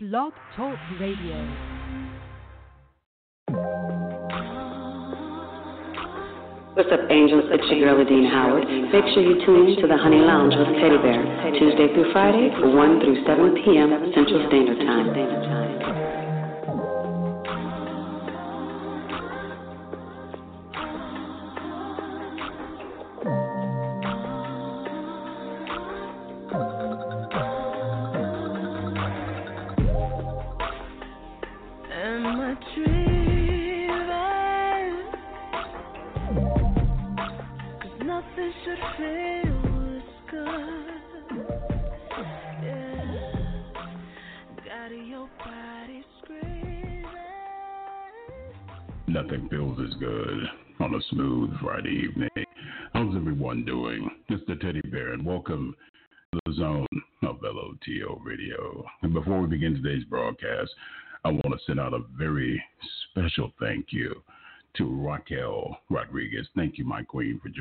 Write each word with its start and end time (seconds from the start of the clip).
Blog 0.00 0.32
Talk 0.54 0.78
Radio. 1.00 1.34
What's 6.74 6.86
up, 6.92 7.00
angels? 7.10 7.50
It's 7.50 7.66
your 7.66 7.80
girl, 7.82 8.06
Adina 8.06 8.30
Howard. 8.30 8.62
Make 8.92 9.10
sure 9.12 9.26
you 9.26 9.44
tune 9.44 9.74
in 9.74 9.82
to 9.82 9.88
the 9.88 9.96
Honey 9.96 10.22
Lounge 10.22 10.54
with 10.54 10.68
Teddy 10.78 10.98
Bear, 10.98 11.50
Tuesday 11.50 11.92
through 11.94 12.12
Friday, 12.12 12.48
1 12.48 13.00
through 13.00 13.26
7 13.26 13.54
p.m. 13.64 13.90
Central 14.14 14.46
Standard 14.46 14.78
Time. 14.86 16.07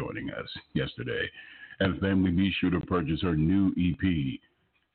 Joining 0.08 0.30
us 0.32 0.50
yesterday. 0.74 1.30
And 1.80 2.00
family, 2.00 2.32
be 2.32 2.54
sure 2.60 2.72
to 2.72 2.80
purchase 2.82 3.22
her 3.22 3.36
new 3.36 3.70
EP, 3.70 4.40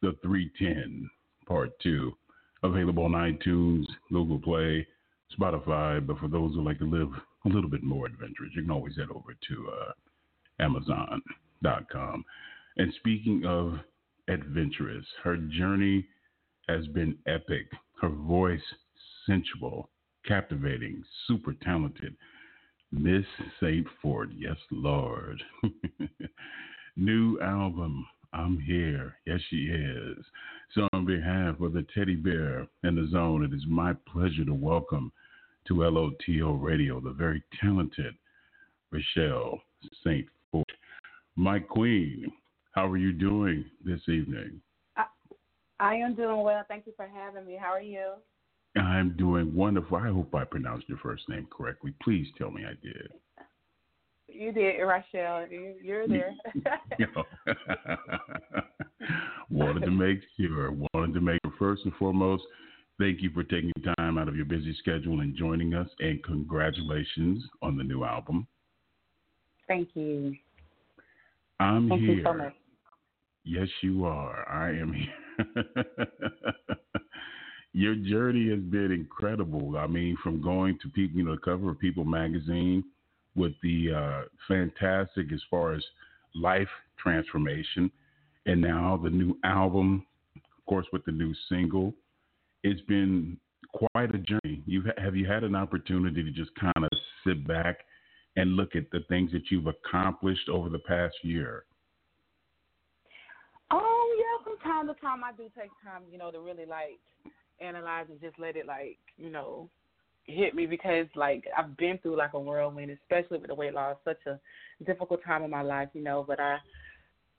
The 0.02 0.16
310, 0.22 1.08
Part 1.46 1.70
2. 1.82 2.12
Available 2.64 3.04
on 3.04 3.12
iTunes, 3.12 3.84
Google 4.10 4.40
Play, 4.40 4.86
Spotify. 5.38 6.04
But 6.04 6.18
for 6.18 6.28
those 6.28 6.54
who 6.54 6.64
like 6.64 6.78
to 6.78 6.90
live 6.90 7.08
a 7.44 7.48
little 7.48 7.70
bit 7.70 7.82
more 7.82 8.06
adventurous, 8.06 8.52
you 8.54 8.62
can 8.62 8.70
always 8.70 8.96
head 8.96 9.08
over 9.10 9.34
to 9.48 9.70
uh, 9.70 10.62
Amazon.com. 10.62 12.24
And 12.76 12.92
speaking 12.98 13.44
of 13.46 13.74
adventurous, 14.28 15.04
her 15.22 15.36
journey 15.36 16.06
has 16.68 16.86
been 16.88 17.16
epic. 17.26 17.66
Her 18.00 18.08
voice, 18.08 18.60
sensual, 19.26 19.90
captivating, 20.26 21.02
super 21.26 21.54
talented. 21.62 22.16
Miss 22.92 23.24
St. 23.58 23.86
Ford, 24.02 24.32
yes, 24.36 24.56
Lord. 24.70 25.42
New 26.96 27.40
album, 27.40 28.06
I'm 28.34 28.60
here. 28.60 29.16
Yes, 29.26 29.40
she 29.48 29.56
is. 29.56 30.18
So, 30.74 30.86
on 30.92 31.06
behalf 31.06 31.58
of 31.60 31.72
the 31.72 31.86
teddy 31.94 32.16
bear 32.16 32.66
and 32.82 32.96
the 32.96 33.08
zone, 33.10 33.44
it 33.44 33.54
is 33.54 33.64
my 33.66 33.94
pleasure 34.12 34.44
to 34.44 34.52
welcome 34.52 35.10
to 35.68 35.74
LOTL 35.74 36.60
Radio 36.60 37.00
the 37.00 37.12
very 37.12 37.42
talented 37.60 38.14
Rochelle 38.90 39.62
St. 40.04 40.26
Ford. 40.50 40.66
My 41.34 41.60
queen, 41.60 42.30
how 42.72 42.86
are 42.86 42.98
you 42.98 43.12
doing 43.12 43.64
this 43.82 44.00
evening? 44.06 44.60
I 45.80 45.94
am 45.96 46.14
doing 46.14 46.42
well. 46.42 46.62
Thank 46.68 46.86
you 46.86 46.92
for 46.94 47.08
having 47.12 47.46
me. 47.46 47.58
How 47.60 47.72
are 47.72 47.80
you? 47.80 48.12
I'm 48.76 49.16
doing 49.16 49.54
wonderful. 49.54 49.98
I 49.98 50.08
hope 50.08 50.34
I 50.34 50.44
pronounced 50.44 50.88
your 50.88 50.98
first 50.98 51.28
name 51.28 51.46
correctly. 51.50 51.92
Please 52.02 52.26
tell 52.38 52.50
me 52.50 52.64
I 52.64 52.74
did. 52.82 53.12
You 54.28 54.52
did, 54.52 54.76
Ra'chel. 54.80 55.50
You- 55.50 55.74
You're 55.82 56.08
there. 56.08 56.34
Wanted 59.50 59.84
to 59.84 59.90
make 59.90 60.20
sure. 60.38 60.72
Wanted 60.94 61.14
to 61.14 61.20
make 61.20 61.40
first 61.58 61.84
and 61.84 61.92
foremost. 61.94 62.44
Thank 62.98 63.20
you 63.20 63.30
for 63.30 63.42
taking 63.42 63.72
time 63.98 64.16
out 64.16 64.28
of 64.28 64.36
your 64.36 64.44
busy 64.46 64.74
schedule 64.78 65.20
and 65.20 65.36
joining 65.36 65.74
us. 65.74 65.88
And 65.98 66.22
congratulations 66.24 67.44
on 67.60 67.76
the 67.76 67.84
new 67.84 68.04
album. 68.04 68.46
Thank 69.68 69.90
you. 69.94 70.34
I'm 71.60 71.88
Thank 71.88 72.00
here. 72.00 72.14
you 72.16 72.24
so 72.24 72.32
much. 72.32 72.54
Yes, 73.44 73.68
you 73.82 74.04
are. 74.04 74.48
I 74.48 74.70
am 74.70 74.92
here. 74.92 75.64
Your 77.74 77.94
journey 77.94 78.50
has 78.50 78.60
been 78.60 78.92
incredible. 78.92 79.78
I 79.78 79.86
mean, 79.86 80.16
from 80.22 80.42
going 80.42 80.78
to 80.82 80.88
people, 80.88 81.18
you 81.18 81.24
know, 81.24 81.34
the 81.34 81.40
cover 81.40 81.70
of 81.70 81.78
People 81.78 82.04
magazine 82.04 82.84
with 83.34 83.52
the 83.62 83.92
uh, 83.92 84.22
fantastic 84.46 85.32
as 85.32 85.40
far 85.50 85.72
as 85.72 85.82
life 86.34 86.68
transformation, 86.98 87.90
and 88.46 88.60
now 88.60 89.00
the 89.02 89.08
new 89.10 89.36
album, 89.44 90.04
of 90.36 90.66
course, 90.66 90.86
with 90.92 91.04
the 91.06 91.12
new 91.12 91.34
single. 91.48 91.94
It's 92.62 92.80
been 92.82 93.38
quite 93.72 94.14
a 94.14 94.18
journey. 94.18 94.62
You 94.66 94.84
have 94.98 95.16
you 95.16 95.26
had 95.26 95.44
an 95.44 95.54
opportunity 95.54 96.22
to 96.22 96.30
just 96.30 96.50
kind 96.56 96.72
of 96.76 96.98
sit 97.26 97.46
back 97.46 97.78
and 98.36 98.56
look 98.56 98.76
at 98.76 98.90
the 98.90 99.00
things 99.08 99.32
that 99.32 99.50
you've 99.50 99.66
accomplished 99.66 100.48
over 100.48 100.68
the 100.68 100.78
past 100.80 101.14
year? 101.22 101.64
Oh 103.70 104.16
yeah, 104.18 104.44
from 104.44 104.58
time 104.58 104.94
to 104.94 105.00
time 105.00 105.24
I 105.24 105.32
do 105.32 105.44
take 105.58 105.70
time, 105.82 106.02
you 106.10 106.18
know, 106.18 106.30
to 106.30 106.40
really 106.40 106.66
like 106.66 107.00
analyze 107.62 108.06
and 108.10 108.20
just 108.20 108.38
let 108.38 108.56
it 108.56 108.66
like, 108.66 108.98
you 109.16 109.30
know, 109.30 109.68
hit 110.24 110.54
me 110.54 110.66
because 110.66 111.06
like 111.14 111.44
I've 111.56 111.76
been 111.76 111.98
through 111.98 112.16
like 112.16 112.34
a 112.34 112.40
whirlwind, 112.40 112.90
especially 112.90 113.38
with 113.38 113.48
the 113.48 113.54
weight 113.54 113.74
loss, 113.74 113.96
such 114.04 114.24
a 114.26 114.38
difficult 114.84 115.22
time 115.24 115.42
in 115.42 115.50
my 115.50 115.62
life, 115.62 115.88
you 115.94 116.02
know, 116.02 116.24
but 116.26 116.40
I 116.40 116.58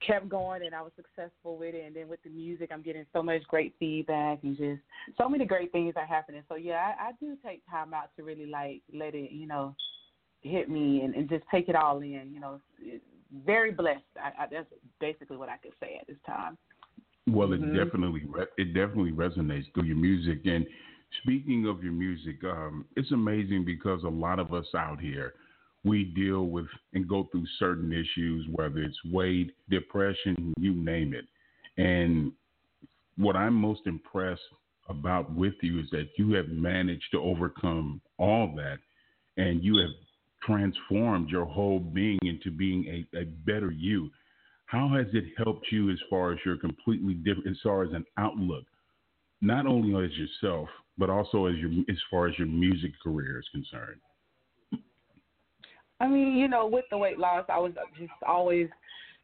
kept 0.06 0.28
going 0.28 0.66
and 0.66 0.76
I 0.76 0.82
was 0.82 0.92
successful 0.96 1.58
with 1.58 1.76
it 1.76 1.86
and 1.86 1.96
then 1.96 2.10
with 2.10 2.22
the 2.24 2.30
music 2.30 2.72
I'm 2.74 2.82
getting 2.82 3.06
so 3.14 3.24
much 3.24 3.42
great 3.44 3.74
feedback 3.80 4.40
and 4.44 4.58
just 4.58 4.82
so 5.18 5.30
many 5.30 5.46
great 5.46 5.72
things 5.72 5.94
are 5.96 6.06
happening. 6.06 6.44
So 6.50 6.56
yeah, 6.56 6.94
I, 7.00 7.10
I 7.10 7.12
do 7.20 7.38
take 7.46 7.62
time 7.70 7.94
out 7.94 8.10
to 8.18 8.24
really 8.24 8.46
like 8.46 8.82
let 8.94 9.16
it, 9.16 9.32
you 9.32 9.48
know, 9.48 9.76
hit 10.42 10.70
me 10.70 11.02
and, 11.02 11.16
and 11.16 11.30
just 11.30 11.46
take 11.50 11.70
it 11.70 11.76
all 11.76 12.00
in, 12.00 12.32
you 12.34 12.40
know. 12.40 12.60
Very 13.46 13.72
blessed. 13.72 14.04
I, 14.18 14.44
I, 14.44 14.48
that's 14.52 14.68
basically 15.00 15.38
what 15.38 15.50
I 15.50 15.58
could 15.58 15.72
say 15.80 15.98
at 16.00 16.06
this 16.06 16.18
time. 16.26 16.58
Well, 17.28 17.50
Mhm. 17.50 17.64
it 17.64 17.86
definitely 17.86 18.26
re- 18.26 18.46
it 18.58 18.74
definitely 18.74 19.12
resonates 19.12 19.72
through 19.74 19.86
your 19.86 19.96
music. 19.98 20.46
And 20.46 20.68
speaking 21.22 21.68
of 21.68 21.84
your 21.84 21.94
music, 21.94 22.44
um, 22.44 22.86
it's 22.96 23.12
amazing 23.12 23.64
because 23.66 24.04
a 24.04 24.10
lot 24.10 24.40
of 24.40 24.54
us 24.54 24.68
out 24.76 25.00
here 25.00 25.34
we 25.84 26.06
deal 26.06 26.48
with 26.48 26.68
and 26.94 27.08
go 27.08 27.24
through 27.32 27.46
certain 27.60 27.92
issues, 27.92 28.48
whether 28.50 28.80
it's 28.80 29.04
weight, 29.06 29.54
depression, 29.70 30.54
you 30.58 30.74
name 30.74 31.14
it. 31.14 31.28
And 31.78 32.32
what 33.18 33.36
I'm 33.36 33.54
most 33.54 33.82
impressed 33.86 34.42
about 34.90 35.32
with 35.34 35.54
you 35.62 35.80
is 35.80 35.90
that 35.92 36.10
you 36.18 36.34
have 36.34 36.50
managed 36.50 37.12
to 37.12 37.20
overcome 37.22 38.02
all 38.18 38.54
that, 38.56 38.80
and 39.38 39.64
you 39.64 39.78
have 39.78 39.92
transformed 40.42 41.30
your 41.30 41.46
whole 41.46 41.80
being 41.80 42.20
into 42.24 42.52
being 42.52 42.86
a, 43.14 43.18
a 43.20 43.26
better 43.26 43.72
you. 43.72 44.10
How 44.74 44.88
has 44.88 45.06
it 45.14 45.26
helped 45.38 45.68
you 45.72 45.92
as 45.92 46.00
far 46.10 46.32
as 46.32 46.40
your 46.44 46.58
completely 46.58 47.14
different, 47.14 47.48
as 47.48 47.58
far 47.62 47.84
as 47.84 47.94
an 47.94 48.04
outlook, 48.18 48.64
not 49.40 49.68
only 49.68 50.04
as 50.04 50.12
yourself, 50.18 50.68
but 50.98 51.12
also 51.12 51.46
as 51.46 51.56
your 51.58 51.70
as 51.90 51.98
far 52.10 52.28
as 52.28 52.36
your 52.40 52.48
music 52.48 52.92
career 53.04 53.40
is 53.40 53.46
concerned? 53.52 54.02
I 56.00 56.08
mean, 56.08 56.38
you 56.38 56.48
know, 56.48 56.66
with 56.66 56.86
the 56.90 56.98
weight 56.98 57.20
loss, 57.20 57.46
I 57.50 57.60
was 57.60 57.74
just 58.00 58.12
always, 58.28 58.68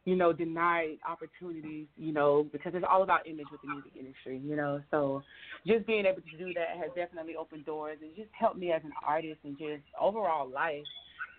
you 0.04 0.14
know, 0.14 0.32
denied 0.32 0.98
opportunities, 1.04 1.88
you 1.96 2.12
know, 2.12 2.46
because 2.52 2.74
it's 2.76 2.86
all 2.88 3.02
about 3.02 3.26
image 3.26 3.48
with 3.50 3.60
the 3.62 3.68
music 3.72 3.94
industry, 3.98 4.40
you 4.44 4.54
know. 4.54 4.80
So 4.92 5.20
just 5.66 5.84
being 5.84 6.06
able 6.06 6.22
to 6.22 6.38
do 6.38 6.54
that 6.54 6.78
has 6.78 6.90
definitely 6.94 7.34
opened 7.34 7.66
doors 7.66 7.98
and 8.02 8.14
just 8.14 8.30
helped 8.38 8.56
me 8.56 8.70
as 8.70 8.82
an 8.84 8.92
artist 9.04 9.40
and 9.42 9.58
just 9.58 9.82
overall 10.00 10.48
life. 10.48 10.84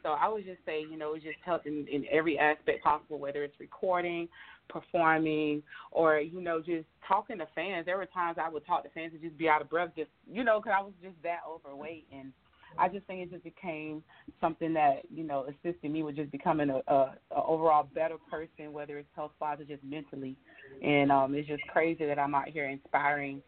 So 0.03 0.09
I 0.09 0.27
would 0.27 0.45
just 0.45 0.59
say, 0.65 0.81
you 0.81 0.97
know, 0.97 1.13
it 1.13 1.23
just 1.23 1.37
helped 1.43 1.67
in, 1.67 1.87
in 1.91 2.05
every 2.11 2.37
aspect 2.39 2.83
possible, 2.83 3.19
whether 3.19 3.43
it's 3.43 3.59
recording, 3.59 4.27
performing, 4.69 5.63
or, 5.91 6.19
you 6.19 6.41
know, 6.41 6.59
just 6.59 6.85
talking 7.07 7.37
to 7.37 7.47
fans. 7.53 7.85
There 7.85 7.97
were 7.97 8.07
times 8.07 8.37
I 8.41 8.49
would 8.49 8.65
talk 8.65 8.83
to 8.83 8.89
fans 8.89 9.11
and 9.13 9.21
just 9.21 9.37
be 9.37 9.49
out 9.49 9.61
of 9.61 9.69
breath, 9.69 9.89
just, 9.95 10.09
you 10.31 10.43
know, 10.43 10.59
because 10.59 10.73
I 10.77 10.81
was 10.81 10.93
just 11.01 11.15
that 11.23 11.39
overweight. 11.47 12.07
And 12.11 12.31
I 12.77 12.87
just 12.87 13.05
think 13.05 13.21
it 13.21 13.31
just 13.31 13.43
became 13.43 14.03
something 14.39 14.73
that 14.73 15.01
you 15.13 15.23
know 15.23 15.45
assisted 15.45 15.91
me 15.91 16.03
with 16.03 16.15
just 16.15 16.31
becoming 16.31 16.69
a, 16.69 16.81
a, 16.87 17.15
a 17.35 17.43
overall 17.43 17.87
better 17.93 18.15
person, 18.29 18.71
whether 18.71 18.97
it's 18.97 19.09
health 19.15 19.31
wise 19.39 19.59
or 19.59 19.65
just 19.65 19.83
mentally. 19.83 20.35
And 20.81 21.11
um, 21.11 21.35
it's 21.35 21.47
just 21.47 21.63
crazy 21.71 22.05
that 22.05 22.17
I'm 22.17 22.33
out 22.33 22.49
here 22.49 22.69
inspiring 22.69 23.41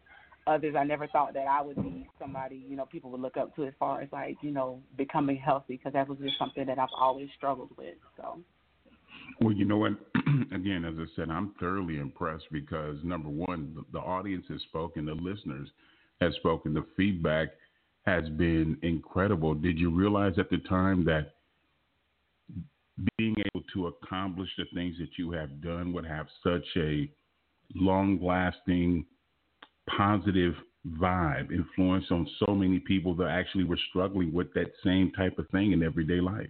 others. 0.46 0.74
I 0.78 0.84
never 0.84 1.06
thought 1.08 1.34
that 1.34 1.46
I 1.46 1.62
would 1.62 1.76
be 1.76 2.08
somebody 2.18 2.64
you 2.68 2.76
know 2.76 2.86
people 2.86 3.10
would 3.10 3.20
look 3.20 3.36
up 3.36 3.54
to 3.56 3.64
as 3.64 3.74
far 3.78 4.00
as 4.00 4.08
like 4.12 4.36
you 4.42 4.50
know 4.50 4.80
becoming 4.96 5.36
healthy 5.36 5.76
because 5.76 5.92
that 5.92 6.08
was 6.08 6.18
just 6.18 6.38
something 6.38 6.66
that 6.66 6.78
I've 6.78 6.88
always 6.98 7.28
struggled 7.36 7.70
with. 7.76 7.94
So 8.16 8.40
Well, 9.40 9.52
you 9.52 9.64
know 9.64 9.78
what? 9.78 9.92
again, 10.52 10.84
as 10.84 10.94
I 10.98 11.04
said, 11.16 11.30
I'm 11.30 11.54
thoroughly 11.60 11.98
impressed 11.98 12.46
because 12.52 12.96
number 13.02 13.28
one, 13.28 13.74
the, 13.74 13.84
the 13.92 14.04
audience 14.04 14.44
has 14.48 14.60
spoken, 14.62 15.06
the 15.06 15.14
listeners 15.14 15.68
has 16.20 16.34
spoken, 16.36 16.74
the 16.74 16.86
feedback 16.96 17.48
has 18.06 18.28
been 18.30 18.76
incredible. 18.82 19.54
Did 19.54 19.78
you 19.78 19.90
realize 19.90 20.34
at 20.38 20.50
the 20.50 20.58
time 20.58 21.04
that 21.06 21.34
being 23.16 23.34
able 23.38 23.64
to 23.72 23.88
accomplish 23.88 24.48
the 24.56 24.64
things 24.74 24.96
that 24.98 25.18
you 25.18 25.32
have 25.32 25.60
done 25.62 25.92
would 25.92 26.06
have 26.06 26.26
such 26.42 26.64
a 26.76 27.10
long 27.74 28.22
lasting 28.22 29.04
positive 29.86 30.54
vibe, 31.00 31.50
influence 31.50 32.04
on 32.10 32.28
so 32.44 32.54
many 32.54 32.78
people 32.78 33.14
that 33.16 33.28
actually 33.28 33.64
were 33.64 33.78
struggling 33.90 34.32
with 34.32 34.52
that 34.54 34.66
same 34.82 35.10
type 35.12 35.38
of 35.38 35.48
thing 35.50 35.72
in 35.72 35.82
everyday 35.82 36.20
life? 36.20 36.46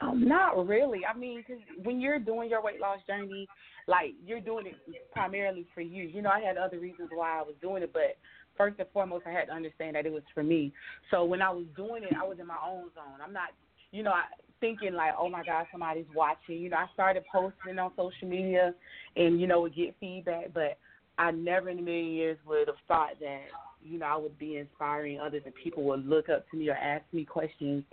Um, 0.00 0.26
not 0.26 0.66
really. 0.66 1.00
I 1.06 1.16
mean, 1.16 1.44
cause 1.46 1.58
when 1.84 2.00
you're 2.00 2.18
doing 2.18 2.50
your 2.50 2.62
weight 2.62 2.80
loss 2.80 2.98
journey, 3.06 3.46
like 3.86 4.14
you're 4.24 4.40
doing 4.40 4.66
it 4.66 4.74
primarily 5.12 5.66
for 5.74 5.80
you. 5.80 6.04
You 6.04 6.22
know, 6.22 6.30
I 6.30 6.40
had 6.40 6.56
other 6.56 6.80
reasons 6.80 7.10
why 7.12 7.38
I 7.38 7.42
was 7.42 7.54
doing 7.60 7.82
it, 7.82 7.92
but 7.92 8.16
first 8.56 8.78
and 8.80 8.88
foremost, 8.92 9.26
I 9.26 9.30
had 9.30 9.46
to 9.46 9.52
understand 9.52 9.94
that 9.94 10.06
it 10.06 10.12
was 10.12 10.22
for 10.34 10.42
me. 10.42 10.72
So 11.10 11.24
when 11.24 11.40
I 11.40 11.50
was 11.50 11.66
doing 11.76 12.02
it, 12.02 12.14
I 12.20 12.26
was 12.26 12.38
in 12.40 12.46
my 12.46 12.58
own 12.66 12.90
zone. 12.94 13.20
I'm 13.24 13.32
not, 13.32 13.50
you 13.92 14.02
know, 14.02 14.12
thinking 14.60 14.94
like, 14.94 15.12
oh 15.18 15.28
my 15.28 15.44
God, 15.44 15.66
somebody's 15.70 16.06
watching. 16.14 16.56
You 16.58 16.70
know, 16.70 16.78
I 16.78 16.86
started 16.94 17.22
posting 17.30 17.78
on 17.78 17.92
social 17.96 18.28
media, 18.28 18.74
and 19.16 19.40
you 19.40 19.46
know, 19.46 19.60
would 19.60 19.76
get 19.76 19.94
feedback, 20.00 20.52
but 20.52 20.78
I 21.18 21.30
never 21.30 21.68
in 21.68 21.78
a 21.78 21.82
million 21.82 22.12
years 22.12 22.38
would 22.46 22.68
have 22.68 22.76
thought 22.88 23.20
that 23.20 23.42
you 23.82 23.98
know 23.98 24.06
I 24.06 24.16
would 24.16 24.38
be 24.38 24.56
inspiring 24.56 25.20
others 25.20 25.42
and 25.44 25.54
people 25.62 25.82
would 25.84 26.06
look 26.06 26.28
up 26.28 26.48
to 26.50 26.56
me 26.56 26.68
or 26.68 26.74
ask 26.74 27.04
me 27.12 27.24
questions. 27.24 27.84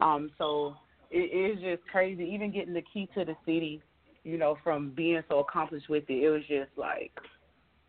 Um, 0.00 0.30
so 0.38 0.74
it 1.10 1.16
is 1.16 1.62
just 1.62 1.88
crazy. 1.90 2.24
Even 2.24 2.52
getting 2.52 2.74
the 2.74 2.84
key 2.92 3.08
to 3.14 3.24
the 3.24 3.36
city, 3.44 3.80
you 4.24 4.38
know, 4.38 4.58
from 4.62 4.90
being 4.90 5.22
so 5.28 5.38
accomplished 5.38 5.88
with 5.88 6.04
it, 6.08 6.24
it 6.24 6.30
was 6.30 6.42
just 6.48 6.70
like 6.76 7.12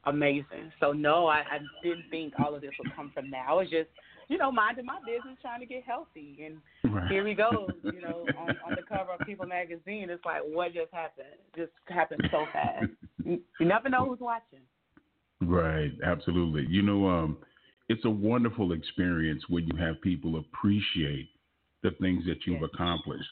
amazing. 0.06 0.72
So 0.80 0.94
no, 0.94 1.28
I, 1.28 1.40
I 1.40 1.60
didn't 1.84 2.06
think 2.10 2.34
all 2.40 2.56
of 2.56 2.62
this 2.62 2.72
would 2.80 2.94
come 2.96 3.12
from 3.14 3.32
that. 3.32 3.46
I 3.50 3.54
was 3.54 3.70
just, 3.70 3.90
you 4.30 4.38
know, 4.38 4.52
minding 4.52 4.86
my 4.86 5.00
business, 5.06 5.38
trying 5.42 5.60
to 5.60 5.66
get 5.66 5.84
healthy, 5.84 6.40
and 6.46 6.58
Right. 6.98 7.12
here 7.12 7.24
we 7.24 7.34
go. 7.34 7.74
You 7.84 8.02
know, 8.02 8.34
on, 8.38 8.56
on 8.66 8.76
the 8.76 8.82
cover 8.82 9.12
of 9.12 9.26
People 9.26 9.46
magazine, 9.46 10.10
it's 10.10 10.24
like 10.26 10.42
what 10.42 10.74
just 10.74 10.92
happened? 10.92 11.28
Just 11.56 11.72
happened 11.88 12.24
so 12.32 12.46
fast. 12.54 12.88
You, 13.24 13.40
you 13.60 13.66
never 13.66 13.90
know 13.90 14.08
who's 14.08 14.20
watching. 14.20 14.60
Right, 15.42 15.92
absolutely. 16.04 16.66
You 16.70 16.82
know, 16.82 17.08
um, 17.08 17.38
it's 17.90 18.06
a 18.06 18.10
wonderful 18.10 18.72
experience 18.72 19.44
when 19.50 19.68
you 19.68 19.76
have 19.78 20.02
people 20.02 20.38
appreciate 20.40 21.30
the 21.84 21.92
things 22.02 22.26
that 22.26 22.46
you've 22.46 22.62
Yes. 22.62 22.70
accomplished. 22.74 23.30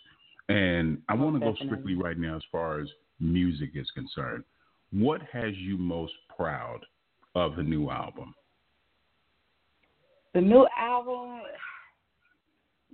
And 0.48 1.02
I 1.10 1.16
want 1.16 1.36
to 1.36 1.40
go 1.40 1.56
strictly 1.66 1.96
right 1.96 2.18
now 2.18 2.36
as 2.36 2.44
far 2.52 2.80
as 2.80 2.88
music 3.20 3.72
is 3.76 3.90
concerned. 3.92 4.44
What 4.92 5.22
has 5.24 5.58
you 5.58 5.78
most 5.78 6.14
proud 6.36 6.86
of 7.34 7.56
the 7.56 7.64
new 7.64 7.90
album? 7.90 8.36
The 10.34 10.42
new 10.42 10.68
album, 10.78 11.42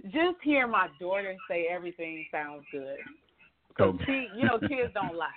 just 0.06 0.38
hear 0.42 0.68
my 0.68 0.88
daughter 1.00 1.36
say 1.50 1.68
everything 1.69 2.25
sounds 2.31 2.64
good. 2.72 2.98
Because 3.68 3.96
Okay. 3.96 4.06
she, 4.06 4.40
you 4.40 4.46
know, 4.46 4.60
kids 4.60 4.92
don't 4.94 5.16
lie. 5.16 5.30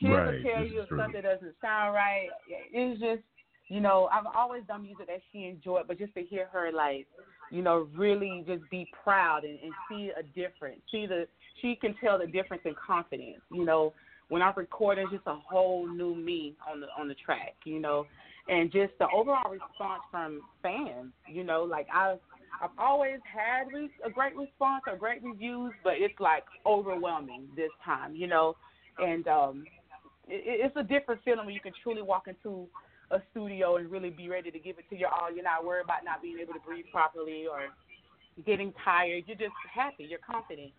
Kids 0.00 0.12
Right, 0.12 0.26
will 0.44 0.50
tell 0.52 0.62
this 0.62 0.72
you 0.72 0.82
if 0.82 0.88
something 0.96 1.22
doesn't 1.22 1.54
sound 1.60 1.94
right. 1.94 2.28
It's 2.72 3.00
just, 3.00 3.22
you 3.68 3.80
know, 3.80 4.08
I've 4.12 4.26
always 4.34 4.62
done 4.66 4.82
music 4.82 5.06
that 5.08 5.20
she 5.32 5.44
enjoyed, 5.46 5.86
but 5.88 5.98
just 5.98 6.14
to 6.14 6.22
hear 6.22 6.46
her 6.52 6.70
like, 6.72 7.06
you 7.50 7.62
know, 7.62 7.88
really 7.96 8.44
just 8.46 8.68
be 8.70 8.88
proud 9.02 9.44
and, 9.44 9.58
and 9.60 9.72
see 9.88 10.10
a 10.18 10.22
difference. 10.22 10.80
See 10.90 11.06
the, 11.06 11.26
she 11.60 11.76
can 11.76 11.94
tell 12.02 12.18
the 12.18 12.26
difference 12.26 12.62
in 12.64 12.74
confidence. 12.74 13.40
You 13.50 13.64
know, 13.64 13.92
when 14.28 14.42
I'm 14.42 14.54
recording, 14.56 15.08
just 15.10 15.26
a 15.26 15.34
whole 15.34 15.88
new 15.88 16.14
me 16.14 16.54
on 16.70 16.80
the 16.80 16.86
on 16.98 17.08
the 17.08 17.14
track. 17.14 17.54
You 17.64 17.80
know, 17.80 18.06
and 18.48 18.70
just 18.70 18.92
the 18.98 19.06
overall 19.14 19.50
response 19.50 20.02
from 20.10 20.42
fans. 20.62 21.12
You 21.26 21.44
know, 21.44 21.62
like 21.62 21.86
I've 21.92 22.18
I've 22.62 22.70
always 22.78 23.20
had 23.24 23.72
re- 23.72 23.90
a 24.04 24.10
great 24.10 24.36
response 24.36 24.84
or 24.86 24.96
great 24.96 25.22
reviews, 25.22 25.72
but 25.82 25.94
it's 25.96 26.18
like 26.20 26.44
overwhelming 26.66 27.48
this 27.56 27.70
time. 27.84 28.14
You 28.14 28.26
know, 28.26 28.56
and 28.98 29.26
um, 29.28 29.64
it's 30.28 30.76
a 30.76 30.82
different 30.82 31.22
feeling 31.24 31.46
when 31.46 31.54
you 31.54 31.60
can 31.60 31.72
truly 31.82 32.02
walk 32.02 32.28
into 32.28 32.66
a 33.10 33.20
studio 33.30 33.76
and 33.76 33.90
really 33.90 34.10
be 34.10 34.28
ready 34.28 34.50
to 34.50 34.58
give 34.58 34.78
it 34.78 34.84
to 34.90 34.96
your 34.96 35.08
all. 35.08 35.32
You're 35.32 35.44
not 35.44 35.64
worried 35.64 35.84
about 35.84 36.04
not 36.04 36.22
being 36.22 36.38
able 36.38 36.52
to 36.52 36.60
breathe 36.60 36.84
properly 36.92 37.46
or 37.50 37.68
getting 38.44 38.72
tired. 38.84 39.24
You're 39.26 39.36
just 39.36 39.54
happy. 39.72 40.04
You're 40.04 40.18
confident. 40.18 40.72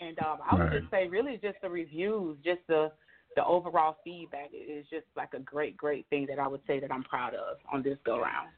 And 0.00 0.18
um, 0.18 0.38
I 0.46 0.54
would 0.54 0.70
Right. 0.70 0.80
just 0.80 0.90
say, 0.90 1.08
really, 1.08 1.38
just 1.42 1.60
the 1.62 1.70
reviews, 1.70 2.36
just 2.44 2.60
the 2.68 2.92
the 3.36 3.44
overall 3.44 3.96
feedback 4.02 4.50
is 4.52 4.84
just 4.90 5.06
like 5.16 5.34
a 5.34 5.38
great, 5.38 5.76
great 5.76 6.04
thing 6.10 6.26
that 6.26 6.40
I 6.40 6.48
would 6.48 6.62
say 6.66 6.80
that 6.80 6.90
I'm 6.90 7.04
proud 7.04 7.32
of 7.32 7.58
on 7.72 7.80
this 7.80 7.96
go 8.04 8.20
round. 8.20 8.48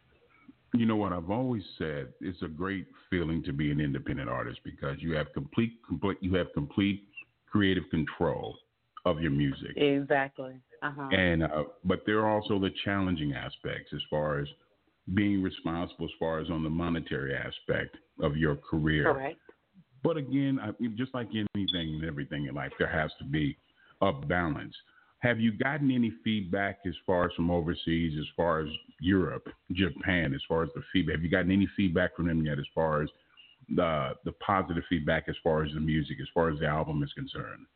You 0.72 0.86
know 0.86 0.96
what 0.96 1.12
I've 1.12 1.30
always 1.30 1.62
said, 1.76 2.14
it's 2.22 2.40
a 2.40 2.48
great 2.48 2.86
feeling 3.10 3.42
to 3.44 3.52
be 3.52 3.70
an 3.70 3.80
independent 3.80 4.30
artist 4.30 4.60
because 4.64 4.96
you 5.00 5.12
have 5.12 5.30
complete, 5.34 5.72
complete 5.86 6.16
you 6.22 6.34
have 6.36 6.46
complete 6.54 7.04
creative 7.50 7.84
control 7.90 8.56
of 9.04 9.20
your 9.20 9.30
music. 9.30 9.76
Exactly. 9.76 10.60
Uh 10.82 10.90
huh. 10.96 11.08
and 11.12 11.44
uh, 11.44 11.64
but 11.84 12.00
there 12.06 12.20
are 12.20 12.30
also 12.30 12.58
the 12.58 12.70
challenging 12.84 13.34
aspects 13.34 13.92
as 13.94 14.00
far 14.10 14.40
as 14.40 14.48
being 15.14 15.42
responsible 15.42 16.06
as 16.06 16.10
far 16.18 16.40
as 16.40 16.50
on 16.50 16.62
the 16.62 16.70
monetary 16.70 17.34
aspect 17.34 17.96
of 18.20 18.36
your 18.36 18.56
career. 18.56 19.12
Correct. 19.12 19.38
But 20.04 20.16
again, 20.16 20.58
I 20.60 20.70
just 20.96 21.14
like 21.14 21.28
anything 21.30 21.94
and 21.94 22.04
everything 22.04 22.46
in 22.46 22.54
life, 22.54 22.72
there 22.78 22.88
has 22.88 23.10
to 23.18 23.24
be 23.24 23.56
a 24.00 24.12
balance. 24.12 24.74
Have 25.20 25.38
you 25.38 25.52
gotten 25.52 25.92
any 25.92 26.12
feedback 26.24 26.80
as 26.84 26.94
far 27.06 27.26
as 27.26 27.32
from 27.36 27.50
overseas, 27.50 28.14
as 28.18 28.26
far 28.36 28.60
as 28.60 28.68
Europe, 29.00 29.48
Japan, 29.70 30.34
as 30.34 30.40
far 30.48 30.64
as 30.64 30.70
the 30.74 30.82
feedback? 30.92 31.16
Have 31.16 31.22
you 31.22 31.30
gotten 31.30 31.52
any 31.52 31.68
feedback 31.76 32.16
from 32.16 32.26
them 32.26 32.44
yet, 32.44 32.58
as 32.58 32.66
far 32.74 33.02
as 33.02 33.08
the 33.76 34.14
the 34.24 34.32
positive 34.32 34.82
feedback, 34.88 35.24
as 35.28 35.36
far 35.44 35.62
as 35.62 35.72
the 35.72 35.80
music, 35.80 36.16
as 36.20 36.28
far 36.34 36.50
as 36.50 36.58
the 36.58 36.66
album 36.66 37.02
is 37.04 37.12
concerned? 37.12 37.66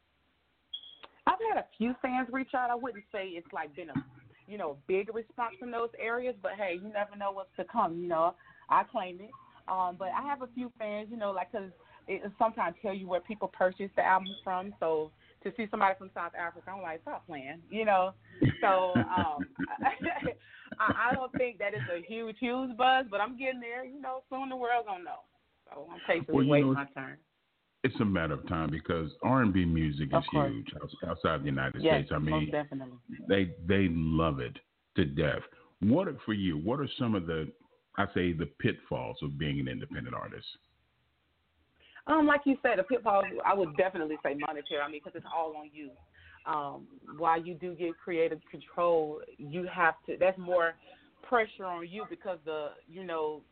I've 1.27 1.39
had 1.53 1.59
a 1.59 1.67
few 1.77 1.95
fans 2.01 2.29
reach 2.33 2.55
out. 2.55 2.71
I 2.71 2.75
wouldn't 2.75 3.05
say 3.13 3.29
it's 3.29 3.53
like 3.53 3.75
been 3.75 3.91
a 3.91 3.95
you 4.47 4.59
know 4.59 4.77
big 4.87 5.13
response 5.15 5.55
from 5.59 5.71
those 5.71 5.91
areas, 5.99 6.35
but 6.43 6.53
hey, 6.57 6.79
you 6.83 6.93
never 6.93 7.17
know 7.17 7.33
what's 7.33 7.55
to 7.57 7.65
come. 7.65 8.01
You 8.01 8.09
know, 8.09 8.35
I 8.69 8.85
claim 8.85 9.21
it. 9.21 9.31
Um, 9.69 9.97
but 9.99 10.09
I 10.17 10.23
have 10.23 10.43
a 10.43 10.49
few 10.55 10.71
fans, 10.79 11.09
you 11.11 11.17
know, 11.17 11.33
like 11.33 11.51
because 11.51 11.71
it 12.07 12.23
sometimes 12.39 12.77
tell 12.81 12.95
you 12.95 13.09
where 13.09 13.21
people 13.21 13.49
purchase 13.49 13.91
the 13.97 14.03
album 14.05 14.35
from. 14.45 14.73
So 14.79 15.11
to 15.43 15.53
see 15.57 15.67
somebody 15.71 15.95
from 15.99 16.11
South 16.15 16.33
Africa, 16.39 16.71
I'm 16.71 16.83
like, 16.83 17.03
stop 17.03 17.27
playing, 17.27 17.61
you 17.71 17.85
know. 17.85 18.13
So 18.61 18.93
um, 18.95 19.47
I, 20.79 21.11
I 21.11 21.15
don't 21.15 21.33
think 21.33 21.59
that 21.59 21.73
it's 21.75 21.85
a 21.93 22.07
huge, 22.07 22.37
huge 22.39 22.77
buzz, 22.77 23.07
but 23.11 23.21
I'm 23.21 23.37
getting 23.37 23.61
there. 23.61 23.85
You 23.85 24.01
know, 24.01 24.23
soon 24.31 24.49
the 24.49 24.57
world 24.57 24.87
gonna 24.87 25.05
know. 25.05 25.21
So 25.69 25.89
I'm 25.93 26.01
patiently 26.07 26.35
Well, 26.35 26.47
waiting 26.47 26.73
know, 26.73 26.75
my 26.75 26.87
turn. 26.95 27.17
It's 27.87 28.01
a 28.01 28.05
matter 28.05 28.35
of 28.35 28.49
time 28.49 28.69
because 28.69 29.13
R 29.23 29.43
and 29.43 29.53
B 29.53 29.65
music 29.65 30.09
is 30.13 30.25
huge 30.33 30.67
outside 31.09 31.43
the 31.43 31.47
United 31.47 31.85
Yes, 31.85 32.01
States. 32.01 32.11
I 32.13 32.19
mean, 32.19 32.51
definitely. 32.51 32.99
they 33.29 33.55
they 33.69 33.87
love 33.93 34.41
it 34.41 34.59
to 34.97 35.05
death. 35.05 35.43
What 35.79 36.09
for 36.25 36.33
you? 36.33 36.59
What 36.59 36.81
are 36.81 36.89
some 36.99 37.15
of 37.15 37.29
the 37.29 37.49
I 37.97 38.07
say 38.13 38.33
the 38.33 38.47
pitfalls 38.59 39.19
of 39.23 39.39
being 39.39 39.61
an 39.61 39.69
independent 39.69 40.17
artist? 40.17 40.49
Um, 42.09 42.27
like 42.27 42.41
you 42.45 42.57
said, 42.61 42.81
the 42.81 42.83
pitfall. 42.83 43.23
I 43.45 43.55
would 43.55 43.77
definitely 43.77 44.17
say 44.25 44.35
monetary. 44.35 44.81
I 44.81 44.91
mean, 44.91 45.01
because 45.05 45.17
it's 45.17 45.33
all 45.33 45.55
on 45.57 45.71
you. 45.73 45.91
Um, 46.45 46.89
while 47.19 47.41
you 47.41 47.55
do 47.55 47.77
get 47.77 47.97
creative 48.03 48.41
control, 48.51 49.21
you 49.39 49.69
have 49.73 49.95
to. 50.07 50.17
That's 50.19 50.39
more 50.39 50.75
pressure 51.23 51.67
on 51.67 51.89
you 51.89 52.05
because 52.11 52.39
the 52.45 52.71
you 52.89 53.05
know 53.05 53.43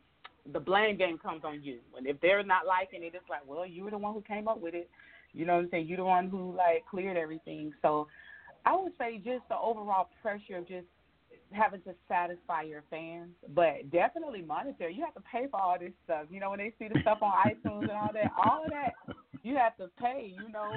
the 0.53 0.61
blame 0.61 0.97
game 0.97 1.19
comes 1.19 1.43
on 1.45 1.63
you. 1.63 1.79
And 1.97 2.07
if 2.07 2.21
they're 2.21 2.43
not 2.43 2.67
liking 2.67 3.03
it, 3.03 3.15
it's 3.15 3.29
like, 3.31 3.47
well, 3.47 3.67
you 3.67 3.85
were 3.85 3.91
the 3.91 3.99
one 3.99 4.15
who 4.15 4.23
came 4.23 4.49
up 4.49 4.61
with 4.61 4.75
it. 4.75 4.91
You 5.33 5.47
know 5.47 5.55
what 5.55 5.65
I'm 5.65 5.71
saying? 5.71 5.87
You're 5.89 5.99
the 5.99 6.05
one 6.05 6.29
who 6.29 6.55
like 6.57 6.85
cleared 6.89 7.17
everything. 7.17 7.73
So 7.83 8.07
I 8.65 8.77
would 8.77 8.93
say 8.99 9.17
just 9.19 9.49
the 9.49 9.57
overall 9.57 10.09
pressure 10.23 10.59
of 10.59 10.69
just 10.69 10.87
having 11.51 11.81
to 11.83 11.95
satisfy 12.09 12.63
your 12.63 12.83
fans, 12.91 13.31
but 13.55 13.91
definitely 13.91 14.43
monetary. 14.43 14.95
You 14.95 15.05
have 15.05 15.15
to 15.15 15.23
pay 15.31 15.47
for 15.51 15.61
all 15.61 15.77
this 15.79 15.93
stuff. 16.05 16.27
You 16.31 16.41
know, 16.41 16.51
when 16.51 16.59
they 16.59 16.73
see 16.79 16.89
the 16.93 17.01
stuff 17.01 17.19
on 17.23 17.33
iTunes 17.47 17.83
and 17.83 17.91
all 17.91 18.11
that, 18.13 18.33
all 18.45 18.65
of 18.65 18.71
that 18.71 18.93
you 19.45 19.57
have 19.57 19.77
to 19.77 19.89
pay. 20.01 20.35
You 20.37 20.51
know, 20.53 20.73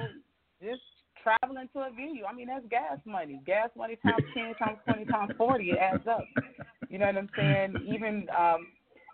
just 0.62 0.82
traveling 1.22 1.68
to 1.72 1.80
a 1.80 1.90
venue. 1.90 2.24
I 2.24 2.32
mean, 2.32 2.46
that's 2.46 2.64
gas 2.70 2.98
money. 3.04 3.40
Gas 3.44 3.70
money 3.76 3.98
times 4.04 4.22
ten, 4.34 4.54
times 4.54 4.78
twenty, 4.84 5.04
times 5.06 5.32
forty. 5.36 5.70
It 5.70 5.78
adds 5.78 6.06
up. 6.06 6.24
You 6.88 6.98
know 6.98 7.06
what 7.06 7.16
I'm 7.16 7.30
saying? 7.36 7.74
Even 7.92 8.26
um 8.38 8.68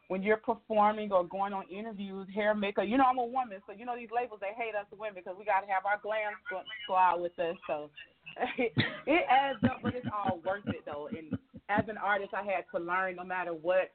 when 0.09 0.23
you're 0.23 0.37
performing 0.37 1.13
or 1.13 1.25
going 1.25 1.53
on 1.53 1.65
interviews, 1.69 2.27
hair, 2.35 2.55
makeup. 2.55 2.85
You 2.87 2.99
know, 2.99 3.05
I'm 3.05 3.19
a 3.19 3.25
woman, 3.25 3.59
so 3.67 3.73
you 3.73 3.87
know 3.87 3.97
these 3.97 4.11
labels 4.15 4.41
they 4.41 4.53
hate 4.57 4.75
us 4.75 4.87
women 4.93 5.23
because 5.25 5.37
we 5.39 5.45
got 5.45 5.61
to 5.61 5.67
have 5.67 5.87
our 5.87 5.99
glam 6.03 6.33
squ- 6.45 6.65
squad 6.85 7.21
with 7.21 7.39
us. 7.39 7.57
So 7.67 7.91
it 8.59 9.25
adds 9.31 9.59
up, 9.65 9.81
but 9.83 9.95
it's 9.95 10.07
all 10.13 10.41
worth 10.45 10.67
it 10.67 10.85
though. 10.85 11.09
And 11.09 11.39
as 11.69 11.85
an 11.89 11.97
artist, 11.97 12.35
I 12.35 12.43
had 12.43 12.65
to 12.75 12.85
learn 12.85 13.17
no 13.17 13.25
matter 13.25 13.53
what 13.53 13.93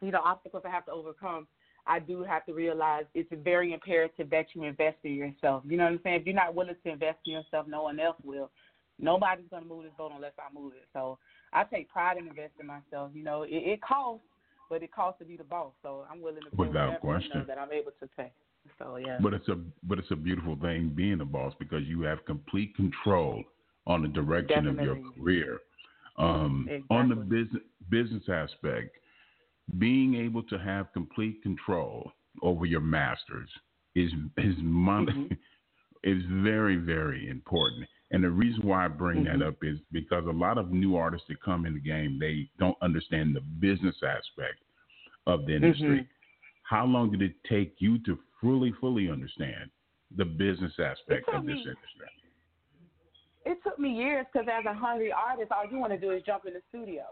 you 0.00 0.10
know 0.10 0.20
obstacles 0.24 0.62
I 0.66 0.70
have 0.70 0.86
to 0.86 0.92
overcome. 0.92 1.46
I 1.86 1.98
do 1.98 2.22
have 2.22 2.46
to 2.46 2.54
realize 2.54 3.04
it's 3.12 3.30
very 3.44 3.74
imperative 3.74 4.30
that 4.30 4.46
you 4.54 4.64
invest 4.64 4.96
in 5.04 5.14
yourself. 5.14 5.64
You 5.66 5.76
know 5.76 5.84
what 5.84 5.92
I'm 5.92 6.00
saying? 6.02 6.20
If 6.20 6.26
you're 6.26 6.34
not 6.34 6.54
willing 6.54 6.76
to 6.82 6.90
invest 6.90 7.18
in 7.26 7.34
yourself, 7.34 7.66
no 7.66 7.82
one 7.82 8.00
else 8.00 8.16
will. 8.24 8.50
Nobody's 8.98 9.44
gonna 9.50 9.66
move 9.66 9.84
this 9.84 9.92
boat 9.98 10.12
unless 10.14 10.32
I 10.38 10.52
move 10.54 10.72
it. 10.74 10.88
So 10.94 11.18
I 11.52 11.64
take 11.64 11.90
pride 11.90 12.16
in 12.16 12.26
investing 12.26 12.60
in 12.60 12.66
myself. 12.66 13.10
You 13.12 13.24
know, 13.24 13.42
it, 13.42 13.50
it 13.50 13.82
costs, 13.82 14.24
but 14.74 14.82
it 14.82 14.92
costs 14.92 15.20
to 15.20 15.24
be 15.24 15.36
the 15.36 15.44
boss. 15.44 15.70
So 15.84 16.04
I'm 16.10 16.20
willing 16.20 16.42
to 16.42 16.56
Without 16.56 17.00
question. 17.00 17.44
That 17.46 17.58
I'm 17.58 17.70
able 17.70 17.92
to 18.00 18.08
pay. 18.16 18.32
So 18.76 18.96
yeah. 18.96 19.18
But 19.20 19.32
it's 19.32 19.48
a 19.48 19.56
but 19.84 20.00
it's 20.00 20.10
a 20.10 20.16
beautiful 20.16 20.56
thing 20.56 20.92
being 20.96 21.20
a 21.20 21.24
boss 21.24 21.54
because 21.60 21.84
you 21.84 22.02
have 22.02 22.24
complete 22.24 22.74
control 22.74 23.44
on 23.86 24.02
the 24.02 24.08
direction 24.08 24.66
of 24.66 24.80
your 24.80 24.98
career. 25.16 25.60
Um, 26.18 26.68
On 26.90 27.08
the 27.08 27.14
business 27.14 27.62
business 27.88 28.24
aspect, 28.28 28.96
being 29.78 30.16
able 30.16 30.42
to 30.42 30.58
have 30.58 30.92
complete 30.92 31.40
control 31.44 32.10
over 32.42 32.66
your 32.66 32.80
masters 32.80 33.48
is 33.94 34.10
is 34.38 34.56
mon- 34.58 35.06
Mhm. 35.06 35.38
is 36.02 36.24
very 36.24 36.76
very 36.76 37.28
important. 37.28 37.86
And 38.10 38.24
the 38.24 38.30
reason 38.30 38.62
why 38.66 38.86
I 38.86 38.88
bring 38.88 39.24
Mhm. 39.24 39.38
that 39.38 39.46
up 39.46 39.62
is 39.62 39.78
because 39.92 40.26
a 40.26 40.32
lot 40.32 40.58
of 40.58 40.72
new 40.72 40.96
artists 40.96 41.28
that 41.28 41.40
come 41.40 41.64
in 41.64 41.74
the 41.74 41.80
game 41.80 42.18
they 42.18 42.50
don't 42.58 42.76
understand 42.82 43.36
the 43.36 43.40
business 43.40 44.02
aspect 44.02 44.63
of 45.26 45.46
the 45.46 45.54
industry. 45.56 46.00
Mhm. 46.00 46.08
How 46.62 46.84
long 46.86 47.10
did 47.10 47.22
it 47.22 47.34
take 47.44 47.80
you 47.80 47.98
to 48.00 48.16
fully 48.40 48.72
fully 48.72 49.10
understand 49.10 49.70
the 50.16 50.24
business 50.24 50.78
aspect 50.78 51.28
of 51.28 51.44
this 51.44 51.56
me- 51.56 51.60
industry? 51.62 52.08
it 53.44 53.62
took 53.62 53.78
me 53.78 53.90
years 53.90 54.26
because 54.32 54.48
as 54.48 54.64
a 54.64 54.72
hungry 54.72 55.12
artist, 55.12 55.52
all 55.52 55.66
you 55.70 55.78
want 55.78 55.92
to 55.92 55.98
do 55.98 56.10
is 56.12 56.22
jump 56.22 56.46
in 56.46 56.54
the 56.54 56.62
studio. 56.70 57.04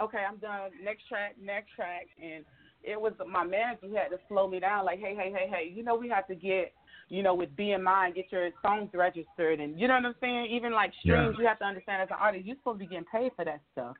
Okay, 0.00 0.18
I'm 0.24 0.36
done. 0.36 0.70
Next 0.82 1.06
track, 1.08 1.36
next 1.38 1.72
track, 1.72 2.06
and 2.22 2.44
it 2.84 3.00
was 3.00 3.12
my 3.26 3.44
manager 3.44 3.88
who 3.88 3.94
had 3.96 4.10
to 4.10 4.18
slow 4.28 4.46
me 4.48 4.60
down. 4.60 4.84
Like, 4.84 5.00
hey, 5.00 5.14
hey, 5.14 5.32
hey, 5.32 5.48
hey, 5.48 5.68
you 5.74 5.82
know 5.82 5.96
we 5.96 6.08
have 6.08 6.26
to 6.28 6.34
get, 6.36 6.72
you 7.08 7.22
know, 7.22 7.34
with 7.34 7.54
BMI 7.56 8.06
and 8.06 8.14
get 8.14 8.30
your 8.30 8.50
songs 8.62 8.90
registered, 8.94 9.58
and 9.60 9.78
you 9.78 9.88
know 9.88 9.94
what 9.94 10.06
I'm 10.06 10.14
saying. 10.20 10.46
Even 10.46 10.72
like 10.72 10.92
streams, 11.00 11.34
Yeah. 11.34 11.40
you 11.42 11.46
have 11.48 11.58
to 11.58 11.64
understand 11.64 12.02
as 12.02 12.10
an 12.10 12.16
artist, 12.18 12.44
you're 12.46 12.56
supposed 12.56 12.76
to 12.78 12.86
be 12.86 12.86
getting 12.86 13.04
paid 13.06 13.32
for 13.34 13.44
that 13.44 13.60
stuff. 13.72 13.96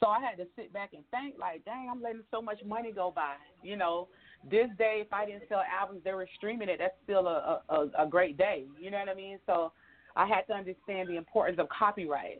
So 0.00 0.06
I 0.06 0.20
had 0.20 0.36
to 0.38 0.46
sit 0.54 0.72
back 0.72 0.90
and 0.92 1.02
think, 1.10 1.36
like, 1.38 1.64
dang, 1.64 1.88
I'm 1.90 2.02
letting 2.02 2.22
so 2.30 2.40
much 2.40 2.58
money 2.64 2.92
go 2.92 3.12
by. 3.14 3.34
You 3.62 3.76
know, 3.76 4.08
this 4.48 4.68
day, 4.78 5.02
if 5.04 5.12
I 5.12 5.26
didn't 5.26 5.44
sell 5.48 5.62
albums, 5.80 6.02
they 6.04 6.12
were 6.12 6.28
streaming 6.36 6.68
it. 6.68 6.78
That's 6.78 6.94
still 7.04 7.26
a 7.26 7.62
a, 7.68 8.04
a 8.04 8.06
great 8.06 8.36
day. 8.38 8.64
You 8.80 8.90
know 8.90 8.98
what 8.98 9.08
I 9.08 9.14
mean? 9.14 9.38
So 9.46 9.72
I 10.14 10.26
had 10.26 10.42
to 10.48 10.54
understand 10.54 11.08
the 11.08 11.16
importance 11.16 11.58
of 11.58 11.68
copyright. 11.68 12.38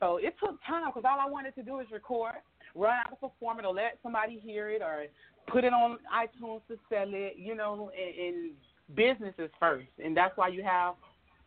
So 0.00 0.18
it 0.18 0.34
took 0.38 0.58
time 0.66 0.90
because 0.94 1.04
all 1.08 1.18
I 1.18 1.30
wanted 1.30 1.54
to 1.56 1.62
do 1.62 1.80
is 1.80 1.86
record, 1.90 2.34
run 2.74 2.94
out 2.94 3.10
and 3.10 3.20
perform 3.20 3.58
it, 3.58 3.64
or 3.64 3.72
let 3.72 3.98
somebody 4.02 4.38
hear 4.38 4.70
it, 4.70 4.82
or 4.82 5.06
put 5.46 5.64
it 5.64 5.72
on 5.72 5.98
iTunes 6.14 6.60
to 6.68 6.78
sell 6.90 7.08
it. 7.08 7.36
You 7.38 7.54
know, 7.54 7.90
in, 7.96 8.24
in 8.24 8.50
businesses 8.94 9.50
first, 9.58 9.88
and 10.02 10.16
that's 10.16 10.36
why 10.36 10.48
you 10.48 10.62
have 10.62 10.94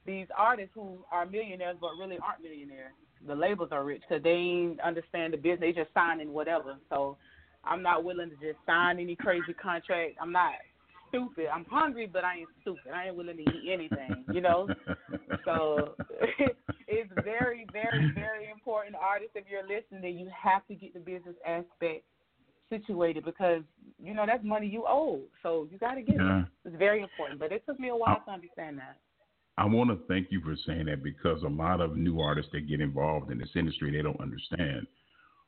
these 0.06 0.26
artists 0.36 0.72
who 0.74 0.98
are 1.12 1.26
millionaires 1.26 1.78
but 1.80 1.92
really 2.00 2.18
aren't 2.24 2.42
millionaires. 2.42 2.94
The 3.28 3.36
labels 3.36 3.70
are 3.72 3.84
rich 3.84 4.02
because 4.08 4.24
they 4.24 4.32
ain't 4.32 4.80
understand 4.82 5.34
the 5.34 5.38
business. 5.38 5.60
They 5.62 5.72
just 5.72 5.94
signing 5.94 6.34
whatever. 6.34 6.78
So 6.90 7.18
I'm 7.64 7.84
not 7.84 8.04
willing 8.04 8.30
to 8.30 8.36
just 8.36 8.58
sign 8.66 9.00
any 9.00 9.16
crazy 9.16 9.54
contract. 9.54 10.16
I'm 10.22 10.32
not 10.32 10.54
stupid. 11.10 11.48
I'm 11.54 11.66
hungry, 11.66 12.10
but 12.12 12.24
I 12.24 12.40
ain't 12.40 12.50
stupid. 12.62 12.92
I 12.94 13.08
ain't 13.08 13.16
willing 13.16 13.38
to 13.38 13.44
eat 13.44 13.70
anything. 13.72 14.26
You 14.30 14.42
know. 14.42 14.72
So 15.44 15.98
it's 16.88 17.10
very, 17.24 17.68
very, 17.72 18.12
very 18.14 18.52
important, 18.52 18.96
artists. 18.96 19.34
If 19.36 19.46
you're 19.50 19.64
listening, 19.68 20.20
you 20.20 20.30
have 20.30 20.66
to 20.68 20.76
get 20.76 20.94
the 20.94 21.00
business 21.00 21.36
aspect 21.48 22.04
situated 22.70 23.26
because 23.26 23.62
you 24.02 24.14
know 24.14 24.26
that's 24.26 24.44
money 24.44 24.68
you 24.68 24.86
owe. 24.88 25.22
So 25.44 25.68
you 25.72 25.78
got 25.78 25.96
to 25.96 26.02
get 26.02 26.16
Yeah. 26.16 26.42
it. 26.42 26.46
It's 26.66 26.76
very 26.78 27.02
important, 27.02 27.40
but 27.40 27.52
it 27.52 27.64
took 27.66 27.80
me 27.80 27.90
a 27.90 27.96
while 27.96 28.22
to 28.26 28.32
understand 28.32 28.78
that. 28.78 28.98
I 29.58 29.66
want 29.66 29.90
to 29.90 30.00
thank 30.08 30.28
you 30.32 30.42
for 30.42 30.56
saying 30.66 30.86
that 30.86 31.04
because 31.04 31.44
a 31.44 31.48
lot 31.48 31.82
of 31.82 31.96
new 31.98 32.20
artists 32.20 32.52
that 32.54 32.68
get 32.68 32.82
involved 32.82 33.32
in 33.32 33.38
this 33.38 33.50
industry, 33.56 33.92
they 33.92 34.02
don't 34.02 34.20
understand. 34.20 34.88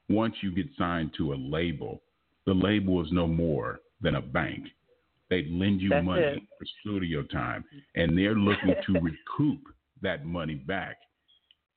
Once 0.10 0.36
you 0.42 0.52
get 0.54 0.68
signed 0.78 1.12
to 1.18 1.34
a 1.34 1.36
label, 1.36 2.02
the 2.46 2.54
label 2.54 3.02
is 3.04 3.12
no 3.12 3.26
more 3.26 3.80
than 4.02 4.16
a 4.16 4.22
bank. 4.22 4.68
They 5.30 5.48
lend 5.50 5.82
you 5.82 5.90
That's 5.90 6.06
money 6.06 6.22
it. 6.22 6.44
for 6.60 6.66
studio 6.82 7.24
time, 7.24 7.64
and 7.96 8.18
they're 8.18 8.36
looking 8.36 8.76
to 8.86 8.94
recoup 9.00 9.62
that 10.02 10.26
money 10.26 10.56
back 10.56 10.98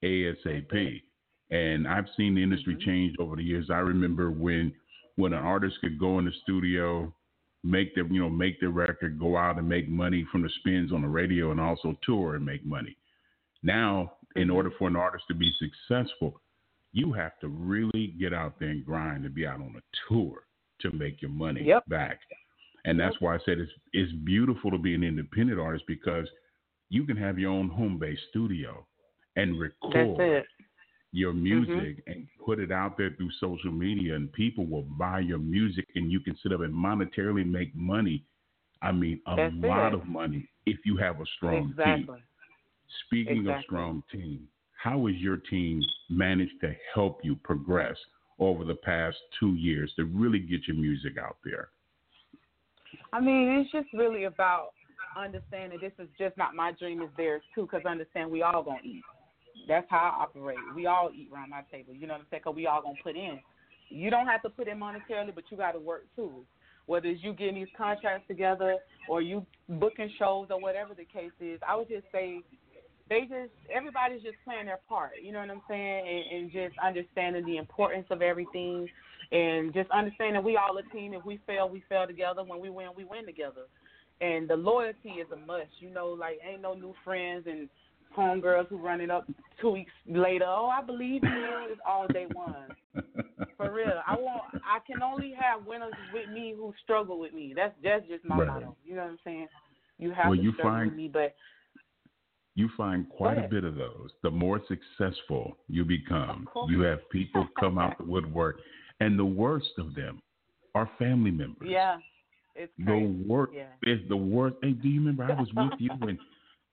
ASAP. 0.02 1.02
And 1.50 1.87
I've 1.87 2.09
seen 2.16 2.35
the 2.35 2.42
industry 2.42 2.75
Mhm. 2.75 2.80
change 2.85 3.16
over 3.18 3.37
the 3.37 3.45
years. 3.45 3.71
I 3.71 3.78
remember 3.78 4.30
when 4.30 4.73
when 5.18 5.33
an 5.33 5.42
artist 5.42 5.80
could 5.80 5.99
go 5.99 6.18
in 6.18 6.26
the 6.26 6.33
studio, 6.42 7.14
make 7.66 7.94
their 7.94 8.06
you 8.06 8.20
know 8.20 8.30
make 8.30 8.61
their 8.61 8.70
record, 8.70 9.18
go 9.18 9.37
out 9.37 9.58
and 9.58 9.68
make 9.68 9.88
money 9.88 10.26
from 10.30 10.42
the 10.42 10.50
spins 10.61 10.92
on 10.92 11.02
the 11.02 11.08
radio, 11.08 11.50
and 11.50 11.61
also 11.61 11.99
tour 12.02 12.37
and 12.37 12.44
make 12.44 12.64
money. 12.64 12.96
Now, 13.62 14.16
in 14.37 14.49
Mhm. 14.49 14.54
order 14.54 14.70
for 14.73 14.88
an 14.88 14.96
artist 14.96 15.25
to 15.28 15.35
be 15.35 15.50
successful, 15.52 16.40
you 16.92 17.12
have 17.12 17.38
to 17.40 17.49
really 17.49 18.08
get 18.18 18.32
out 18.32 18.58
there 18.58 18.70
and 18.70 18.85
grind 18.85 19.25
and 19.25 19.35
be 19.35 19.46
out 19.46 19.61
on 19.61 19.75
a 19.76 19.82
tour 20.08 20.46
to 20.78 20.90
make 20.92 21.20
your 21.20 21.30
money 21.30 21.62
Yep. 21.62 21.88
back. 21.88 22.20
And 22.85 22.99
that's 23.00 23.20
why 23.20 23.35
I 23.35 23.38
said 23.38 23.58
it's 23.58 23.73
it's 23.92 24.12
beautiful 24.12 24.70
to 24.70 24.78
be 24.78 24.94
an 24.94 25.02
independent 25.02 25.58
artist 25.58 25.87
because 25.87 26.30
you 26.88 27.04
can 27.04 27.16
have 27.16 27.38
your 27.38 27.50
own 27.50 27.68
home 27.68 27.99
based 27.99 28.23
studio 28.28 28.87
and 29.35 29.58
record 29.58 30.44
Your 31.12 31.32
Mm-hmm. 31.32 31.42
music 31.42 32.02
and 32.06 32.26
put 32.44 32.58
it 32.58 32.70
out 32.70 32.98
there 32.98 33.10
through 33.16 33.30
social 33.40 33.72
media 33.72 34.16
and 34.16 34.32
people 34.32 34.66
will 34.66 34.82
buy 34.82 35.20
your 35.20 35.38
music 35.38 35.86
and 35.94 36.10
you 36.12 36.20
can 36.20 36.36
sit 36.42 36.52
up 36.52 36.60
and 36.60 36.75
monetarily 36.75 37.46
make 37.46 37.75
money. 37.75 38.25
I 38.82 38.92
mean 38.92 39.20
a 39.26 39.36
That's 39.36 39.54
lot 39.56 39.92
it. 39.92 39.94
of 39.94 40.06
money 40.06 40.48
if 40.66 40.78
you 40.84 40.96
have 40.98 41.20
a 41.20 41.26
strong 41.36 41.68
team. 41.68 41.70
Exactly. 41.70 42.22
Speaking 43.06 43.46
of 43.48 43.56
strong 43.64 44.02
team, 44.12 44.46
how 44.76 45.06
has 45.06 45.16
your 45.16 45.38
team 45.38 45.82
managed 46.08 46.60
to 46.60 46.75
help 46.94 47.20
you 47.25 47.36
progress 47.36 47.96
over 48.38 48.64
the 48.64 48.75
past 48.75 49.16
two 49.40 49.54
years 49.54 49.92
to 49.96 50.04
really 50.04 50.38
get 50.38 50.66
your 50.68 50.76
music 50.76 51.16
out 51.18 51.38
there? 51.44 51.68
I 53.12 53.20
mean, 53.20 53.48
it's 53.48 53.70
just 53.72 53.88
really 53.92 54.25
about 54.25 54.70
understanding 55.16 55.78
this 55.80 55.92
is 55.98 56.08
just 56.18 56.36
not 56.36 56.54
my 56.54 56.72
dream, 56.72 57.00
is 57.02 57.08
theirs 57.16 57.42
too, 57.54 57.62
because 57.62 57.86
understand 57.86 58.30
we 58.30 58.42
all 58.42 58.62
going 58.62 58.82
to 58.82 58.88
eat. 58.88 59.04
That's 59.68 59.86
how 59.90 60.14
I 60.18 60.22
operate. 60.22 60.58
We 60.75 60.86
all 60.86 61.10
eat 61.14 61.28
around 61.32 61.50
my 61.50 61.62
table. 61.72 61.94
You 61.94 62.06
know 62.06 62.14
what 62.14 62.20
I'm 62.20 62.26
saying? 62.30 62.42
Because 62.44 62.56
we 62.56 62.66
all 62.66 62.82
to 62.82 63.02
put 63.02 63.16
in. 63.16 63.40
You 63.88 64.10
don't 64.10 64.26
have 64.26 64.42
to 64.42 64.50
put 64.50 64.68
in 64.68 64.78
monetarily, 64.78 65.34
but 65.34 65.44
you 65.50 65.56
got 65.56 65.72
to 65.72 65.78
work 65.78 66.04
too. 66.14 66.44
Whether 66.86 67.08
it's 67.08 67.22
you 67.22 67.32
getting 67.32 67.56
these 67.56 67.68
contracts 67.76 68.26
together 68.28 68.76
or 69.08 69.20
you 69.20 69.44
booking 69.68 70.10
shows 70.18 70.48
or 70.50 70.60
whatever 70.60 70.94
the 70.94 71.04
case 71.04 71.32
is, 71.40 71.60
I 71.66 71.75
would 71.76 71.88
just 71.88 72.04
say 72.12 72.42
they 73.08 73.20
just 73.22 73.50
everybody's 73.72 74.22
just 74.22 74.36
playing 74.44 74.66
their 74.66 74.80
part. 74.88 75.12
You 75.22 75.32
know 75.32 75.40
what 75.40 75.50
I'm 75.50 75.62
saying? 75.68 76.06
And, 76.06 76.38
and 76.38 76.52
just 76.52 76.78
understanding 76.84 77.44
the 77.44 77.56
importance 77.56 78.06
of 78.10 78.22
everything, 78.22 78.88
and 79.32 79.75
just 79.75 79.90
understanding 79.90 80.42
we 80.44 80.56
all 80.56 80.76
a 80.78 80.82
team. 80.94 81.12
If 81.12 81.25
we 81.25 81.40
fail, 81.46 81.68
we 81.68 81.82
fail 81.88 82.06
together. 82.06 82.42
When 82.44 82.60
we 82.60 82.70
win, 82.70 82.88
we 82.96 83.04
win 83.04 83.26
together. 83.26 83.62
And 84.20 84.48
the 84.48 84.56
loyalty 84.56 85.10
is 85.20 85.26
a 85.32 85.36
must. 85.36 85.70
You 85.80 85.90
know, 85.90 86.08
like 86.08 86.38
ain't 86.48 86.62
no 86.62 86.75
new 86.75 86.94
friends 87.04 87.46
and 87.46 87.68
homegirls 88.16 88.68
who 88.68 88.76
run 88.78 89.00
it 89.00 89.10
up 89.10 89.28
two 89.60 89.70
weeks 89.70 89.92
later. 90.06 90.44
Oh, 90.46 90.66
I 90.66 90.82
believe 90.82 91.22
in 91.22 91.30
you. 91.30 91.66
It's 91.70 91.80
all 91.86 92.06
day 92.08 92.26
one. 92.32 92.54
For 93.56 93.72
real, 93.72 94.02
I 94.06 94.14
want. 94.16 94.42
I 94.64 94.78
can 94.86 95.02
only 95.02 95.32
have 95.40 95.64
winners 95.66 95.94
with 96.12 96.28
me 96.28 96.54
who 96.56 96.75
struggle 96.82 97.18
with 97.18 97.32
me. 97.32 97.54
That's 97.56 97.75
that's 97.82 98.06
just 98.06 98.25
my 98.25 98.36
Right. 98.38 98.48
motto. 98.48 98.76
You 98.84 98.96
know 98.96 99.02
what 99.02 99.10
I'm 99.12 99.18
saying? 99.25 99.48
You 99.98 100.10
have 100.10 100.26
Well, 100.28 100.36
to 100.36 100.42
you 100.42 100.52
struggle 100.52 100.72
find- 100.72 100.90
with 100.90 100.96
me, 100.96 101.08
but 101.08 101.34
you 102.54 102.68
find 102.76 103.08
quite 103.08 103.38
a 103.38 103.48
bit 103.48 103.64
of 103.64 103.75
those. 103.76 104.10
The 104.22 104.30
more 104.30 104.60
successful 104.68 105.56
you 105.68 105.84
become, 105.84 106.48
you 106.68 106.80
have 106.82 107.08
people 107.10 107.46
come 107.58 107.78
out 107.78 107.96
the 107.98 108.04
woodwork, 108.12 108.60
and 109.00 109.18
the 109.18 109.25
worst 109.25 109.72
of 109.78 109.94
them 109.94 110.20
are 110.75 110.90
family 110.98 111.30
members. 111.30 111.68
yeah, 111.68 111.98
it's 112.54 112.72
The 112.78 112.84
crazy. 112.84 113.25
worst 113.26 113.52
Yeah. 113.54 113.66
is 113.82 114.06
the 114.08 114.16
worst. 114.16 114.56
Hey, 114.62 114.72
do 114.72 114.88
you 114.88 115.00
remember 115.00 115.25
I 115.25 115.32
was 115.38 115.48
with 115.54 115.72
you 115.80 115.90
and 116.02 116.18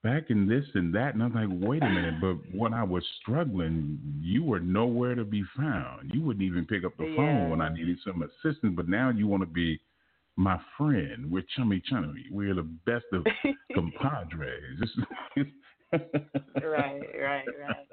back 0.03 0.29
in 0.29 0.48
this 0.48 0.65
and 0.75 0.93
that, 0.93 1.13
and 1.13 1.24
I'm 1.24 1.33
like, 1.33 1.48
wait 1.67 1.81
a 1.81 1.89
minute. 1.89 2.15
But 2.22 2.36
when 2.55 2.74
I 2.74 2.83
was 2.83 3.03
struggling, 3.22 3.98
you 4.22 4.43
were 4.43 4.60
nowhere 4.60 5.15
to 5.15 5.24
be 5.24 5.43
found. 5.57 6.12
You 6.13 6.22
wouldn't 6.22 6.43
even 6.43 6.65
pick 6.65 6.83
up 6.83 6.95
the 6.98 7.05
Yeah. 7.05 7.15
phone 7.15 7.50
when 7.50 7.62
I 7.62 7.69
needed 7.69 7.98
some 8.03 8.22
assistance. 8.22 8.74
But 8.75 8.89
now 8.89 9.10
you 9.10 9.27
want 9.27 9.41
to 9.41 9.48
be 9.48 9.79
my 10.36 10.60
friend. 10.77 11.31
We're 11.31 11.45
chummy 11.55 11.81
chummy. 11.89 12.25
We're 12.29 12.55
the 12.55 12.63
best 12.86 13.05
of 13.13 13.25
compadres. 13.74 14.81
Right, 16.55 17.10
right, 17.19 17.50
right. 17.60 17.88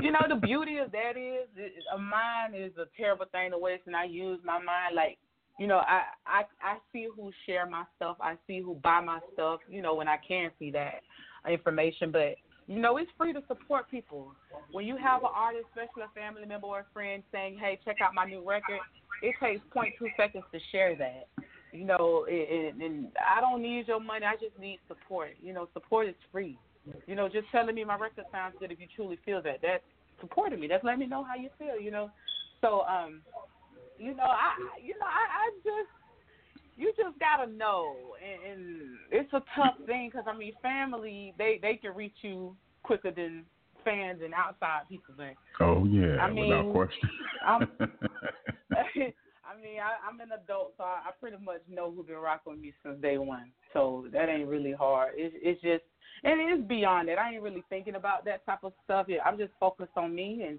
You 0.00 0.10
know, 0.12 0.20
the 0.28 0.34
beauty 0.36 0.78
of 0.78 0.92
that 0.92 1.16
is, 1.16 1.48
a 1.94 1.98
mind 1.98 2.54
is 2.54 2.72
a 2.76 2.86
terrible 2.96 3.26
thing 3.32 3.50
to 3.52 3.58
waste, 3.58 3.84
and 3.86 3.96
I 3.96 4.04
use 4.04 4.40
my 4.44 4.58
mind 4.58 4.94
like, 4.94 5.18
you 5.58 5.66
know, 5.66 5.78
I, 5.78 6.02
I 6.26 6.42
I 6.60 6.76
see 6.92 7.08
who 7.14 7.30
share 7.46 7.66
my 7.66 7.84
stuff, 7.96 8.18
I 8.20 8.34
see 8.46 8.60
who 8.60 8.74
buy 8.74 9.00
my 9.00 9.20
stuff. 9.32 9.60
You 9.70 9.80
know, 9.80 9.94
when 9.94 10.08
I 10.08 10.18
can 10.18 10.50
see 10.58 10.70
that 10.72 11.02
information, 11.48 12.10
but 12.10 12.36
you 12.66 12.80
know, 12.80 12.96
it's 12.96 13.10
free 13.16 13.32
to 13.32 13.42
support 13.46 13.88
people. 13.90 14.32
When 14.72 14.86
you 14.86 14.96
have 14.96 15.22
an 15.22 15.30
artist, 15.32 15.66
especially 15.70 16.02
a 16.02 16.20
family 16.20 16.44
member 16.46 16.66
or 16.66 16.80
a 16.80 16.86
friend, 16.92 17.22
saying, 17.30 17.58
"Hey, 17.58 17.78
check 17.84 18.00
out 18.00 18.12
my 18.12 18.24
new 18.24 18.46
record," 18.46 18.80
it 19.22 19.34
takes 19.40 19.62
0.2 19.70 20.10
seconds 20.16 20.44
to 20.52 20.58
share 20.72 20.96
that. 20.96 21.28
You 21.72 21.84
know, 21.84 22.26
and, 22.26 23.12
I 23.20 23.40
don't 23.40 23.62
need 23.62 23.86
your 23.86 24.00
money. 24.00 24.24
I 24.24 24.34
just 24.34 24.58
need 24.58 24.80
support. 24.88 25.36
You 25.40 25.52
know, 25.52 25.68
support 25.74 26.08
is 26.08 26.14
free. 26.32 26.58
You 27.06 27.14
know, 27.14 27.28
just 27.28 27.50
telling 27.52 27.74
me 27.74 27.84
my 27.84 27.96
record 27.96 28.24
sounds 28.32 28.54
good 28.58 28.72
if 28.72 28.80
you 28.80 28.86
truly 28.94 29.18
feel 29.24 29.42
that. 29.42 29.58
That's 29.62 29.82
supporting 30.20 30.58
me. 30.58 30.66
That's 30.66 30.84
letting 30.84 31.00
me 31.00 31.06
know 31.06 31.22
how 31.22 31.34
you 31.34 31.50
feel. 31.58 31.78
You 31.78 31.90
know, 31.90 32.10
so 32.60 32.82
um, 32.82 33.22
you 33.98 34.14
know, 34.14 34.24
I 34.24 34.54
you 34.82 34.94
know 34.98 35.06
I, 35.06 35.46
I 35.46 35.50
just 35.62 35.90
you 36.76 36.92
just 36.96 37.18
gotta 37.18 37.50
know, 37.50 37.94
and, 38.22 38.52
and 38.52 38.82
it's 39.10 39.32
a 39.32 39.42
tough 39.54 39.74
thing 39.86 40.10
because 40.10 40.26
I 40.28 40.36
mean, 40.36 40.52
family 40.62 41.34
they 41.38 41.58
they 41.60 41.76
can 41.76 41.94
reach 41.94 42.16
you 42.22 42.54
quicker 42.82 43.10
than 43.10 43.44
fans 43.84 44.20
and 44.22 44.34
outside 44.34 44.82
people. 44.88 45.14
But 45.16 45.34
oh 45.64 45.84
yeah, 45.84 46.16
I 46.16 46.30
mean, 46.30 46.50
without 46.50 46.72
question. 46.72 47.10
I'm, 47.46 47.60
I 49.46 49.62
mean, 49.62 49.78
I, 49.80 49.96
I'm 50.06 50.20
an 50.20 50.28
adult, 50.42 50.74
so 50.76 50.84
I, 50.84 51.00
I 51.06 51.10
pretty 51.20 51.36
much 51.42 51.62
know 51.72 51.92
who's 51.94 52.06
been 52.06 52.16
rocking 52.16 52.52
with 52.52 52.60
me 52.60 52.74
since 52.82 53.00
day 53.00 53.16
one. 53.16 53.52
So 53.72 54.06
that 54.12 54.28
ain't 54.28 54.48
really 54.48 54.72
hard. 54.72 55.12
It's 55.16 55.34
it's 55.40 55.60
just, 55.62 55.84
and 56.24 56.40
it 56.40 56.60
is 56.60 56.64
beyond 56.66 57.08
that. 57.08 57.18
I 57.18 57.32
ain't 57.32 57.42
really 57.42 57.64
thinking 57.68 57.94
about 57.94 58.24
that 58.26 58.44
type 58.44 58.64
of 58.64 58.72
stuff. 58.84 59.06
Yet. 59.08 59.20
I'm 59.24 59.38
just 59.38 59.52
focused 59.58 59.96
on 59.96 60.14
me 60.14 60.44
and 60.46 60.58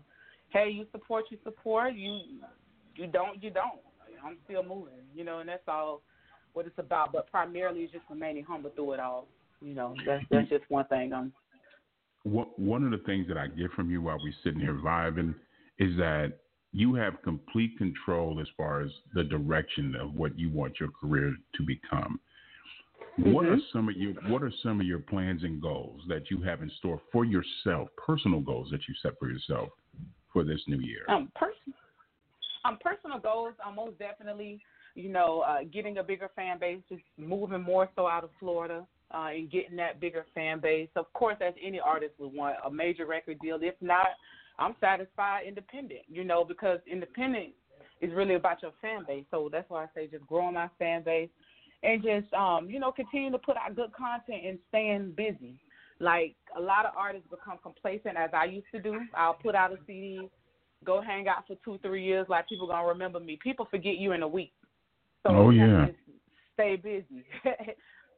hey, 0.49 0.69
you 0.71 0.85
support, 0.91 1.25
you 1.29 1.37
support. 1.43 1.93
You 1.93 2.19
you 2.95 3.07
don't, 3.07 3.43
you 3.43 3.51
don't. 3.51 3.81
I'm 4.23 4.37
still 4.45 4.63
moving, 4.63 5.05
you 5.15 5.23
know, 5.23 5.39
and 5.39 5.49
that's 5.49 5.67
all 5.67 6.01
what 6.53 6.65
it's 6.65 6.79
about. 6.79 7.11
But 7.13 7.29
primarily, 7.29 7.81
it's 7.81 7.93
just 7.93 8.05
remaining 8.09 8.43
humble 8.43 8.71
through 8.71 8.93
it 8.93 8.99
all. 8.99 9.27
You 9.61 9.73
know, 9.73 9.95
that's 10.05 10.23
that's 10.29 10.49
just 10.49 10.63
one 10.69 10.85
thing. 10.85 11.13
I'm. 11.13 11.33
One 12.23 12.83
of 12.83 12.91
the 12.91 13.05
things 13.05 13.27
that 13.29 13.37
I 13.37 13.47
get 13.47 13.71
from 13.71 13.89
you 13.89 14.01
while 14.01 14.17
we're 14.21 14.33
sitting 14.43 14.59
here 14.59 14.73
vibing 14.73 15.33
is 15.79 15.95
that 15.97 16.33
you 16.73 16.93
have 16.95 17.21
complete 17.23 17.77
control 17.77 18.39
as 18.41 18.47
far 18.57 18.81
as 18.81 18.91
the 19.13 19.23
direction 19.23 19.95
of 19.95 20.13
what 20.13 20.37
you 20.37 20.49
want 20.49 20.79
your 20.79 20.89
career 20.89 21.33
to 21.55 21.63
become. 21.63 22.19
Mm-hmm. 23.19 23.31
What 23.31 23.45
are 23.45 23.55
mm-hmm. 23.55 23.77
some 23.77 23.89
of 23.89 23.95
your 23.95 24.13
What 24.27 24.43
are 24.43 24.51
some 24.61 24.79
of 24.79 24.85
your 24.85 24.99
plans 24.99 25.43
and 25.43 25.61
goals 25.61 26.01
that 26.07 26.29
you 26.29 26.41
have 26.41 26.61
in 26.61 26.69
store 26.77 27.01
for 27.11 27.25
yourself? 27.25 27.89
Personal 27.97 28.41
goals 28.41 28.69
that 28.71 28.81
you 28.87 28.93
set 29.01 29.13
for 29.19 29.29
yourself 29.29 29.69
for 30.31 30.43
this 30.43 30.59
new 30.67 30.79
year. 30.79 31.05
Um, 31.07 31.31
person, 31.35 31.73
um, 32.67 32.77
personal 32.81 33.19
goals. 33.19 33.53
I'm 33.65 33.75
most 33.75 33.97
definitely, 33.99 34.59
you 34.95 35.09
know, 35.09 35.43
uh, 35.47 35.59
getting 35.71 35.97
a 35.97 36.03
bigger 36.03 36.29
fan 36.35 36.59
base, 36.59 36.79
just 36.89 37.03
moving 37.17 37.61
more 37.61 37.89
so 37.95 38.07
out 38.07 38.23
of 38.23 38.29
Florida. 38.39 38.85
Uh, 39.09 39.29
and 39.29 39.49
getting 39.49 39.77
that 39.77 40.01
bigger 40.01 40.25
fan 40.35 40.59
base. 40.59 40.89
Of 40.97 41.05
course, 41.13 41.37
as 41.39 41.53
any 41.65 41.79
artist 41.79 42.15
would 42.19 42.33
want 42.33 42.57
a 42.65 42.69
major 42.69 43.05
record 43.05 43.39
deal. 43.39 43.57
If 43.61 43.75
not, 43.79 44.07
I'm 44.59 44.75
satisfied 44.81 45.43
independent, 45.47 46.01
you 46.09 46.25
know, 46.25 46.43
because 46.43 46.79
independent 46.91 47.53
is 48.01 48.11
really 48.13 48.35
about 48.35 48.61
your 48.61 48.73
fan 48.81 49.05
base. 49.07 49.23
So 49.31 49.47
that's 49.49 49.69
why 49.69 49.83
I 49.83 49.87
say 49.95 50.07
just 50.07 50.27
growing 50.27 50.55
my 50.55 50.69
fan 50.77 51.03
base 51.03 51.29
and 51.83 52.03
just 52.03 52.33
um, 52.33 52.69
you 52.69 52.79
know, 52.79 52.91
continue 52.91 53.31
to 53.31 53.37
put 53.37 53.55
out 53.55 53.75
good 53.77 53.93
content 53.93 54.45
and 54.45 54.59
staying 54.69 55.13
busy. 55.15 55.55
Like 55.99 56.35
a 56.57 56.61
lot 56.61 56.85
of 56.85 56.91
artists 56.95 57.27
become 57.29 57.59
complacent 57.63 58.17
as 58.17 58.31
I 58.33 58.45
used 58.45 58.67
to 58.73 58.81
do. 58.81 58.99
I'll 59.15 59.33
put 59.35 59.55
out 59.55 59.71
a 59.71 59.77
CD, 59.87 60.29
go 60.85 61.01
hang 61.01 61.27
out 61.27 61.45
for 61.47 61.55
two, 61.63 61.79
three 61.81 62.03
years, 62.03 62.27
like 62.29 62.47
people 62.47 62.67
gonna 62.67 62.87
remember 62.87 63.19
me. 63.19 63.37
People 63.41 63.67
forget 63.69 63.97
you 63.97 64.11
in 64.13 64.23
a 64.23 64.27
week. 64.27 64.53
So 65.23 65.33
oh 65.33 65.49
yeah. 65.49 65.87
Stay 66.53 66.75
busy. 66.75 67.25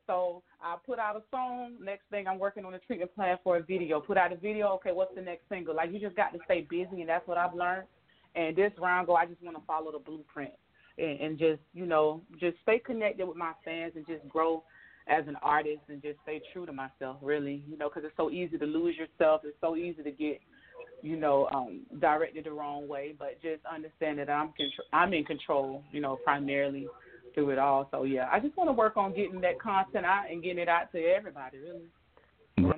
So 0.09 0.41
I 0.59 0.75
put 0.87 0.97
out 0.97 1.15
a 1.17 1.21
song. 1.29 1.75
Next 1.79 2.01
thing, 2.09 2.27
I'm 2.27 2.39
working 2.39 2.65
on 2.65 2.73
a 2.73 2.79
treatment 2.79 3.13
plan 3.13 3.37
for 3.43 3.57
a 3.57 3.61
video. 3.61 4.01
Put 4.01 4.17
out 4.17 4.33
a 4.33 4.35
video. 4.35 4.69
Okay, 4.69 4.91
what's 4.91 5.13
the 5.13 5.21
next 5.21 5.47
single? 5.49 5.75
Like 5.75 5.91
you 5.93 5.99
just 5.99 6.15
got 6.15 6.33
to 6.33 6.39
stay 6.45 6.65
busy, 6.67 7.01
and 7.01 7.07
that's 7.07 7.27
what 7.27 7.37
I've 7.37 7.53
learned. 7.53 7.85
And 8.33 8.55
this 8.55 8.71
round 8.79 9.05
go, 9.05 9.13
I 9.13 9.27
just 9.27 9.43
want 9.43 9.55
to 9.57 9.63
follow 9.67 9.91
the 9.91 9.99
blueprint 9.99 10.49
and, 10.97 11.19
and 11.19 11.37
just 11.37 11.61
you 11.75 11.85
know 11.85 12.23
just 12.39 12.57
stay 12.63 12.79
connected 12.79 13.27
with 13.27 13.37
my 13.37 13.51
fans 13.63 13.93
and 13.95 14.07
just 14.07 14.27
grow 14.27 14.63
as 15.07 15.27
an 15.27 15.35
artist 15.43 15.81
and 15.89 16.01
just 16.01 16.17
stay 16.23 16.41
true 16.53 16.65
to 16.65 16.73
myself. 16.73 17.17
Really, 17.21 17.63
you 17.69 17.77
know, 17.77 17.87
because 17.87 18.03
it's 18.03 18.17
so 18.17 18.31
easy 18.31 18.57
to 18.57 18.65
lose 18.65 18.95
yourself. 18.97 19.41
It's 19.43 19.57
so 19.61 19.75
easy 19.75 20.01
to 20.01 20.11
get 20.11 20.41
you 21.01 21.15
know, 21.15 21.47
um, 21.53 21.81
directed 21.99 22.45
the 22.45 22.51
wrong 22.51 22.87
way. 22.87 23.15
But 23.17 23.41
just 23.41 23.61
understand 23.65 24.19
that 24.19 24.29
I'm 24.29 24.49
contr- 24.49 24.89
I'm 24.93 25.13
in 25.13 25.25
control, 25.25 25.83
you 25.91 26.01
know, 26.01 26.17
primarily 26.23 26.87
through 27.33 27.51
it 27.51 27.59
all. 27.59 27.87
So 27.91 28.03
yeah, 28.03 28.29
I 28.31 28.39
just 28.39 28.57
want 28.57 28.69
to 28.69 28.73
work 28.73 28.97
on 28.97 29.15
getting 29.15 29.41
that 29.41 29.59
content 29.59 30.05
out 30.05 30.25
and 30.29 30.43
getting 30.43 30.59
it 30.59 30.69
out 30.69 30.91
to 30.93 30.99
everybody, 30.99 31.57
really. 31.59 31.87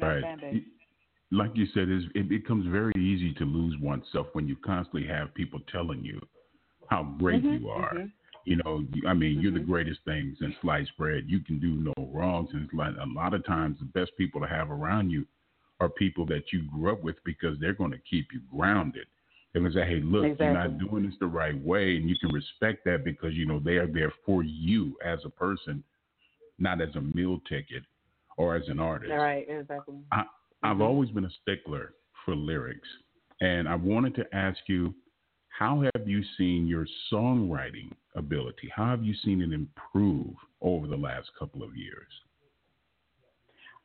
Right. 0.01 0.63
Like 1.31 1.51
you 1.55 1.65
said, 1.73 1.87
it 1.89 2.27
becomes 2.27 2.67
very 2.67 2.93
easy 2.97 3.33
to 3.35 3.45
lose 3.45 3.75
oneself 3.81 4.27
when 4.33 4.47
you 4.47 4.57
constantly 4.57 5.07
have 5.07 5.33
people 5.33 5.59
telling 5.71 6.03
you 6.03 6.19
how 6.89 7.03
great 7.19 7.41
mm-hmm, 7.41 7.63
you 7.63 7.69
are. 7.69 7.93
Mm-hmm. 7.93 8.05
You 8.43 8.57
know, 8.57 8.83
I 9.07 9.13
mean, 9.13 9.33
mm-hmm. 9.33 9.41
you're 9.41 9.51
the 9.53 9.59
mm-hmm. 9.59 9.71
greatest 9.71 9.99
thing 10.03 10.35
since 10.39 10.53
sliced 10.61 10.95
bread. 10.97 11.23
You 11.27 11.39
can 11.39 11.59
do 11.59 11.69
no 11.69 11.93
wrongs, 12.13 12.49
and 12.53 12.67
like 12.73 12.93
a 13.01 13.07
lot 13.07 13.33
of 13.33 13.45
times, 13.45 13.77
the 13.79 13.85
best 13.85 14.11
people 14.17 14.41
to 14.41 14.47
have 14.47 14.71
around 14.71 15.09
you 15.09 15.25
are 15.81 15.89
people 15.89 16.25
that 16.27 16.43
you 16.53 16.61
grew 16.71 16.91
up 16.91 17.03
with 17.03 17.15
because 17.25 17.57
they're 17.59 17.73
going 17.73 17.91
to 17.91 17.99
keep 18.09 18.27
you 18.31 18.39
grounded. 18.55 19.07
They're 19.51 19.61
going 19.61 19.73
to 19.73 19.79
say, 19.79 19.85
hey, 19.85 19.99
look, 20.01 20.25
exactly. 20.25 20.45
you're 20.45 20.53
not 20.53 20.77
doing 20.77 21.05
this 21.05 21.15
the 21.19 21.25
right 21.25 21.59
way. 21.61 21.97
And 21.97 22.07
you 22.07 22.15
can 22.21 22.31
respect 22.31 22.85
that 22.85 23.03
because, 23.03 23.33
you 23.33 23.47
know, 23.47 23.59
they 23.59 23.71
are 23.73 23.87
there 23.87 24.13
for 24.25 24.43
you 24.43 24.95
as 25.03 25.19
a 25.25 25.29
person, 25.29 25.83
not 26.59 26.81
as 26.81 26.95
a 26.95 27.01
meal 27.01 27.41
ticket 27.49 27.83
or 28.37 28.55
as 28.55 28.63
an 28.67 28.79
artist. 28.79 29.11
Right, 29.11 29.45
exactly. 29.49 29.95
I, 30.11 30.23
I've 30.63 30.73
mm-hmm. 30.73 30.83
always 30.83 31.09
been 31.09 31.25
a 31.25 31.31
stickler 31.41 31.93
for 32.23 32.35
lyrics. 32.35 32.87
And 33.41 33.67
I 33.67 33.75
wanted 33.75 34.13
to 34.15 34.25
ask 34.33 34.59
you, 34.67 34.93
how 35.49 35.83
have 35.95 36.07
you 36.07 36.21
seen 36.37 36.67
your 36.67 36.85
songwriting 37.11 37.91
ability? 38.15 38.71
How 38.73 38.85
have 38.85 39.03
you 39.03 39.15
seen 39.25 39.41
it 39.41 39.51
improve 39.51 40.33
over 40.61 40.87
the 40.87 40.95
last 40.95 41.29
couple 41.37 41.63
of 41.63 41.75
years? 41.75 42.07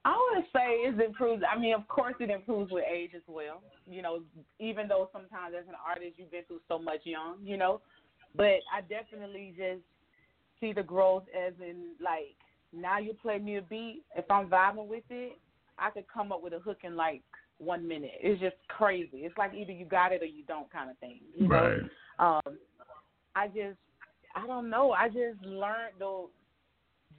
I 0.07 0.16
would 0.31 0.45
say 0.53 0.87
it's 0.87 1.05
improved. 1.05 1.42
I 1.42 1.59
mean, 1.59 1.75
of 1.75 1.87
course, 1.88 2.14
it 2.21 2.31
improves 2.31 2.71
with 2.71 2.85
age 2.88 3.11
as 3.16 3.23
well. 3.27 3.61
You 3.87 4.03
know, 4.03 4.21
even 4.61 4.87
though 4.87 5.11
sometimes 5.12 5.57
as 5.59 5.66
an 5.66 5.75
artist 5.85 6.12
you've 6.16 6.31
been 6.31 6.45
through 6.47 6.61
so 6.69 6.79
much 6.79 7.01
young, 7.03 7.38
you 7.42 7.57
know, 7.57 7.81
but 8.37 8.61
I 8.73 8.83
definitely 8.88 9.53
just 9.57 9.83
see 10.61 10.73
the 10.73 10.85
growth 10.85 11.25
as 11.37 11.55
in 11.61 11.97
like 12.03 12.37
now 12.73 12.99
you 12.99 13.14
play 13.21 13.38
me 13.38 13.57
a 13.57 13.62
beat. 13.62 14.05
If 14.16 14.31
I'm 14.31 14.49
vibing 14.49 14.87
with 14.87 15.03
it, 15.11 15.40
I 15.77 15.90
could 15.90 16.05
come 16.12 16.31
up 16.31 16.40
with 16.40 16.53
a 16.53 16.61
hook 16.61 16.79
in 16.85 16.95
like 16.95 17.23
one 17.59 17.87
minute. 17.88 18.12
It's 18.21 18.40
just 18.40 18.57
crazy. 18.69 19.19
It's 19.25 19.37
like 19.37 19.55
either 19.55 19.73
you 19.73 19.87
got 19.87 20.12
it 20.12 20.23
or 20.23 20.27
you 20.27 20.45
don't 20.47 20.71
kind 20.71 20.88
of 20.88 20.97
thing. 20.99 21.19
You 21.37 21.49
right. 21.49 21.79
Know? 22.21 22.25
Um, 22.25 22.59
I 23.35 23.49
just, 23.49 23.79
I 24.37 24.47
don't 24.47 24.71
know. 24.71 24.92
I 24.92 25.09
just 25.09 25.42
learned 25.42 25.95
though 25.99 26.31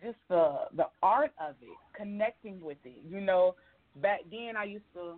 just 0.03 0.17
the 0.29 0.55
the 0.75 0.85
art 1.01 1.31
of 1.39 1.55
it, 1.61 1.77
connecting 1.95 2.61
with 2.61 2.77
it. 2.85 3.03
You 3.07 3.21
know, 3.21 3.55
back 4.01 4.21
then 4.29 4.55
I 4.57 4.65
used 4.65 4.85
to 4.93 5.15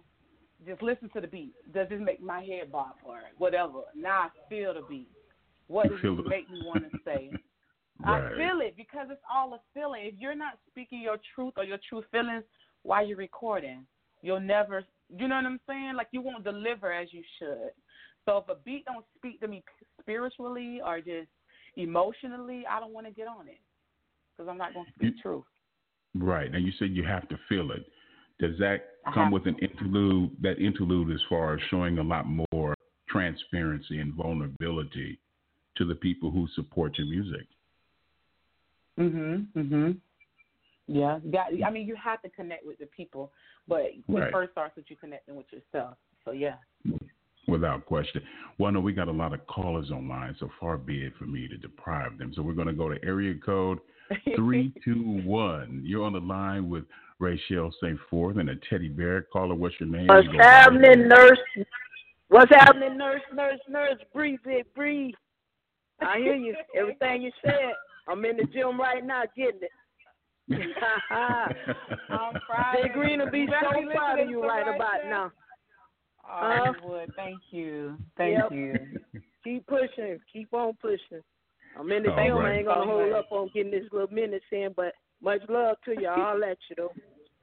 just 0.65 0.81
listen 0.81 1.09
to 1.13 1.21
the 1.21 1.27
beat. 1.27 1.53
Does 1.73 1.89
this 1.89 1.99
make 2.01 2.21
my 2.21 2.41
head 2.41 2.71
bob 2.71 2.95
or 3.05 3.19
whatever? 3.37 3.81
Now 3.95 4.23
I 4.23 4.29
feel 4.49 4.73
the 4.73 4.81
beat. 4.89 5.09
What 5.67 5.89
does 5.89 5.99
it 6.01 6.27
make 6.27 6.49
me 6.49 6.61
want 6.65 6.83
to 6.91 6.97
say? 7.05 7.31
right. 8.05 8.33
I 8.33 8.37
feel 8.37 8.61
it 8.61 8.75
because 8.75 9.07
it's 9.09 9.21
all 9.31 9.53
a 9.53 9.59
feeling. 9.73 10.01
If 10.05 10.15
you're 10.19 10.35
not 10.35 10.57
speaking 10.69 11.01
your 11.01 11.17
truth 11.35 11.53
or 11.57 11.63
your 11.63 11.79
true 11.87 12.03
feelings 12.11 12.43
while 12.83 13.05
you're 13.05 13.17
recording, 13.17 13.85
you'll 14.21 14.39
never. 14.39 14.83
You 15.15 15.27
know 15.27 15.35
what 15.35 15.45
I'm 15.45 15.59
saying? 15.67 15.93
Like 15.95 16.07
you 16.11 16.21
won't 16.21 16.43
deliver 16.43 16.91
as 16.91 17.09
you 17.11 17.23
should. 17.39 17.71
So 18.25 18.37
if 18.37 18.49
a 18.49 18.55
beat 18.63 18.85
don't 18.85 19.05
speak 19.17 19.39
to 19.41 19.47
me 19.47 19.63
spiritually 20.01 20.81
or 20.85 20.99
just 20.99 21.29
emotionally, 21.77 22.63
I 22.69 22.79
don't 22.79 22.93
want 22.93 23.07
to 23.07 23.13
get 23.13 23.27
on 23.27 23.47
it 23.47 23.59
because 24.39 24.49
I'm 24.49 24.57
not 24.57 24.73
going 24.73 24.85
to 24.85 24.91
speak 24.93 25.15
you, 25.15 25.21
truth. 25.21 25.43
Right. 26.15 26.51
Now 26.51 26.59
you 26.59 26.71
said 26.79 26.91
you 26.91 27.03
have 27.03 27.27
to 27.29 27.37
feel 27.49 27.71
it. 27.71 27.85
Does 28.39 28.57
that 28.59 28.85
come 29.13 29.31
with 29.31 29.45
an 29.47 29.57
interlude? 29.61 30.31
That 30.41 30.59
interlude, 30.59 31.11
as 31.11 31.19
far 31.27 31.55
as 31.55 31.59
showing 31.69 31.97
a 31.97 32.03
lot 32.03 32.25
more 32.53 32.73
transparency 33.09 33.99
and 33.99 34.13
vulnerability 34.13 35.19
to 35.75 35.85
the 35.85 35.95
people 35.95 36.31
who 36.31 36.47
support 36.55 36.97
your 36.97 37.07
music. 37.07 37.47
Mhm. 38.97 39.47
Mhm. 39.53 39.97
Yeah. 40.87 41.19
Got. 41.31 41.51
I 41.63 41.69
mean, 41.69 41.85
you 41.85 41.95
have 41.95 42.21
to 42.21 42.29
connect 42.29 42.65
with 42.65 42.77
the 42.79 42.85
people, 42.87 43.33
but 43.67 43.81
it 43.81 44.31
first 44.31 44.53
starts 44.53 44.75
with 44.77 44.89
you 44.89 44.95
connecting 44.95 45.35
with 45.35 45.51
yourself. 45.51 45.97
So 46.23 46.31
yeah. 46.31 46.57
Without 47.47 47.85
question. 47.85 48.21
Well, 48.57 48.71
no, 48.71 48.79
we 48.79 48.93
got 48.93 49.07
a 49.07 49.11
lot 49.11 49.33
of 49.33 49.45
callers 49.47 49.91
online, 49.91 50.35
so 50.39 50.49
far 50.59 50.77
be 50.77 51.03
it 51.03 51.15
for 51.17 51.25
me 51.25 51.47
to 51.47 51.57
deprive 51.57 52.17
them. 52.17 52.31
So 52.33 52.41
we're 52.41 52.53
going 52.53 52.67
to 52.67 52.73
go 52.73 52.89
to 52.89 53.03
area 53.03 53.33
code 53.33 53.79
three 54.35 54.73
two 54.85 55.21
one. 55.25 55.81
You're 55.83 56.03
on 56.03 56.13
the 56.13 56.19
line 56.19 56.69
with 56.69 56.85
Rachelle 57.21 57.71
St. 57.81 57.99
Forth 58.09 58.37
and 58.37 58.49
a 58.49 58.55
teddy 58.69 58.87
bear. 58.87 59.23
Caller, 59.33 59.55
what's 59.55 59.75
your 59.79 59.89
name? 59.89 60.07
What's 60.07 60.27
you 60.31 60.39
happening, 60.39 61.07
nurse? 61.07 61.39
What's 62.29 62.51
happening, 62.51 62.97
nurse? 62.97 63.21
Nurse, 63.33 63.59
nurse, 63.67 63.97
breathe 64.13 64.39
it, 64.45 64.73
breathe. 64.75 65.15
I 66.01 66.17
hear 66.19 66.35
you. 66.35 66.55
Everything 66.75 67.23
you 67.23 67.31
said. 67.43 67.73
I'm 68.07 68.23
in 68.25 68.37
the 68.37 68.45
gym 68.45 68.79
right 68.79 69.05
now 69.05 69.23
getting 69.35 69.61
it. 69.61 69.71
I'm 71.11 72.33
Friday. 72.47 72.83
Jay 72.83 72.89
Green 72.93 73.19
will 73.19 73.29
be 73.29 73.45
so 73.47 73.91
proud 73.91 74.19
of 74.19 74.29
you 74.29 74.41
right, 74.41 74.65
right 74.65 74.75
about 74.75 75.05
now. 75.07 75.31
Oh, 76.27 76.69
uh, 76.69 76.73
would. 76.83 77.13
Thank 77.15 77.39
you. 77.51 77.97
Thank 78.17 78.37
yep. 78.37 78.51
you. 78.51 78.75
Keep 79.43 79.67
pushing. 79.67 80.19
Keep 80.31 80.53
on 80.53 80.73
pushing. 80.81 81.21
I'm 81.77 81.91
in 81.91 82.03
the 82.03 82.11
All 82.11 82.17
film. 82.17 82.39
right. 82.39 82.53
I 82.53 82.57
ain't 82.57 82.67
gonna 82.67 82.85
hold 82.85 83.13
up 83.13 83.31
on 83.31 83.49
getting 83.53 83.71
this 83.71 83.85
little 83.91 84.11
minutes 84.13 84.45
in, 84.51 84.69
but 84.75 84.93
much 85.21 85.41
love 85.49 85.77
to 85.85 85.91
you. 85.91 86.07
I'll 86.07 86.39
let 86.39 86.57
you 86.69 86.75
though. 86.77 86.93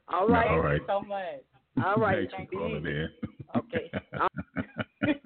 All 0.09 0.29
right. 0.29 0.49
All 0.49 0.61
right. 0.61 0.81
so 0.87 1.01
much. 1.01 1.43
All 1.85 1.97
right. 1.97 2.29
Thanks 2.31 2.51
Be 2.51 2.57
for 2.57 2.63
calling 2.63 2.87
in. 2.87 3.09
Okay. 3.57 3.91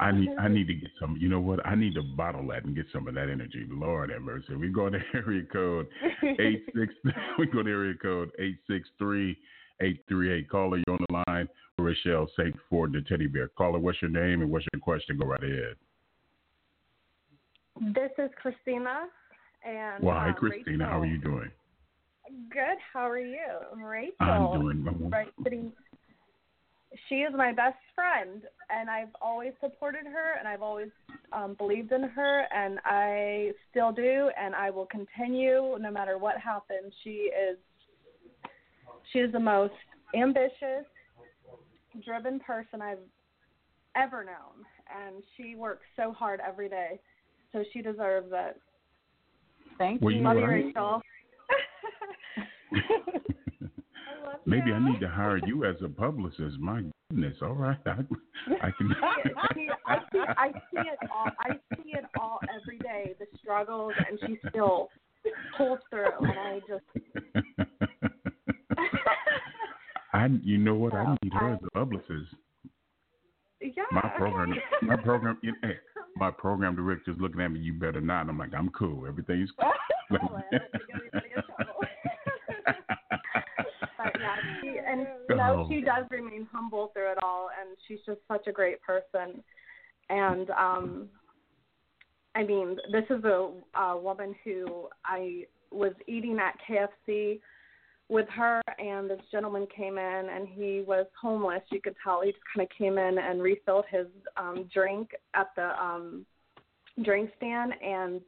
I 0.00 0.12
need 0.12 0.30
I 0.40 0.48
need 0.48 0.66
to 0.66 0.74
get 0.74 0.90
some. 0.98 1.16
You 1.20 1.28
know 1.28 1.40
what? 1.40 1.64
I 1.66 1.74
need 1.74 1.94
to 1.94 2.02
bottle 2.02 2.46
that 2.48 2.64
and 2.64 2.74
get 2.74 2.86
some 2.92 3.06
of 3.06 3.14
that 3.14 3.28
energy. 3.28 3.66
Lord 3.70 4.10
have 4.10 4.22
mercy. 4.22 4.54
We 4.54 4.68
go 4.68 4.88
to 4.88 4.98
area 5.14 5.42
code 5.52 5.86
eight 6.38 6.64
six. 6.74 6.94
we 7.38 7.46
go 7.46 7.62
to 7.62 7.70
area 7.70 7.94
code 8.00 8.30
eight 8.38 8.56
six 8.68 8.88
three 8.98 9.36
eight 9.82 10.02
three 10.08 10.32
eight. 10.32 10.48
Caller, 10.48 10.78
you 10.78 10.84
on 10.88 11.04
the 11.08 11.22
line. 11.28 11.48
Rochelle 11.78 12.28
Saint 12.36 12.54
Ford, 12.68 12.92
the 12.92 13.00
teddy 13.02 13.26
bear. 13.26 13.48
Caller, 13.48 13.78
what's 13.78 14.02
your 14.02 14.10
name 14.10 14.42
and 14.42 14.50
what's 14.50 14.66
your 14.72 14.80
question? 14.80 15.18
Go 15.18 15.26
right 15.26 15.42
ahead. 15.42 15.76
This 17.80 18.10
is 18.18 18.30
Christina. 18.40 19.08
And 19.64 20.04
Well, 20.04 20.14
hi, 20.14 20.30
uh, 20.30 20.32
Christina. 20.34 20.86
How 20.86 21.00
are 21.00 21.06
you 21.06 21.18
doing? 21.18 21.50
Good. 22.50 22.78
How 22.92 23.08
are 23.08 23.18
you? 23.18 23.46
Rachel. 23.74 24.14
I'm 24.20 24.60
doing. 24.60 24.86
I'm- 24.86 25.10
right 25.10 25.32
sitting 25.42 25.72
she 27.08 27.16
is 27.16 27.32
my 27.36 27.52
best 27.52 27.78
friend 27.94 28.42
and 28.68 28.90
I've 28.90 29.14
always 29.20 29.52
supported 29.60 30.06
her 30.06 30.34
and 30.38 30.48
I've 30.48 30.62
always 30.62 30.90
um 31.32 31.54
believed 31.54 31.92
in 31.92 32.02
her 32.02 32.46
and 32.52 32.78
I 32.84 33.52
still 33.70 33.92
do 33.92 34.30
and 34.38 34.54
I 34.54 34.70
will 34.70 34.86
continue 34.86 35.76
no 35.80 35.90
matter 35.90 36.18
what 36.18 36.38
happens. 36.38 36.92
She 37.04 37.30
is 37.30 37.58
she 39.12 39.20
is 39.20 39.32
the 39.32 39.40
most 39.40 39.74
ambitious, 40.14 40.84
driven 42.04 42.40
person 42.40 42.82
I've 42.82 42.98
ever 43.96 44.24
known 44.24 44.64
and 44.92 45.22
she 45.36 45.54
works 45.54 45.86
so 45.96 46.12
hard 46.12 46.40
every 46.46 46.68
day. 46.68 47.00
So 47.52 47.64
she 47.72 47.82
deserves 47.82 48.28
it. 48.32 48.60
Thank 49.78 50.00
Well, 50.02 50.10
you. 50.12 50.18
you 50.18 50.24
know 50.24 50.30
Love 50.30 50.38
you, 50.38 50.42
what 50.42 50.50
Rachel. 50.50 51.02
I 52.72 54.26
love 54.26 54.40
Maybe 54.46 54.72
I 54.72 54.78
need 54.78 55.00
to 55.00 55.08
hire 55.08 55.38
you 55.46 55.64
as 55.64 55.76
a 55.84 55.88
publicist. 55.88 56.58
My 56.58 56.82
goodness. 57.10 57.36
All 57.42 57.52
right. 57.54 57.76
I, 57.86 57.90
I 58.62 58.70
can. 58.76 58.94
I 59.02 59.54
mean, 59.54 59.68
I 59.86 59.98
see, 60.12 60.18
I 60.28 60.48
see 60.52 60.88
it 60.88 60.98
all. 61.12 61.30
I 61.40 61.50
see 61.76 61.90
it 61.92 62.04
all 62.20 62.40
every 62.54 62.78
day. 62.78 63.14
The 63.18 63.26
struggles, 63.40 63.92
and 64.08 64.18
she 64.26 64.38
still 64.50 64.88
pulls 65.56 65.78
through. 65.90 66.06
And 66.20 66.38
I 66.38 66.60
just, 66.68 66.84
I, 70.12 70.26
you 70.42 70.58
know 70.58 70.74
what? 70.74 70.94
I 70.94 71.16
need 71.22 71.32
her 71.32 71.50
I- 71.50 71.52
as 71.54 71.58
a 71.66 71.70
publicist. 71.70 72.34
yeah. 73.60 73.82
My 73.92 74.08
program, 74.16 74.54
my 74.82 74.96
program, 74.96 75.38
you 75.42 75.52
know, 75.52 75.58
hey, 75.68 75.74
my 76.20 76.30
program 76.30 76.76
director's 76.76 77.16
looking 77.18 77.40
at 77.40 77.50
me. 77.50 77.58
You 77.60 77.72
better 77.72 78.00
not. 78.00 78.28
I'm 78.28 78.38
like, 78.38 78.54
I'm 78.54 78.68
cool. 78.70 79.06
Everything's 79.08 79.50
cool. 79.60 79.72
Well, 80.10 80.44
I 80.52 80.58
don't 80.58 81.12
think 81.12 81.24
in 81.36 81.42
trouble. 81.42 81.80
but 83.96 84.12
yeah, 84.20 84.36
she, 84.60 84.78
and 84.86 85.06
you 85.28 85.36
know, 85.36 85.64
Oh. 85.64 85.68
she 85.68 85.80
does 85.80 86.04
remain 86.10 86.46
humble 86.52 86.88
through 86.92 87.12
it 87.12 87.18
all, 87.22 87.48
and 87.58 87.76
she's 87.88 87.98
just 88.06 88.20
such 88.28 88.46
a 88.46 88.52
great 88.52 88.80
person. 88.82 89.42
And 90.10 90.50
um, 90.50 91.08
I 92.34 92.44
mean, 92.44 92.76
this 92.92 93.04
is 93.10 93.24
a, 93.24 93.50
a 93.78 93.98
woman 93.98 94.34
who 94.44 94.88
I 95.04 95.46
was 95.70 95.92
eating 96.06 96.38
at 96.38 96.56
KFC 96.68 97.40
with 98.10 98.28
her, 98.30 98.60
and 98.78 99.08
this 99.08 99.20
gentleman 99.30 99.66
came 99.74 99.96
in, 99.96 100.28
and 100.34 100.48
he 100.48 100.84
was 100.86 101.06
homeless. 101.20 101.62
You 101.70 101.80
could 101.80 101.94
tell 102.02 102.22
he 102.22 102.32
just 102.32 102.42
kind 102.54 102.68
of 102.68 102.76
came 102.76 102.98
in 102.98 103.18
and 103.18 103.40
refilled 103.40 103.84
his 103.90 104.06
um, 104.36 104.68
drink 104.72 105.10
at 105.34 105.48
the 105.56 105.80
um, 105.82 106.26
drink 107.02 107.30
stand, 107.36 107.72
and 107.82 108.20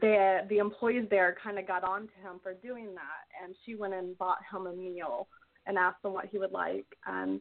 the 0.00 0.40
the 0.48 0.58
employees 0.58 1.06
there 1.10 1.36
kind 1.42 1.58
of 1.58 1.66
got 1.66 1.82
on 1.82 2.02
to 2.02 2.14
him 2.22 2.38
for 2.42 2.54
doing 2.54 2.94
that 2.94 3.42
and 3.42 3.56
she 3.66 3.74
went 3.74 3.92
and 3.92 4.16
bought 4.18 4.38
him 4.52 4.68
a 4.68 4.72
meal 4.72 5.26
and 5.66 5.76
asked 5.76 6.04
him 6.04 6.12
what 6.12 6.26
he 6.26 6.38
would 6.38 6.52
like 6.52 6.86
and 7.08 7.40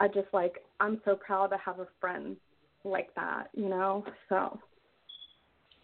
I 0.00 0.08
just 0.08 0.26
like 0.32 0.56
I'm 0.80 1.00
so 1.04 1.14
proud 1.14 1.48
to 1.48 1.58
have 1.58 1.78
a 1.78 1.86
friend 2.00 2.36
like 2.82 3.14
that, 3.14 3.50
you 3.54 3.68
know. 3.68 4.04
So 4.28 4.58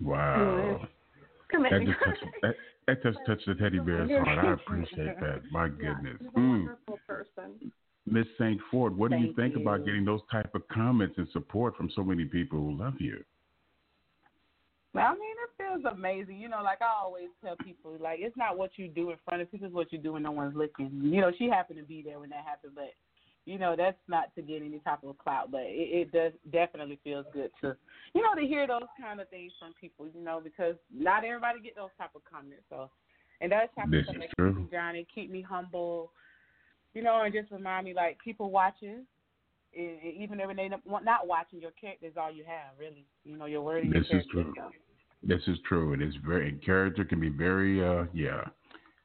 Wow. 0.01 0.59
Anyway. 0.59 0.89
come 1.51 1.63
That 1.63 1.85
just 1.85 1.99
touched, 2.05 2.25
that, 2.43 2.55
that 2.87 3.03
just 3.03 3.19
touched 3.27 3.47
the 3.47 3.55
teddy 3.55 3.79
bear's 3.79 4.11
heart. 4.25 4.39
I 4.45 4.53
appreciate 4.53 5.21
that. 5.21 5.43
My 5.51 5.69
goodness. 5.69 6.19
Mm. 6.37 6.69
person. 7.07 7.73
Miss 8.11 8.27
St. 8.37 8.61
Ford, 8.71 8.97
what 8.97 9.13
do 9.13 9.17
you 9.17 9.33
Thank 9.37 9.55
think 9.55 9.57
about 9.57 9.85
getting 9.85 10.05
those 10.05 10.21
type 10.31 10.55
of 10.55 10.67
comments 10.69 11.15
and 11.19 11.29
support 11.33 11.77
from 11.77 11.89
so 11.95 12.03
many 12.03 12.25
people 12.25 12.59
who 12.59 12.73
love 12.77 12.95
you? 12.99 13.23
Well, 14.93 15.07
I 15.07 15.15
mean, 15.15 15.23
it 15.23 15.63
feels 15.63 15.85
amazing. 15.91 16.39
You 16.39 16.49
know, 16.49 16.63
like 16.63 16.83
I 16.83 16.93
always 17.03 17.29
tell 17.43 17.57
people, 17.65 17.97
like 18.01 18.19
it's 18.21 18.37
not 18.37 18.59
what 18.59 18.73
you 18.77 18.89
do 18.89 19.11
in 19.11 19.17
front 19.25 19.43
of 19.43 19.51
people, 19.51 19.69
it's 19.69 19.75
what 19.75 19.93
you 19.93 19.99
do 19.99 20.15
when 20.15 20.25
no 20.25 20.33
one's 20.33 20.57
looking. 20.57 20.91
You 21.03 21.21
know, 21.21 21.33
she 21.39 21.49
happened 21.49 21.79
to 21.79 21.85
be 21.85 22.03
there 22.03 22.19
when 22.19 22.31
that 22.31 22.45
happened, 22.45 22.73
but 22.75 22.93
you 23.45 23.59
know, 23.59 23.75
that's 23.77 23.99
not 24.09 24.35
to 24.37 24.43
get 24.43 24.63
any 24.63 24.79
type 24.79 25.03
of 25.05 25.19
clout, 25.19 25.51
but 25.51 25.63
it, 25.63 26.09
it 26.09 26.13
does 26.13 26.33
definitely 26.53 26.99
feels 27.03 27.27
good 27.33 27.51
to, 27.61 27.77
you 28.15 28.23
know, 28.23 28.41
to 28.41 28.47
hear 28.47 28.67
those 28.67 28.89
kind 29.01 29.21
of 29.21 29.29
things 29.31 29.53
from 29.59 29.73
people. 29.81 30.07
You 30.07 30.23
know, 30.23 30.41
because 30.43 30.77
not 30.95 31.25
everybody 31.25 31.61
get 31.61 31.75
those 31.77 31.91
type 31.99 32.11
of 32.15 32.23
comments. 32.31 32.63
So, 32.71 32.91
and 33.41 33.51
that's 33.51 33.75
type 33.75 33.91
This 33.91 34.01
of 34.01 34.15
stuff 34.15 34.17
that 34.21 34.37
keeps 34.37 34.59
me 34.59 34.67
grounded, 34.71 35.07
keep 35.13 35.31
me 35.31 35.43
humble. 35.43 36.13
You 36.95 37.03
know, 37.03 37.23
and 37.23 37.35
just 37.35 37.51
remind 37.51 37.87
me 37.87 37.95
like 37.95 38.19
people 38.23 38.51
watching. 38.51 39.07
e- 39.75 40.17
Even 40.21 40.39
if 40.41 40.57
they 40.57 40.69
not 40.69 41.27
watching, 41.27 41.61
your 41.61 41.73
character 41.73 42.07
is 42.07 42.13
all 42.17 42.31
you 42.31 42.45
have, 42.45 42.79
really. 42.79 43.07
You 43.25 43.37
know, 43.37 43.47
your 43.47 43.63
word 43.63 43.85
and 43.85 43.93
your 43.93 44.03
This 44.03 44.11
is 44.11 44.27
true. 44.31 44.55
This 45.25 45.43
is 45.47 45.59
true. 45.67 45.95
And 45.95 46.03
It 46.03 46.09
is 46.09 46.15
very 46.25 46.53
character 46.65 47.05
can 47.05 47.19
be 47.19 47.29
very 47.29 47.85
uh 47.85 48.05
yeah 48.13 48.45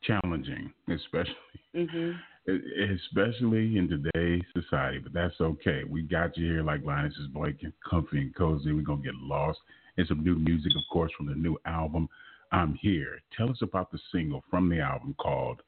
challenging, 0.03 0.71
especially 0.89 1.35
Mhm. 1.75 2.19
Especially 2.47 3.77
in 3.77 3.89
today's 3.89 4.43
society. 4.53 4.99
But 4.99 5.13
that's 5.13 5.39
okay. 5.39 5.83
We 5.83 6.03
got 6.03 6.37
you 6.37 6.45
here 6.45 6.63
like 6.63 6.83
Linus 6.83 7.13
is 7.17 7.27
blanket, 7.27 7.73
comfy 7.87 8.19
and 8.19 8.35
cozy. 8.35 8.71
We're 8.71 8.81
gonna 8.81 9.01
get 9.01 9.15
lost 9.15 9.59
in 9.97 10.05
some 10.05 10.23
new 10.23 10.35
music, 10.35 10.71
of 10.75 10.83
course, 10.91 11.11
from 11.17 11.27
the 11.27 11.35
new 11.35 11.57
album. 11.65 12.07
I'm 12.51 12.75
here. 12.75 13.19
Tell 13.35 13.49
us 13.49 13.57
about 13.61 13.91
the 13.91 13.99
single 14.11 14.43
from 14.49 14.69
the 14.69 14.79
album 14.79 15.15
called 15.19 15.61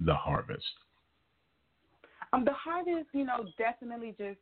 The 0.00 0.14
Harvest. 0.14 0.64
Um, 2.32 2.44
the 2.44 2.52
harvest, 2.52 3.06
you 3.12 3.24
know, 3.24 3.46
definitely 3.56 4.12
just 4.18 4.38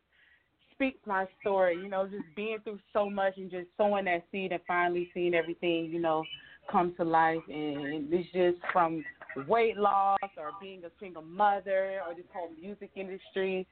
speaks 0.73 0.99
my 1.07 1.27
story. 1.41 1.77
You 1.77 1.89
know, 1.89 2.07
just 2.07 2.25
being 2.35 2.57
through 2.65 2.79
so 2.95 3.11
much 3.11 3.37
and 3.37 3.51
just 3.51 3.67
sowing 3.77 4.07
that 4.07 4.25
seed 4.33 4.53
and 4.53 4.63
finally 4.67 5.11
seeing 5.13 5.35
everything, 5.35 5.91
you 5.93 6.01
know, 6.01 6.25
come 6.71 6.95
to 6.97 7.05
life. 7.05 7.43
And 7.49 8.11
it's 8.11 8.33
just 8.33 8.57
from 8.73 9.05
weight 9.49 9.77
loss 9.77 10.19
or 10.37 10.51
being 10.61 10.85
a 10.85 10.91
single 11.01 11.23
mother 11.23 12.01
or 12.07 12.15
this 12.15 12.25
whole 12.33 12.51
music 12.61 12.91
industry. 12.95 13.67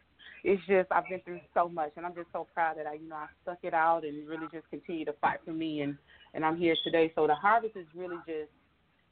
It's 0.45 0.63
just 0.67 0.91
I've 0.91 1.09
been 1.09 1.21
through 1.21 1.41
so 1.55 1.69
much, 1.69 1.93
and 1.97 2.05
I'm 2.07 2.15
just 2.15 2.29
so 2.33 2.47
proud 2.55 2.79
that 2.79 2.87
I, 2.87 2.95
you 2.95 3.09
know, 3.09 3.17
I 3.17 3.27
stuck 3.43 3.59
it 3.63 3.75
out 3.75 4.05
and 4.05 4.29
really 4.29 4.47
just 4.53 4.69
continue 4.71 5.05
to 5.05 5.15
fight 5.21 5.41
for 5.45 5.53
me, 5.53 5.81
and 5.83 5.97
and 6.35 6.45
I'm 6.45 6.57
here 6.57 6.77
today. 6.85 7.13
So 7.15 7.27
the 7.27 7.35
harvest 7.35 7.77
is 7.77 7.87
really 7.95 8.17
just, 8.27 8.51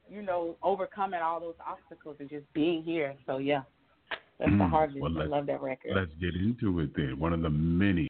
you 0.09 0.23
know, 0.23 0.57
overcoming 0.63 1.21
all 1.21 1.41
those 1.41 1.55
obstacles 1.67 2.17
and 2.21 2.29
just 2.31 2.51
being 2.55 2.83
here. 2.83 3.15
So 3.27 3.39
yeah. 3.39 3.63
That's 4.39 4.53
the 4.53 4.65
Mm, 4.65 4.71
harvest. 4.71 5.01
well, 5.01 5.21
I 5.21 5.25
love 5.25 5.47
that 5.47 5.61
record. 5.61 5.97
Let's 5.97 6.15
get 6.21 6.35
into 6.37 6.79
it 6.81 6.95
then. 6.95 7.19
One 7.19 7.33
of 7.33 7.43
the 7.43 7.51
many 7.51 8.07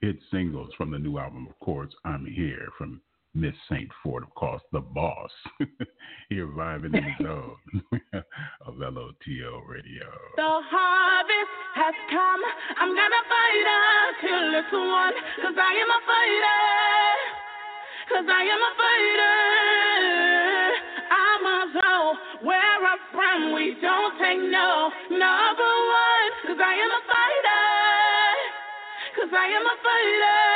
hit 0.00 0.16
singles 0.30 0.74
from 0.74 0.90
the 0.90 0.98
new 0.98 1.18
album, 1.18 1.46
of 1.48 1.58
course, 1.60 1.94
I'm 2.04 2.26
Here 2.26 2.68
from 2.76 3.00
Miss 3.32 3.54
St. 3.70 3.88
Ford, 4.02 4.24
of 4.24 4.34
course, 4.34 4.62
the 4.72 4.80
boss. 4.80 5.30
here 6.30 6.48
vibing 6.48 6.94
in 6.96 7.04
the 7.06 7.14
zone 7.22 7.82
of 8.66 8.74
LOTL 8.74 9.62
radio. 9.68 10.06
The 10.34 10.54
harvest 10.66 11.54
has 11.74 11.94
come. 12.10 12.42
I'm 12.78 12.90
gonna 12.90 13.22
fight 13.30 13.66
until 13.70 14.58
it's 14.58 14.72
won. 14.74 15.12
Cause 15.42 15.58
I 15.58 15.72
am 15.78 15.90
a 15.94 16.00
fighter. 16.10 16.66
Cause 18.10 18.26
I 18.26 18.42
am 18.50 18.62
a 18.66 18.72
fighter. 18.82 19.38
I 21.10 21.30
must 21.42 21.74
know 21.78 22.02
where 22.42 22.78
I'm 22.82 22.98
from. 23.14 23.54
We 23.54 23.78
don't 23.80 24.18
take 24.18 24.42
no. 24.50 24.90
Number 25.10 25.72
one. 25.86 26.30
Cause 26.50 26.58
I 26.58 26.74
am 26.82 26.90
a 26.98 27.02
fighter. 27.06 27.66
Cause 29.22 29.30
I 29.30 29.46
am 29.54 29.64
a 29.66 29.76
fighter. 29.86 30.49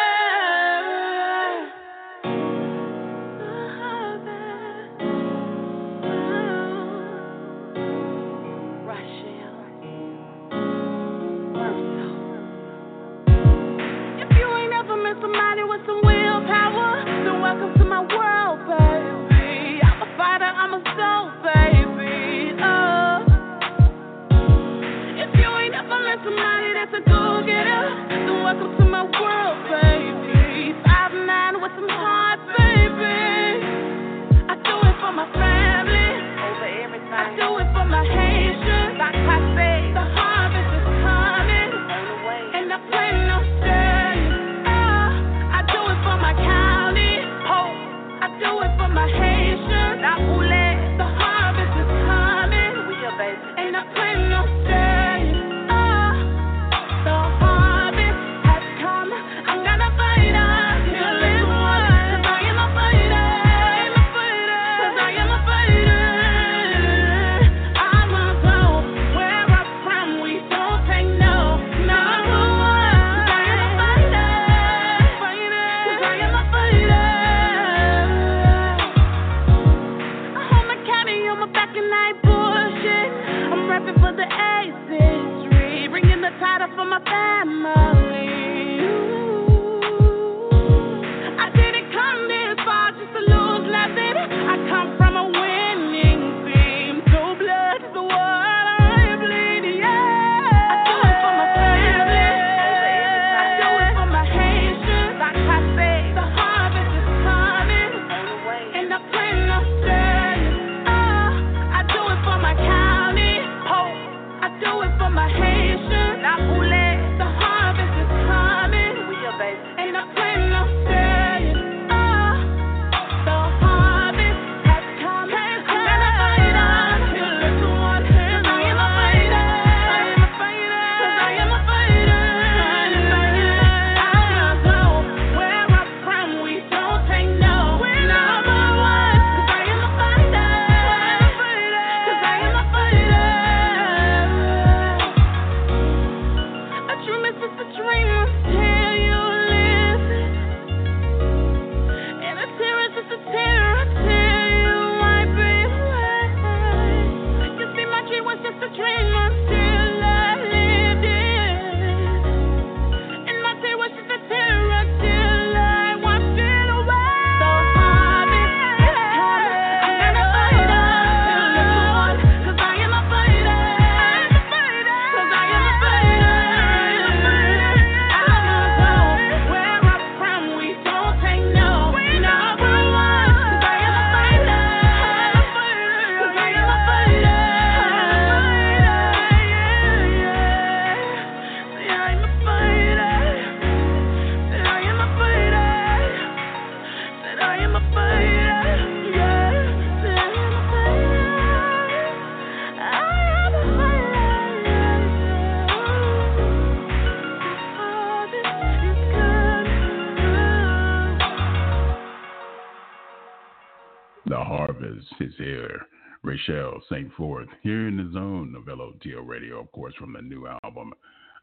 Ra'chel 216.49 216.81
Saintfort 216.91 217.47
here 217.63 217.89
in 217.89 217.97
the 217.97 218.11
zone 218.13 218.55
of 218.57 218.65
LOTL 218.65 219.27
Radio, 219.27 219.61
of 219.61 219.71
course, 219.73 219.95
from 219.99 220.15
the 220.15 220.23
new 220.23 220.47
album, 220.63 220.93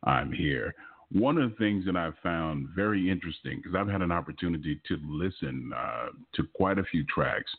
I'm 0.03 0.31
Here. 0.31 0.73
One 1.11 1.37
of 1.37 1.51
the 1.51 1.55
things 1.57 1.85
that 1.85 1.95
I've 1.95 2.17
found 2.23 2.69
very 2.75 3.09
interesting, 3.09 3.57
because 3.57 3.75
I've 3.75 3.87
had 3.87 4.01
an 4.01 4.11
opportunity 4.11 4.79
to 4.87 4.97
listen 5.05 5.71
uh, 5.75 6.07
to 6.35 6.43
quite 6.55 6.79
a 6.79 6.83
few 6.83 7.03
tracks 7.05 7.51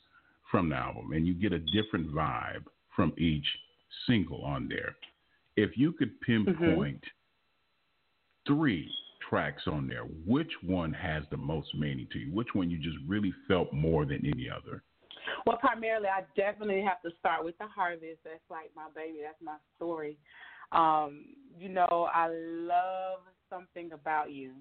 from 0.50 0.70
the 0.70 0.76
album, 0.76 1.12
and 1.12 1.26
you 1.26 1.34
get 1.34 1.52
a 1.52 1.58
different 1.58 2.12
vibe 2.12 2.64
from 2.94 3.12
each 3.18 3.46
single 4.06 4.42
on 4.42 4.68
there. 4.68 4.96
If 5.56 5.76
you 5.76 5.92
could 5.92 6.18
pinpoint 6.22 7.02
mm-hmm. 7.02 8.54
three 8.54 8.90
tracks 9.28 9.62
on 9.66 9.86
there, 9.86 10.04
which 10.26 10.52
one 10.62 10.92
has 10.94 11.24
the 11.30 11.36
most 11.36 11.74
meaning 11.74 12.08
to 12.12 12.18
you? 12.18 12.32
Which 12.32 12.54
one 12.54 12.70
you 12.70 12.78
just 12.78 12.96
really 13.06 13.34
felt 13.46 13.72
more 13.72 14.04
than 14.06 14.24
any 14.24 14.48
other? 14.50 14.82
Well, 15.46 15.56
primarily, 15.58 16.08
I 16.08 16.22
definitely 16.36 16.82
have 16.82 17.02
to 17.02 17.10
start 17.18 17.44
with 17.44 17.56
the 17.58 17.66
harvest. 17.66 18.20
That's 18.24 18.40
like 18.50 18.70
my 18.74 18.86
baby. 18.94 19.18
That's 19.22 19.40
my 19.42 19.56
story. 19.76 20.16
Um, 20.72 21.26
you 21.58 21.68
know, 21.68 22.08
I 22.12 22.28
love 22.30 23.20
something 23.50 23.92
about 23.92 24.32
you. 24.32 24.52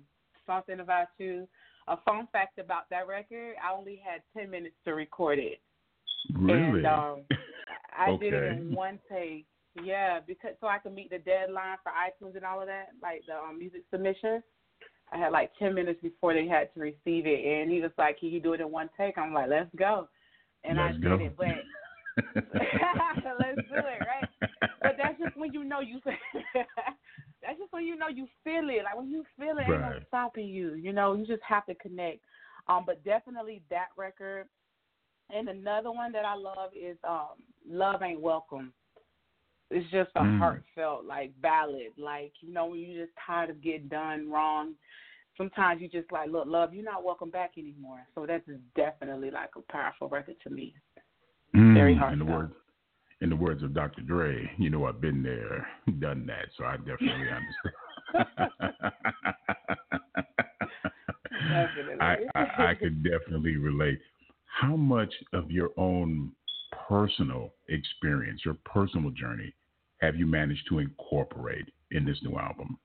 Something 0.46 0.80
about 0.80 1.08
you. 1.18 1.48
A 1.88 1.98
fun 2.06 2.28
fact 2.32 2.60
about 2.60 2.90
that 2.90 3.08
record: 3.08 3.56
I 3.64 3.74
only 3.76 4.02
had 4.04 4.22
ten 4.36 4.50
minutes 4.50 4.76
to 4.86 4.94
record 4.94 5.40
it. 5.40 5.62
Really? 6.34 6.80
And 6.80 6.86
um, 6.86 7.22
I 7.98 8.12
okay. 8.12 8.30
did 8.30 8.34
it 8.34 8.52
in 8.52 8.74
one 8.76 9.00
take. 9.10 9.46
Yeah, 9.82 10.20
because 10.26 10.52
so 10.60 10.68
I 10.68 10.80
could 10.80 10.94
meet 10.94 11.10
the 11.10 11.20
deadline 11.20 11.78
for 11.82 11.92
iTunes 11.92 12.36
and 12.36 12.44
all 12.44 12.60
of 12.60 12.68
that, 12.68 12.90
like 13.02 13.24
the 13.28 13.36
um, 13.36 13.58
music 13.58 13.84
submission. 13.90 14.44
I 15.14 15.18
had 15.18 15.32
like 15.32 15.52
ten 15.58 15.74
minutes 15.74 16.00
before 16.02 16.34
they 16.34 16.48
had 16.48 16.74
to 16.74 16.80
receive 16.80 17.26
it, 17.26 17.46
and 17.46 17.72
he 17.72 17.82
was 17.82 17.92
like, 17.98 18.20
"Can 18.20 18.30
you 18.30 18.42
do 18.42 18.54
it 18.54 18.62
in 18.62 18.70
one 18.70 18.90
take?" 18.98 19.18
I'm 19.18 19.34
like, 19.34 19.50
"Let's 19.50 19.74
go." 19.76 20.10
And 20.64 20.78
Let's 20.78 20.96
I 20.98 21.00
go. 21.00 21.18
did 21.18 21.28
it, 21.28 21.38
but 21.38 21.48
let's 23.40 23.56
do 23.56 23.76
it, 23.76 24.06
right? 24.06 24.52
But 24.82 24.96
that's 24.98 25.20
just 25.20 25.38
when 25.38 25.54
you 25.54 25.64
know 25.64 25.80
you. 25.80 26.00
that's 27.42 27.58
just 27.58 27.72
when 27.72 27.86
you 27.86 27.96
know 27.96 28.08
you 28.08 28.28
feel 28.44 28.70
it. 28.70 28.84
Like 28.84 28.98
when 28.98 29.10
you 29.10 29.24
feel 29.38 29.58
it, 29.58 29.70
right. 29.70 29.72
ain't 29.72 29.82
no 29.82 30.00
stopping 30.08 30.48
you. 30.48 30.74
You 30.74 30.94
know, 30.94 31.14
you 31.14 31.26
just 31.26 31.44
have 31.48 31.66
to 31.68 31.76
connect. 31.76 32.20
Um, 32.68 32.84
but 32.86 33.04
definitely 33.04 33.62
that 33.70 33.88
record. 33.98 34.48
And 35.34 35.48
another 35.48 35.92
one 35.92 36.12
that 36.12 36.26
I 36.26 36.36
love 36.36 36.72
is 36.76 36.98
um, 37.08 37.38
"Love 37.68 38.02
Ain't 38.04 38.22
Welcome." 38.22 38.74
It's 39.70 39.90
just 39.90 40.12
a 40.16 40.20
mm. 40.20 40.38
heartfelt 40.38 41.06
like 41.06 41.32
ballad. 41.42 41.94
Like 41.98 42.34
you 42.42 42.54
know, 42.54 42.68
when 42.68 42.80
you're 42.80 43.06
just 43.06 43.18
tired 43.26 43.50
of 43.50 43.62
getting 43.62 43.88
done 43.88 44.30
wrong 44.30 44.74
sometimes 45.42 45.82
you 45.82 45.90
just 45.90 46.12
like, 46.12 46.30
look, 46.30 46.46
love, 46.46 46.74
you're 46.74 46.84
not 46.84 47.04
welcome 47.04 47.30
back 47.32 47.54
anymore. 47.58 48.06
So 48.14 48.26
that's 48.28 48.48
definitely 48.76 49.32
like 49.32 49.50
a 49.58 49.72
powerful 49.72 50.08
record 50.08 50.36
to 50.44 50.50
me. 50.50 50.76
Mm, 51.56 51.74
Very 51.74 51.96
hard. 51.96 52.14
In 52.14 52.20
the 52.20 52.26
words, 52.26 52.54
in 53.22 53.30
the 53.30 53.36
words 53.36 53.64
of 53.64 53.74
Dr. 53.74 54.02
Dre, 54.04 54.50
you 54.58 54.70
know, 54.70 54.86
I've 54.86 55.02
been 55.02 55.24
there, 55.24 55.68
done 56.00 56.28
that, 56.28 56.46
so 56.58 56.66
I 56.66 56.78
definitely 56.78 57.28
understand. 57.32 57.76
definitely. 61.50 61.98
I, 62.00 62.18
I, 62.36 62.70
I 62.70 62.76
could 62.76 63.04
definitely 63.04 63.58
relate. 63.58 64.00
How 64.46 64.76
much 64.76 65.14
of 65.34 65.50
your 65.50 65.70
own 65.78 66.32
personal 66.88 67.54
experience, 67.70 68.42
your 68.46 68.58
personal 68.66 69.10
journey, 69.12 69.54
have 70.02 70.16
you 70.16 70.28
managed 70.28 70.68
to 70.70 70.80
incorporate 70.80 71.70
in 71.92 72.06
this 72.06 72.18
new 72.24 72.38
album? 72.38 72.78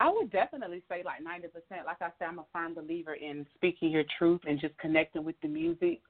I 0.00 0.08
would 0.08 0.32
definitely 0.32 0.82
say 0.88 1.02
like 1.04 1.20
90%. 1.20 1.84
Like 1.84 2.00
I 2.00 2.08
said, 2.18 2.28
I'm 2.28 2.38
a 2.38 2.46
firm 2.52 2.74
believer 2.74 3.14
in 3.14 3.46
speaking 3.54 3.90
your 3.90 4.04
truth 4.18 4.40
and 4.46 4.58
just 4.58 4.76
connecting 4.78 5.24
with 5.24 5.36
the 5.42 5.48
music. 5.48 6.00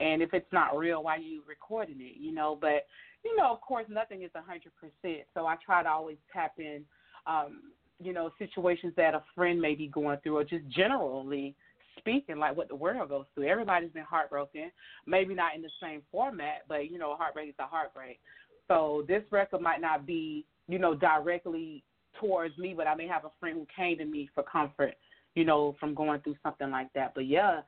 And 0.00 0.22
if 0.22 0.32
it's 0.32 0.50
not 0.50 0.76
real, 0.76 1.04
why 1.04 1.16
are 1.16 1.20
you 1.20 1.42
recording 1.46 2.00
it? 2.00 2.16
You 2.18 2.32
know, 2.32 2.58
but 2.58 2.86
you 3.22 3.36
know, 3.36 3.52
of 3.52 3.60
course, 3.60 3.84
nothing 3.88 4.22
is 4.22 4.30
100%. 4.34 5.24
So 5.34 5.46
I 5.46 5.56
try 5.64 5.82
to 5.82 5.88
always 5.88 6.16
tap 6.32 6.54
in, 6.58 6.84
um, 7.26 7.60
you 8.02 8.12
know, 8.12 8.30
situations 8.38 8.94
that 8.96 9.14
a 9.14 9.22
friend 9.34 9.60
may 9.60 9.74
be 9.74 9.86
going 9.88 10.18
through, 10.22 10.38
or 10.38 10.44
just 10.44 10.66
generally 10.68 11.54
speaking, 11.98 12.38
like 12.38 12.56
what 12.56 12.68
the 12.68 12.74
world 12.74 13.08
goes 13.10 13.26
through. 13.34 13.46
Everybody's 13.48 13.92
been 13.92 14.04
heartbroken, 14.04 14.70
maybe 15.06 15.34
not 15.34 15.54
in 15.54 15.62
the 15.62 15.70
same 15.80 16.02
format, 16.10 16.62
but 16.68 16.90
you 16.90 16.98
know, 16.98 17.14
heartbreak 17.14 17.50
is 17.50 17.54
a 17.58 17.66
heartbreak. 17.66 18.20
So 18.68 19.04
this 19.06 19.22
record 19.30 19.60
might 19.60 19.80
not 19.80 20.06
be, 20.06 20.46
you 20.66 20.78
know, 20.78 20.94
directly 20.94 21.84
towards 22.20 22.56
me, 22.58 22.74
but 22.76 22.86
I 22.86 22.94
may 22.94 23.06
have 23.06 23.24
a 23.24 23.30
friend 23.40 23.56
who 23.56 23.66
came 23.74 23.98
to 23.98 24.04
me 24.04 24.28
for 24.34 24.42
comfort, 24.42 24.94
you 25.34 25.44
know, 25.44 25.76
from 25.78 25.94
going 25.94 26.20
through 26.20 26.36
something 26.42 26.70
like 26.70 26.92
that. 26.94 27.12
But 27.14 27.26
yeah, 27.26 27.60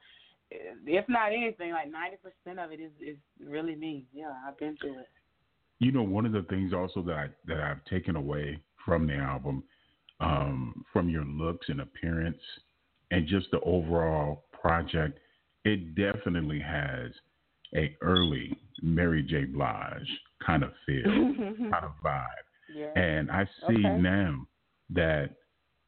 if 0.51 1.09
not 1.09 1.33
anything, 1.33 1.73
like 1.73 1.91
ninety 1.91 2.17
percent 2.17 2.59
of 2.59 2.73
it 2.73 2.81
is 2.81 2.93
is 3.01 3.17
really 3.45 3.75
me. 3.75 4.05
Yeah, 4.13 4.33
I've 4.47 4.59
been 4.59 4.77
through 4.81 5.01
it. 5.01 5.09
You 5.79 5.93
know, 5.93 6.03
one 6.03 6.25
of 6.25 6.33
the 6.33 6.43
things 6.49 6.73
also 6.73 7.03
that 7.03 7.15
I 7.15 7.27
that 7.47 7.61
I've 7.61 7.85
taken 7.85 8.17
away 8.17 8.61
from 8.85 9.07
the 9.07 9.15
album, 9.15 9.65
um, 10.21 10.85
from 10.93 11.09
your 11.09 11.25
looks 11.25 11.69
and 11.69 11.81
appearance, 11.81 12.41
and 13.11 13.27
just 13.27 13.51
the 13.51 13.61
overall 13.61 14.45
project, 14.53 15.19
it 15.65 15.95
definitely 15.95 16.61
has 16.61 17.11
a 17.75 17.97
early 18.01 18.57
Mary 18.83 19.23
J. 19.23 19.45
Blige 19.45 20.09
kind 20.45 20.63
of 20.63 20.73
feel, 20.87 21.03
kind 21.71 21.85
of 21.85 21.93
vibe. 22.05 22.46
Yeah. 22.75 22.93
And 22.99 23.31
I 23.31 23.45
see 23.69 23.87
okay. 23.87 23.99
now 23.99 24.47
that 24.91 25.31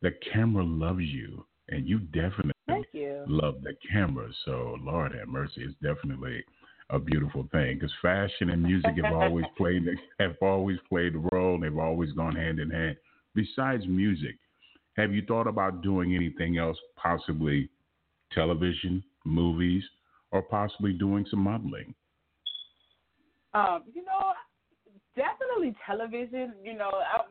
the 0.03 0.13
camera 0.33 0.65
loves 0.65 1.03
you, 1.03 1.45
and 1.71 1.87
you 1.87 1.99
definitely 1.99 2.53
you. 2.93 3.25
love 3.27 3.63
the 3.63 3.75
camera. 3.91 4.29
So, 4.45 4.77
Lord 4.81 5.15
have 5.15 5.29
mercy, 5.29 5.65
it's 5.65 5.75
definitely 5.83 6.43
a 6.91 6.99
beautiful 6.99 7.47
thing 7.53 7.75
because 7.75 7.93
fashion 8.01 8.51
and 8.51 8.63
music 8.63 8.93
have 9.03 9.15
always 9.15 9.45
played 9.57 9.85
have 10.19 10.37
always 10.41 10.79
played 10.89 11.15
a 11.15 11.29
role. 11.33 11.55
And 11.55 11.63
they've 11.63 11.79
always 11.79 12.13
gone 12.13 12.35
hand 12.35 12.61
in 12.61 12.71
hand. 12.71 12.97
Besides 13.35 13.85
music, 13.87 14.37
have 14.97 15.13
you 15.13 15.23
thought 15.27 15.47
about 15.47 15.83
doing 15.83 16.15
anything 16.15 16.59
else? 16.59 16.79
Possibly 16.97 17.69
television, 18.33 19.03
movies, 19.25 19.83
or 20.33 20.43
possibly 20.43 20.93
doing 20.93 21.27
some 21.31 21.41
modeling? 21.41 21.95
Um, 23.55 23.85
you 23.93 24.05
know, 24.05 24.33
definitely 25.19 25.75
television. 25.85 26.55
You 26.63 26.79
know, 26.79 26.91
I, 26.95 27.27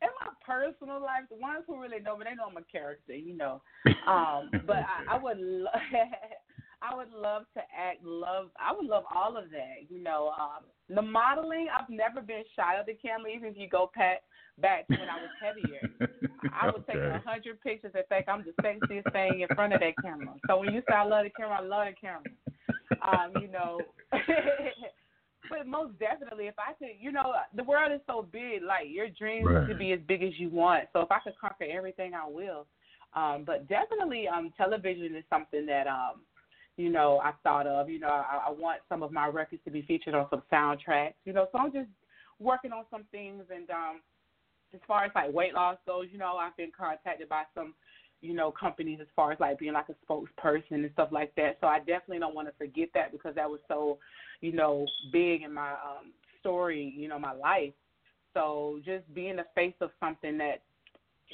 in 0.00 0.08
my 0.20 0.32
personal 0.44 1.00
life, 1.00 1.28
the 1.28 1.36
ones 1.36 1.64
who 1.66 1.80
really 1.80 2.00
know 2.00 2.16
me, 2.16 2.24
they 2.24 2.34
know 2.34 2.48
I'm 2.50 2.56
a 2.56 2.64
character, 2.64 3.14
you 3.14 3.36
know. 3.36 3.60
Um, 4.08 4.50
but 4.66 4.84
I, 4.88 5.16
I 5.16 5.22
would, 5.22 5.38
lo- 5.38 5.68
I 6.82 6.94
would 6.96 7.12
love 7.12 7.44
to 7.54 7.60
act. 7.60 8.02
Love, 8.02 8.48
I 8.58 8.72
would 8.72 8.86
love 8.86 9.04
all 9.14 9.36
of 9.36 9.50
that. 9.50 9.86
You 9.88 10.02
know, 10.02 10.32
um, 10.38 10.64
the 10.88 11.02
modeling. 11.02 11.68
I've 11.68 11.90
never 11.90 12.20
been 12.20 12.42
shy 12.56 12.76
of 12.80 12.86
the 12.86 12.94
camera. 12.94 13.30
Even 13.30 13.50
if 13.50 13.56
you 13.56 13.68
go 13.68 13.90
back 13.94 14.22
back 14.58 14.86
to 14.88 14.94
when 14.94 15.08
I 15.08 15.20
was 15.20 15.30
heavier, 15.40 15.82
I 16.52 16.70
would 16.70 16.86
take 16.86 16.96
a 16.96 17.20
hundred 17.24 17.60
pictures 17.60 17.92
and 17.94 18.04
think 18.08 18.26
I'm 18.26 18.44
the 18.44 18.62
sexiest 18.62 19.12
thing 19.12 19.40
in 19.42 19.54
front 19.54 19.74
of 19.74 19.80
that 19.80 19.94
camera. 20.02 20.34
So 20.46 20.58
when 20.58 20.72
you 20.72 20.82
say 20.88 20.94
I 20.94 21.04
love 21.04 21.24
the 21.24 21.30
camera, 21.30 21.58
I 21.60 21.62
love 21.62 21.86
the 21.88 22.00
camera. 22.00 22.22
Um, 23.06 23.42
you 23.42 23.48
know. 23.48 23.80
but 25.48 25.66
most 25.66 25.98
definitely, 25.98 26.46
if 26.46 26.54
I 26.58 26.72
could, 26.74 26.96
you 26.98 27.12
know, 27.12 27.34
the 27.54 27.64
world 27.64 27.92
is 27.92 28.00
so 28.06 28.26
big. 28.30 28.62
Like 28.62 28.86
your 28.88 29.08
dreams 29.08 29.48
Right. 29.50 29.66
could 29.66 29.78
be 29.78 29.92
as 29.92 30.00
big 30.06 30.22
as 30.22 30.38
you 30.38 30.50
want. 30.50 30.84
So 30.92 31.00
if 31.00 31.10
I 31.10 31.18
could 31.20 31.38
conquer 31.40 31.64
everything, 31.64 32.14
I 32.14 32.28
will. 32.28 32.66
Um, 33.14 33.44
but 33.44 33.68
definitely, 33.68 34.28
um, 34.28 34.52
television 34.56 35.16
is 35.16 35.24
something 35.30 35.64
that, 35.66 35.86
um, 35.86 36.22
you 36.76 36.90
know, 36.90 37.20
I 37.24 37.32
thought 37.42 37.66
of. 37.66 37.88
You 37.88 38.00
know, 38.00 38.08
I, 38.08 38.48
I 38.48 38.50
want 38.50 38.80
some 38.88 39.02
of 39.02 39.10
my 39.12 39.26
records 39.26 39.62
to 39.64 39.70
be 39.70 39.82
featured 39.82 40.14
on 40.14 40.26
some 40.30 40.42
soundtracks. 40.52 41.14
You 41.24 41.32
know, 41.32 41.48
so 41.52 41.58
I'm 41.58 41.72
just 41.72 41.88
working 42.38 42.72
on 42.72 42.84
some 42.90 43.04
things. 43.10 43.44
And 43.54 43.70
um, 43.70 44.00
as 44.74 44.80
far 44.86 45.04
as 45.04 45.12
like 45.14 45.32
weight 45.32 45.54
loss 45.54 45.78
goes, 45.86 46.08
you 46.12 46.18
know, 46.18 46.36
I've 46.36 46.56
been 46.56 46.72
contacted 46.76 47.28
by 47.28 47.44
some, 47.54 47.74
you 48.20 48.34
know, 48.34 48.50
companies 48.50 48.98
as 49.00 49.06
far 49.14 49.32
as 49.32 49.40
like 49.40 49.58
being 49.58 49.72
like 49.72 49.86
a 49.88 50.12
spokesperson 50.12 50.72
and 50.72 50.90
stuff 50.92 51.08
like 51.12 51.34
that. 51.36 51.58
So 51.60 51.66
I 51.66 51.78
definitely 51.78 52.18
don't 52.18 52.34
want 52.34 52.48
to 52.48 52.54
forget 52.58 52.88
that 52.94 53.12
because 53.12 53.34
that 53.34 53.48
was 53.48 53.60
so, 53.68 53.98
you 54.40 54.52
know, 54.52 54.86
big 55.12 55.42
in 55.42 55.52
my 55.52 55.72
um, 55.72 56.12
story, 56.40 56.94
you 56.96 57.08
know, 57.08 57.18
my 57.18 57.32
life. 57.32 57.72
So 58.34 58.80
just 58.84 59.12
being 59.14 59.36
the 59.36 59.46
face 59.54 59.74
of 59.80 59.90
something 60.00 60.36
that 60.38 60.62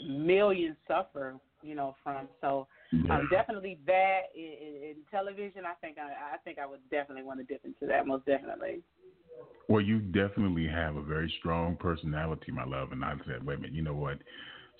millions 0.06 0.76
suffer, 0.86 1.34
you 1.62 1.74
know, 1.74 1.94
from. 2.02 2.28
So 2.40 2.66
um, 3.10 3.28
definitely 3.30 3.78
that 3.86 4.22
in, 4.34 4.42
in, 4.42 4.82
in 4.90 4.96
television. 5.10 5.62
I 5.66 5.74
think 5.80 5.98
I, 5.98 6.34
I 6.34 6.36
think 6.44 6.58
I 6.58 6.66
would 6.66 6.80
definitely 6.90 7.24
want 7.24 7.40
to 7.40 7.44
dip 7.44 7.64
into 7.64 7.86
that. 7.86 8.06
Most 8.06 8.26
definitely. 8.26 8.82
Well, 9.68 9.80
you 9.80 10.00
definitely 10.00 10.66
have 10.68 10.96
a 10.96 11.02
very 11.02 11.32
strong 11.38 11.76
personality, 11.76 12.52
my 12.52 12.64
love. 12.64 12.92
And 12.92 13.04
I 13.04 13.14
said, 13.26 13.44
wait 13.44 13.58
a 13.58 13.60
minute, 13.60 13.74
you 13.74 13.82
know 13.82 13.94
what? 13.94 14.18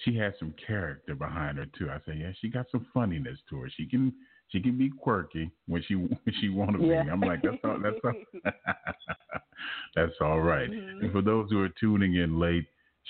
She 0.05 0.17
has 0.19 0.33
some 0.39 0.55
character 0.67 1.15
behind 1.15 1.59
her 1.59 1.67
too. 1.79 1.91
I 1.91 1.99
said, 2.05 2.19
yeah, 2.19 2.33
she 2.41 2.49
got 2.49 2.67
some 2.71 2.87
funniness 2.93 3.39
to 3.51 3.61
her. 3.61 3.71
She 3.77 3.87
can 3.87 4.13
she 4.49 4.61
can 4.61 4.77
be 4.77 4.91
quirky 4.91 5.51
when 5.67 5.83
she 5.87 5.95
when 5.95 6.19
she 6.41 6.49
want 6.49 6.79
to 6.79 6.87
Yeah. 6.87 7.05
be. 7.05 7.11
I'm 7.11 7.21
like, 7.21 7.43
that's 7.43 7.57
all. 7.65 7.79
That's 7.79 7.97
all. 8.05 8.13
that's 9.95 10.13
all 10.21 10.41
right. 10.41 10.71
Mhm. 10.71 11.03
And 11.03 11.13
for 11.13 11.23
those 11.23 11.51
who 11.51 11.63
are 11.63 11.69
tuning 11.81 12.17
in 12.17 12.39
late, 12.39 12.67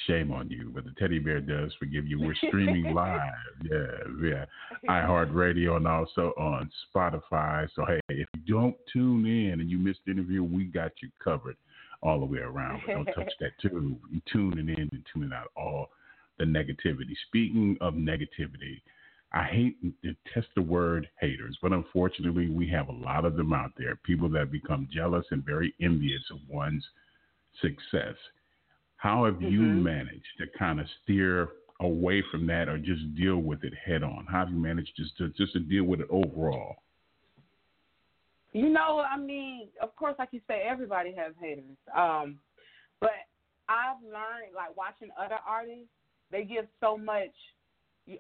shame 0.07 0.33
on 0.33 0.49
you. 0.51 0.71
But 0.75 0.85
the 0.85 0.92
teddy 0.99 1.18
bear 1.18 1.40
does 1.40 1.73
forgive 1.79 2.07
you. 2.07 2.21
We're 2.21 2.35
streaming 2.35 2.95
live. 2.95 3.33
Yeah, 3.62 3.87
yeah. 4.23 4.45
iHeartRadio 4.88 5.77
and 5.77 5.87
also 5.87 6.33
on 6.38 6.71
Spotify. 6.95 7.68
So 7.75 7.85
hey, 7.87 8.01
if 8.09 8.29
you 8.35 8.55
don't 8.55 8.77
tune 8.92 9.27
in 9.27 9.61
and 9.61 9.71
you 9.71 9.79
missed 9.79 10.01
the 10.07 10.12
interview, 10.12 10.42
we 10.45 10.64
got 10.64 10.92
you 11.03 11.11
covered 11.23 11.57
all 12.03 12.21
the 12.21 12.27
way 12.27 12.38
around. 12.40 12.83
But 12.87 12.92
don't 12.95 13.05
touch 13.14 13.33
that 13.40 13.53
too. 13.61 13.97
You 14.11 14.21
tuning 14.33 14.68
in 14.68 14.88
and 14.92 15.07
tuning 15.12 15.33
out 15.33 15.51
all 15.57 15.90
the 16.38 16.45
negativity. 16.45 17.14
Speaking 17.29 17.77
of 17.81 17.95
negativity, 17.95 18.81
I 19.33 19.45
hate 19.45 19.77
to 20.03 20.14
test 20.35 20.49
the 20.55 20.62
word 20.62 21.09
haters, 21.21 21.57
but 21.62 21.73
unfortunately, 21.73 22.51
we 22.51 22.68
have 22.68 22.88
a 22.88 22.92
lot 22.92 23.25
of 23.25 23.37
them 23.37 23.53
out 23.53 23.73
there. 23.79 23.97
People 23.97 24.29
that 24.31 24.53
become 24.53 24.88
jealous 24.92 25.25
and 25.31 25.45
very 25.45 25.75
envious 25.81 26.23
of 26.31 26.38
one's 26.49 26.87
success. 27.61 28.16
How 28.97 29.25
have 29.25 29.40
you 29.40 29.62
Mhm. 29.62 29.83
managed 29.83 30.37
to 30.38 30.47
kind 30.49 30.81
of 30.81 30.88
steer 31.03 31.53
away 31.81 32.23
from 32.23 32.47
that, 32.47 32.68
or 32.68 32.79
just 32.79 33.14
deal 33.14 33.38
with 33.38 33.64
it 33.64 33.75
head 33.75 34.03
on? 34.03 34.27
How 34.27 34.40
have 34.40 34.51
you 34.51 34.57
managed 34.57 34.95
just 34.97 35.16
to 35.16 35.31
just 35.31 35.55
to 35.55 35.61
deal 35.61 35.85
with 35.85 36.01
it 36.01 36.09
overall? 36.11 36.83
You 38.53 38.68
know, 38.68 39.01
I 39.01 39.16
mean, 39.16 39.71
of 39.81 39.97
course, 39.97 40.14
like 40.18 40.29
you 40.33 40.42
say, 40.47 40.62
everybody 40.62 41.14
has 41.14 41.35
haters. 41.40 41.79
Um, 41.95 42.38
but 43.01 43.12
I've 43.68 44.03
learned, 44.03 44.55
like 44.55 44.77
watching 44.77 45.11
other 45.18 45.38
artists, 45.47 45.88
they 46.33 46.42
give 46.42 46.66
so 46.81 46.97
much 46.97 47.31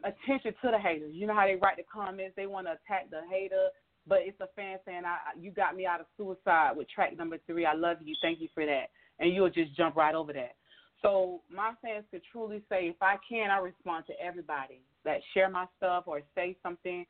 attention 0.04 0.54
to 0.62 0.70
the 0.70 0.78
haters. 0.78 1.12
You 1.12 1.26
know 1.26 1.34
how 1.34 1.46
they 1.46 1.56
write 1.56 1.78
the 1.78 1.84
comments, 1.92 2.34
they 2.36 2.46
want 2.46 2.68
to 2.68 2.72
attack 2.72 3.10
the 3.10 3.22
hater, 3.28 3.68
but 4.06 4.20
it's 4.22 4.40
a 4.40 4.46
fan 4.54 4.78
saying, 4.84 5.02
"I, 5.04 5.18
"You 5.36 5.50
got 5.50 5.74
me 5.74 5.86
out 5.86 6.00
of 6.00 6.06
suicide 6.16 6.76
with 6.76 6.88
track 6.88 7.16
number 7.16 7.38
three. 7.46 7.66
I 7.66 7.74
love 7.74 7.96
you. 8.04 8.14
Thank 8.22 8.40
you 8.40 8.48
for 8.54 8.64
that," 8.64 8.90
and 9.18 9.34
you'll 9.34 9.50
just 9.50 9.74
jump 9.74 9.96
right 9.96 10.14
over 10.14 10.32
that. 10.34 10.54
So 11.02 11.42
my 11.50 11.72
fans 11.82 12.04
could 12.12 12.22
truly 12.30 12.62
say, 12.68 12.86
if 12.86 13.02
I 13.02 13.16
can, 13.28 13.50
I 13.50 13.58
respond 13.58 14.06
to 14.06 14.12
everybody 14.22 14.82
that 15.04 15.18
share 15.34 15.50
my 15.50 15.66
stuff 15.76 16.04
or 16.06 16.20
say 16.36 16.56
something. 16.62 17.04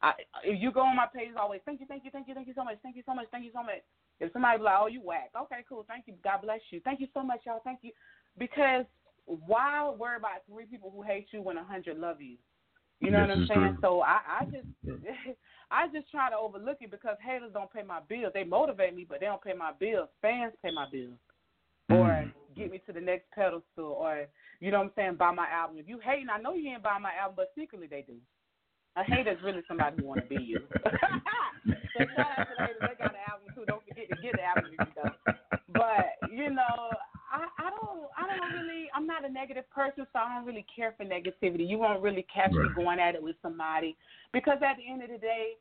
I, 0.00 0.12
if 0.44 0.60
you 0.62 0.70
go 0.70 0.82
on 0.82 0.96
my 0.96 1.06
page, 1.12 1.30
always 1.38 1.60
thank 1.64 1.80
you, 1.80 1.86
thank 1.86 2.04
you, 2.04 2.10
thank 2.10 2.28
you, 2.28 2.34
thank 2.34 2.46
you 2.46 2.54
so 2.54 2.62
much, 2.64 2.78
thank 2.82 2.94
you 2.94 3.02
so 3.04 3.14
much, 3.14 3.26
thank 3.32 3.44
you 3.44 3.50
so 3.52 3.62
much. 3.62 3.82
If 4.20 4.32
somebody 4.32 4.58
be 4.58 4.64
like, 4.64 4.78
oh, 4.80 4.86
you 4.86 5.00
whack, 5.00 5.30
okay, 5.36 5.64
cool, 5.68 5.84
thank 5.88 6.06
you, 6.06 6.14
God 6.22 6.42
bless 6.42 6.60
you, 6.70 6.80
thank 6.84 7.00
you 7.00 7.08
so 7.14 7.22
much, 7.22 7.40
y'all, 7.46 7.60
thank 7.64 7.80
you, 7.82 7.90
because 8.38 8.84
why 9.26 9.90
worry 9.98 10.16
about 10.16 10.42
three 10.50 10.66
people 10.66 10.92
who 10.94 11.02
hate 11.02 11.28
you 11.30 11.42
when 11.42 11.56
a 11.56 11.64
hundred 11.64 11.98
love 11.98 12.20
you? 12.20 12.36
You 13.00 13.10
know 13.10 13.26
This 13.26 13.28
what 13.28 13.38
I'm 13.38 13.46
saying? 13.48 13.72
true. 13.72 13.78
So 13.80 14.00
I, 14.02 14.20
I 14.40 14.44
just, 14.44 14.66
I 15.70 15.88
just 15.88 16.10
try 16.10 16.30
to 16.30 16.36
overlook 16.36 16.78
it 16.80 16.90
because 16.90 17.16
haters 17.24 17.50
don't 17.52 17.72
pay 17.72 17.82
my 17.82 18.00
bills. 18.08 18.32
They 18.34 18.44
motivate 18.44 18.94
me, 18.94 19.06
but 19.08 19.20
they 19.20 19.26
don't 19.26 19.42
pay 19.42 19.54
my 19.54 19.72
bills. 19.78 20.08
Fans 20.20 20.52
pay 20.62 20.70
my 20.70 20.86
bills 20.90 21.18
or 21.90 22.24
Mm. 22.24 22.30
get 22.56 22.70
me 22.70 22.80
to 22.86 22.92
the 22.92 23.00
next 23.00 23.30
pedestal 23.34 23.62
or 23.78 24.26
you 24.60 24.70
know 24.70 24.78
what 24.78 24.84
I'm 24.84 24.92
saying, 24.94 25.16
buy 25.16 25.32
my 25.32 25.48
album. 25.50 25.78
If 25.78 25.88
you 25.88 25.98
hating, 25.98 26.30
I 26.30 26.40
know 26.40 26.54
you 26.54 26.70
ain't 26.70 26.82
buy 26.82 26.98
my 26.98 27.10
album, 27.20 27.34
but 27.36 27.50
secretly 27.58 27.88
they 27.88 28.02
do. 28.06 28.14
A 28.96 29.02
hater's 29.02 29.42
really 29.42 29.62
somebody 29.66 29.96
who 29.96 30.04
wanna 30.04 30.22
be 30.22 30.36
you. 30.36 30.60
so 31.92 32.06
shout 32.14 32.30
out 32.38 32.46
to 32.46 32.54
the 32.54 32.62
haters, 32.62 32.84
they 32.86 32.94
got 32.94 33.14
an 33.18 33.26
album 33.28 33.48
too. 33.54 33.64
Don't 33.66 33.84
forget 33.84 34.08
to 34.08 34.14
get 34.14 34.36
the 34.36 34.42
album 34.42 34.70
if 34.72 34.84
you 34.84 34.92
don't. 34.94 35.18
But, 35.68 36.20
you 36.28 36.50
know, 36.50 36.94
I, 37.62 37.70
don't 37.70 38.10
I 38.18 38.36
don't 38.36 38.52
really 38.52 38.90
I'm 38.94 39.06
not 39.06 39.24
a 39.24 39.28
negative 39.28 39.68
person 39.70 40.06
so 40.12 40.18
I 40.18 40.34
don't 40.34 40.46
really 40.46 40.66
care 40.74 40.94
for 40.96 41.04
negativity. 41.04 41.68
You 41.68 41.78
won't 41.78 42.02
really 42.02 42.26
catch 42.34 42.52
me 42.52 42.68
going 42.74 42.98
at 42.98 43.14
it 43.14 43.22
with 43.22 43.36
somebody 43.42 43.96
because 44.32 44.58
at 44.62 44.76
the 44.76 44.90
end 44.90 45.02
of 45.02 45.10
the 45.10 45.18
day, 45.18 45.52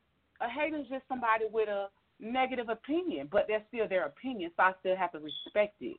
a 0.41 0.49
hater's 0.49 0.87
just 0.89 1.03
somebody 1.07 1.45
with 1.51 1.69
a 1.69 1.87
negative 2.19 2.69
opinion, 2.69 3.27
but 3.31 3.45
that's 3.47 3.63
still 3.67 3.87
their 3.87 4.05
opinion, 4.05 4.51
so 4.55 4.63
I 4.63 4.73
still 4.79 4.95
have 4.95 5.11
to 5.13 5.19
respect 5.19 5.75
it. 5.81 5.97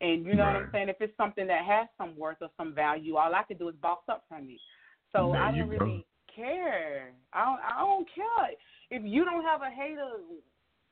And 0.00 0.26
you 0.26 0.34
know 0.34 0.44
what 0.44 0.56
I'm 0.56 0.68
saying? 0.72 0.88
If 0.88 0.96
it's 1.00 1.16
something 1.16 1.46
that 1.46 1.64
has 1.64 1.88
some 1.96 2.16
worth 2.16 2.38
or 2.40 2.48
some 2.56 2.74
value, 2.74 3.16
all 3.16 3.34
I 3.34 3.42
can 3.44 3.56
do 3.56 3.68
is 3.68 3.74
boss 3.80 4.00
up 4.08 4.24
from 4.28 4.48
it. 4.50 4.60
So 5.12 5.30
There 5.32 5.40
I 5.40 5.52
don't 5.52 5.68
go. 5.68 5.76
really 5.76 6.06
care. 6.34 7.12
I 7.32 7.44
don't, 7.44 7.60
I 7.60 7.80
don't 7.80 8.08
care 8.14 8.50
if 8.90 9.02
you 9.04 9.24
don't 9.24 9.44
have 9.44 9.60
a 9.62 9.70
hater. 9.70 10.10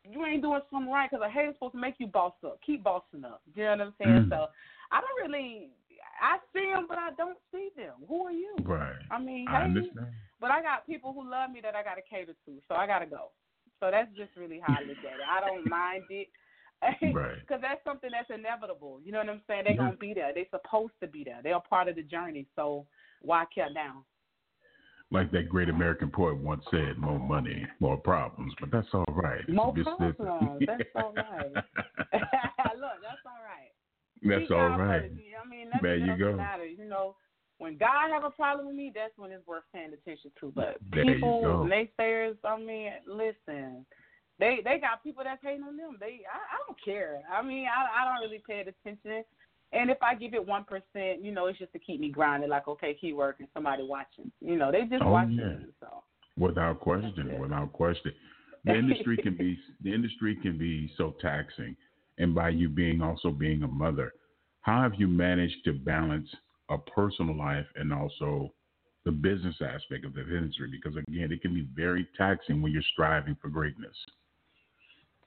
You 0.09 0.25
ain't 0.25 0.43
doing 0.43 0.61
something 0.71 0.91
right 0.91 1.11
because 1.11 1.25
a 1.25 1.31
hater's 1.31 1.55
supposed 1.55 1.75
to 1.75 1.81
make 1.81 1.95
you 1.99 2.07
boss 2.07 2.33
up. 2.45 2.61
Keep 2.65 2.85
bossing 2.85 3.25
up. 3.25 3.43
You 3.55 3.65
know 3.65 3.71
what 3.71 3.81
I'm 3.81 3.95
saying? 3.99 4.27
Mm. 4.27 4.29
So 4.31 4.47
I 4.91 5.01
don't 5.01 5.31
really. 5.31 5.71
I 6.23 6.39
see 6.53 6.71
them, 6.73 6.87
but 6.89 6.99
I 6.99 7.11
don't 7.17 7.39
see 7.53 7.71
them. 7.77 7.95
Who 8.09 8.27
are 8.27 8.33
you? 8.33 8.55
Right. 8.65 8.97
I 9.11 9.19
mean, 9.19 9.49
I 9.49 9.69
hey, 9.69 9.91
but 10.41 10.51
I 10.51 10.63
got 10.63 10.87
people 10.87 11.13
who 11.13 11.29
love 11.29 11.51
me 11.51 11.61
that 11.63 11.75
I 11.75 11.83
got 11.83 11.95
to 11.95 12.03
cater 12.03 12.35
to, 12.47 12.53
so 12.69 12.75
I 12.75 12.87
got 12.87 13.01
to 13.01 13.07
go. 13.07 13.31
So 13.79 13.91
that's 13.91 14.09
just 14.17 14.31
really 14.37 14.61
how 14.61 14.77
I 14.79 14.81
look 14.81 14.99
at 14.99 15.21
it. 15.21 15.27
I 15.29 15.41
don't 15.41 15.69
mind 15.69 16.05
it. 16.11 16.29
Right. 17.15 17.37
Because 17.41 17.61
that's 17.61 17.85
something 17.85 18.11
that's 18.11 18.31
inevitable. 18.31 19.01
You 19.05 19.13
know 19.13 19.19
what 19.19 19.29
I'm 19.29 19.43
saying? 19.47 19.65
They're 19.65 19.75
Yeah. 19.75 19.81
going 19.81 19.93
to 19.93 19.99
be 19.99 20.15
there. 20.15 20.33
They're 20.33 20.45
supposed 20.51 20.95
to 21.01 21.07
be 21.07 21.25
there. 21.25 21.41
They're 21.43 21.61
part 21.61 21.89
of 21.89 21.97
the 21.97 22.03
journey. 22.03 22.47
So 22.57 22.87
why 23.21 23.45
cut 23.55 23.75
down? 23.75 24.03
Like 25.13 25.33
that 25.33 25.49
great 25.49 25.69
American 25.69 26.09
poet 26.09 26.37
once 26.37 26.63
said, 26.71 26.97
more 26.97 27.19
money, 27.19 27.67
more 27.81 27.97
problems. 27.97 28.53
But 28.61 28.71
that's 28.71 28.87
all 28.95 29.05
right. 29.11 29.47
More 29.49 29.75
problems. 29.75 30.63
That's 30.67 30.83
all 30.95 31.13
right. 31.17 31.53
Look, 31.53 32.99
that's 33.03 33.25
all 33.27 33.43
right. 33.43 33.73
That's 34.23 34.43
Keep 34.43 34.51
all 34.53 34.79
right. 34.79 35.11
I 35.11 35.49
mean, 35.49 35.71
nothing 35.71 35.81
There 35.83 35.97
you 35.97 36.17
go. 36.17 36.37
matters. 36.37 36.77
You 36.79 36.89
know, 36.89 37.17
when 37.59 37.77
God 37.77 38.11
have 38.11 38.25
a 38.25 38.31
problem 38.31 38.69
with 38.69 38.77
me, 38.77 38.93
that's 38.95 39.13
when 39.17 39.33
it's 39.33 39.47
worth 39.47 39.65
paying 39.75 39.93
attention 39.93 40.31
to. 40.41 40.53
But 40.55 40.79
There 40.93 41.05
people, 41.05 41.69
naysayers, 41.69 42.37
I 42.45 42.59
mean, 42.59 42.93
listen, 43.07 43.85
they 44.39 44.61
they 44.65 44.79
got 44.79 45.03
people 45.05 45.23
that's 45.25 45.43
hating 45.43 45.63
on 45.63 45.77
them. 45.77 45.97
They, 46.01 46.23
I, 46.25 46.57
I 46.57 46.59
don't 46.67 46.79
care. 46.83 47.21
I 47.31 47.43
mean, 47.43 47.67
I 47.67 48.01
I 48.01 48.05
don't 48.07 48.25
really 48.25 48.43
pay 48.47 48.61
attention. 48.61 49.25
And 49.73 49.91
if 49.91 49.99
I 50.03 50.15
give 50.15 50.35
it 50.35 50.45
one 50.45 50.65
percent, 50.65 51.23
you 51.23 51.31
know, 51.33 51.47
it's 51.47 51.59
just 51.59 51.73
to 51.73 51.79
keep 51.79 52.01
me 52.01 52.11
grounded. 52.11 52.51
Like, 52.51 52.67
okay, 52.67 52.97
keep 53.01 53.15
working. 53.15 53.47
Somebody 53.55 53.85
watching. 53.85 54.31
You 54.41 54.57
know, 54.57 54.73
they 54.73 54.83
just 54.83 55.03
Oh, 55.03 55.13
watching 55.13 55.37
yeah. 55.37 55.57
me. 55.59 55.67
So 55.79 56.03
Without 56.37 56.81
question, 56.81 57.39
without 57.39 57.73
question. 57.73 58.13
The 58.63 58.75
industry 58.75 59.17
can 59.17 59.39
be 59.39 59.59
the 59.83 59.95
industry 59.95 60.37
can 60.37 60.59
be 60.59 60.93
so 60.99 61.15
taxing, 61.23 61.75
and 62.19 62.35
by 62.35 62.51
you 62.51 62.69
being 62.69 63.01
also 63.01 63.31
being 63.31 63.63
a 63.63 63.67
mother, 63.67 64.13
how 64.61 64.83
have 64.83 64.93
you 64.99 65.09
managed 65.09 65.65
to 65.65 65.73
balance 65.73 66.29
a 66.69 66.77
personal 66.77 67.35
life 67.35 67.65
and 67.77 67.91
also 67.91 68.53
the 69.07 69.13
business 69.13 69.57
aspect 69.63 70.05
of 70.05 70.13
the 70.13 70.21
industry? 70.21 70.71
Because 70.71 70.95
again, 71.09 71.33
it 71.33 71.41
can 71.41 71.55
be 71.55 71.67
very 71.75 72.07
taxing 72.19 72.61
when 72.61 72.71
you're 72.71 72.83
striving 72.93 73.35
for 73.41 73.49
greatness. 73.49 73.97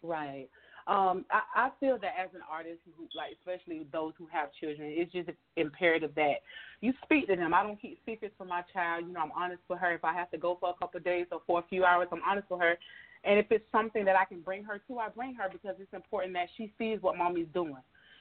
Right. 0.03 0.49
Um, 0.85 1.23
I, 1.31 1.67
I 1.67 1.69
feel 1.79 1.97
that 1.99 2.11
as 2.19 2.29
an 2.35 2.41
artist, 2.49 2.79
who, 2.97 3.07
like 3.15 3.37
especially 3.39 3.87
those 3.91 4.13
who 4.17 4.27
have 4.31 4.49
children, 4.59 4.91
it's 4.91 5.11
just 5.11 5.29
imperative 5.55 6.11
that 6.15 6.43
you 6.81 6.93
speak 7.03 7.27
to 7.27 7.35
them. 7.37 7.53
I 7.53 7.63
don't 7.63 7.81
keep 7.81 7.99
secrets 8.05 8.35
from 8.37 8.49
my 8.49 8.63
child. 8.73 9.05
You 9.07 9.13
know, 9.13 9.21
I'm 9.21 9.31
honest 9.31 9.61
with 9.69 9.79
her. 9.79 9.93
If 9.93 10.03
I 10.03 10.13
have 10.13 10.29
to 10.31 10.37
go 10.37 10.57
for 10.59 10.69
a 10.69 10.73
couple 10.73 10.97
of 10.97 11.05
days 11.05 11.27
or 11.31 11.41
for 11.47 11.59
a 11.59 11.63
few 11.69 11.85
hours, 11.85 12.09
I'm 12.11 12.21
honest 12.27 12.49
with 12.49 12.59
her. 12.59 12.77
And 13.23 13.39
if 13.39 13.45
it's 13.51 13.63
something 13.71 14.03
that 14.03 14.17
I 14.17 14.25
can 14.25 14.41
bring 14.41 14.65
her 14.65 14.81
to, 14.89 14.99
I 14.99 15.07
bring 15.07 15.35
her 15.35 15.47
because 15.49 15.75
it's 15.79 15.93
important 15.93 16.33
that 16.33 16.47
she 16.57 16.73
sees 16.77 16.97
what 17.01 17.17
mommy's 17.17 17.47
doing. 17.53 17.77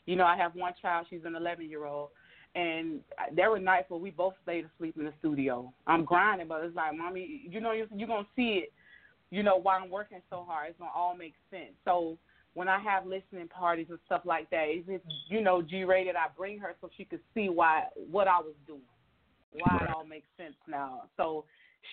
You 0.06 0.14
know, 0.14 0.24
I 0.24 0.36
have 0.36 0.54
one 0.54 0.72
child; 0.80 1.06
she's 1.10 1.24
an 1.24 1.34
11 1.34 1.68
year 1.68 1.84
old, 1.86 2.10
and 2.54 3.00
there 3.34 3.50
were 3.50 3.58
nights 3.58 3.90
where 3.90 4.00
we 4.00 4.10
both 4.10 4.34
stayed 4.42 4.66
asleep 4.74 4.96
in 4.96 5.04
the 5.04 5.12
studio. 5.18 5.72
I'm 5.86 6.04
grinding, 6.04 6.48
but 6.48 6.62
it's 6.64 6.76
like, 6.76 6.96
mommy, 6.96 7.42
you 7.48 7.60
know, 7.60 7.72
you're, 7.72 7.86
you're 7.94 8.08
gonna 8.08 8.26
see 8.36 8.62
it. 8.64 8.72
You 9.30 9.42
know, 9.42 9.56
while 9.56 9.80
I'm 9.82 9.90
working 9.90 10.20
so 10.28 10.44
hard, 10.46 10.70
it's 10.70 10.78
gonna 10.78 10.90
all 10.94 11.16
make 11.16 11.34
sense. 11.50 11.72
So 11.84 12.18
when 12.54 12.68
I 12.68 12.78
have 12.80 13.06
listening 13.06 13.48
parties 13.48 13.86
and 13.88 13.98
stuff 14.06 14.22
like 14.24 14.50
that, 14.50 14.66
is 14.68 14.84
it 14.88 15.02
you 15.28 15.40
know 15.40 15.62
G 15.62 15.84
rated? 15.84 16.16
I 16.16 16.26
bring 16.36 16.58
her 16.58 16.74
so 16.80 16.90
she 16.96 17.04
could 17.04 17.20
see 17.34 17.48
why 17.48 17.84
what 18.10 18.28
I 18.28 18.38
was 18.38 18.54
doing, 18.66 18.80
why 19.52 19.76
right. 19.78 19.82
it 19.82 19.94
all 19.94 20.04
makes 20.04 20.28
sense 20.36 20.56
now. 20.68 21.04
So 21.16 21.44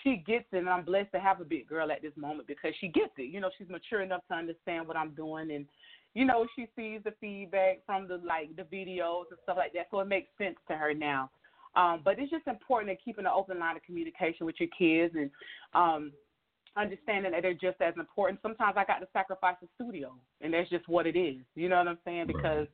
she 0.03 0.23
gets 0.25 0.45
it, 0.51 0.57
and 0.57 0.69
I'm 0.69 0.85
blessed 0.85 1.11
to 1.13 1.19
have 1.19 1.41
a 1.41 1.45
big 1.45 1.67
girl 1.67 1.91
at 1.91 2.01
this 2.01 2.13
moment 2.15 2.47
because 2.47 2.73
she 2.79 2.89
gets 2.89 3.13
it. 3.17 3.31
You 3.31 3.39
know, 3.39 3.49
she's 3.57 3.69
mature 3.69 4.01
enough 4.01 4.21
to 4.29 4.35
understand 4.35 4.87
what 4.87 4.97
I'm 4.97 5.11
doing, 5.11 5.51
and 5.51 5.65
you 6.13 6.25
know, 6.25 6.47
she 6.55 6.67
sees 6.75 7.01
the 7.03 7.13
feedback 7.21 7.85
from 7.85 8.07
the 8.07 8.17
like 8.17 8.55
the 8.55 8.63
videos 8.63 9.25
and 9.29 9.39
stuff 9.43 9.57
like 9.57 9.73
that, 9.73 9.87
so 9.91 9.99
it 9.99 10.07
makes 10.07 10.29
sense 10.37 10.57
to 10.67 10.75
her 10.75 10.93
now. 10.93 11.29
Um, 11.75 12.01
but 12.03 12.17
it's 12.17 12.31
just 12.31 12.47
important 12.47 12.97
to 12.97 13.03
keep 13.03 13.19
an 13.19 13.27
open 13.27 13.59
line 13.59 13.75
of 13.75 13.83
communication 13.83 14.45
with 14.45 14.55
your 14.59 14.69
kids 14.75 15.13
and 15.15 15.29
um, 15.73 16.11
understanding 16.79 17.31
that 17.31 17.41
they're 17.41 17.53
just 17.53 17.81
as 17.81 17.93
important. 17.97 18.39
Sometimes 18.41 18.75
I 18.77 18.85
got 18.85 18.99
to 18.99 19.07
sacrifice 19.13 19.55
the 19.61 19.67
studio, 19.75 20.15
and 20.41 20.53
that's 20.53 20.69
just 20.69 20.87
what 20.87 21.07
it 21.07 21.17
is. 21.17 21.37
You 21.55 21.69
know 21.69 21.77
what 21.77 21.87
I'm 21.87 21.97
saying? 22.05 22.27
Because 22.27 22.67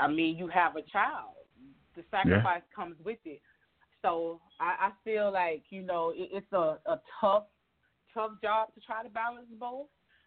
I 0.00 0.08
mean, 0.08 0.36
you 0.36 0.48
have 0.48 0.76
a 0.76 0.82
child. 0.82 1.34
The 1.96 2.02
sacrifice 2.10 2.62
yeah. 2.70 2.74
comes 2.74 2.96
with 3.04 3.18
it. 3.24 3.40
So 4.02 4.40
I, 4.60 4.88
I 4.88 4.90
feel 5.04 5.32
like 5.32 5.64
you 5.70 5.82
know 5.82 6.12
it, 6.14 6.30
it's 6.32 6.52
a, 6.52 6.78
a 6.86 7.00
tough, 7.20 7.44
tough 8.14 8.32
job 8.42 8.74
to 8.74 8.80
try 8.80 9.02
to 9.02 9.08
balance 9.10 9.46
both. 9.58 9.86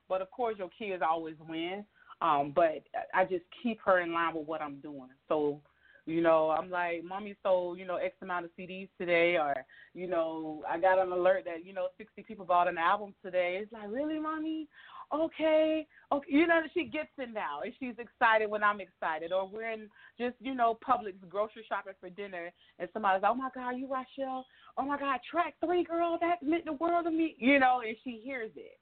But 0.09 0.21
of 0.21 0.29
course, 0.31 0.55
your 0.57 0.69
kids 0.77 1.01
always 1.07 1.35
win. 1.47 1.85
Um, 2.21 2.53
but 2.55 2.83
I 3.13 3.25
just 3.25 3.43
keep 3.61 3.79
her 3.85 3.99
in 4.01 4.13
line 4.13 4.35
with 4.35 4.47
what 4.47 4.61
I'm 4.61 4.79
doing. 4.79 5.09
So, 5.27 5.59
you 6.05 6.21
know, 6.21 6.49
I'm 6.49 6.69
like, 6.69 7.03
mommy 7.03 7.35
sold, 7.43 7.79
you 7.79 7.85
know, 7.85 7.95
X 7.95 8.15
amount 8.21 8.45
of 8.45 8.51
CDs 8.59 8.89
today, 8.97 9.37
or, 9.37 9.55
you 9.93 10.07
know, 10.07 10.63
I 10.69 10.77
got 10.79 10.99
an 10.99 11.11
alert 11.11 11.45
that, 11.45 11.65
you 11.65 11.73
know, 11.73 11.87
60 11.97 12.23
people 12.23 12.45
bought 12.45 12.67
an 12.67 12.77
album 12.77 13.13
today. 13.23 13.59
It's 13.61 13.71
like, 13.71 13.89
really, 13.89 14.19
mommy? 14.19 14.67
Okay, 15.13 15.85
okay, 16.11 16.27
you 16.29 16.47
know, 16.47 16.61
she 16.73 16.85
gets 16.85 17.09
it 17.17 17.29
now, 17.33 17.61
and 17.63 17.73
she's 17.79 17.93
excited 17.99 18.49
when 18.49 18.63
I'm 18.63 18.81
excited. 18.81 19.31
Or 19.31 19.47
we're 19.47 19.71
in 19.71 19.87
just, 20.17 20.35
you 20.41 20.55
know, 20.55 20.77
Publix 20.85 21.13
grocery 21.29 21.63
shopping 21.69 21.93
for 21.99 22.09
dinner, 22.09 22.51
and 22.79 22.89
somebody's 22.93 23.21
like, 23.21 23.31
"Oh 23.31 23.35
my 23.35 23.49
God, 23.53 23.71
you 23.71 23.87
Ra'chel? 23.87 24.43
Oh 24.75 24.83
my 24.83 24.97
God, 24.97 25.19
track 25.29 25.53
three, 25.63 25.83
girl, 25.83 26.17
that 26.19 26.41
meant 26.41 26.65
the 26.65 26.73
world 26.73 27.05
to 27.05 27.11
me," 27.11 27.35
you 27.37 27.59
know, 27.59 27.81
and 27.85 27.95
she 28.03 28.21
hears 28.23 28.51
it. 28.55 28.79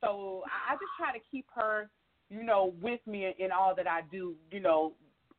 So 0.00 0.44
I 0.46 0.74
just 0.74 0.92
try 0.96 1.12
to 1.12 1.24
keep 1.30 1.46
her, 1.54 1.90
you 2.30 2.44
know, 2.44 2.74
with 2.80 3.00
me 3.06 3.34
in 3.36 3.50
all 3.50 3.74
that 3.74 3.88
I 3.88 4.02
do. 4.10 4.36
You 4.52 4.60
know, 4.60 4.92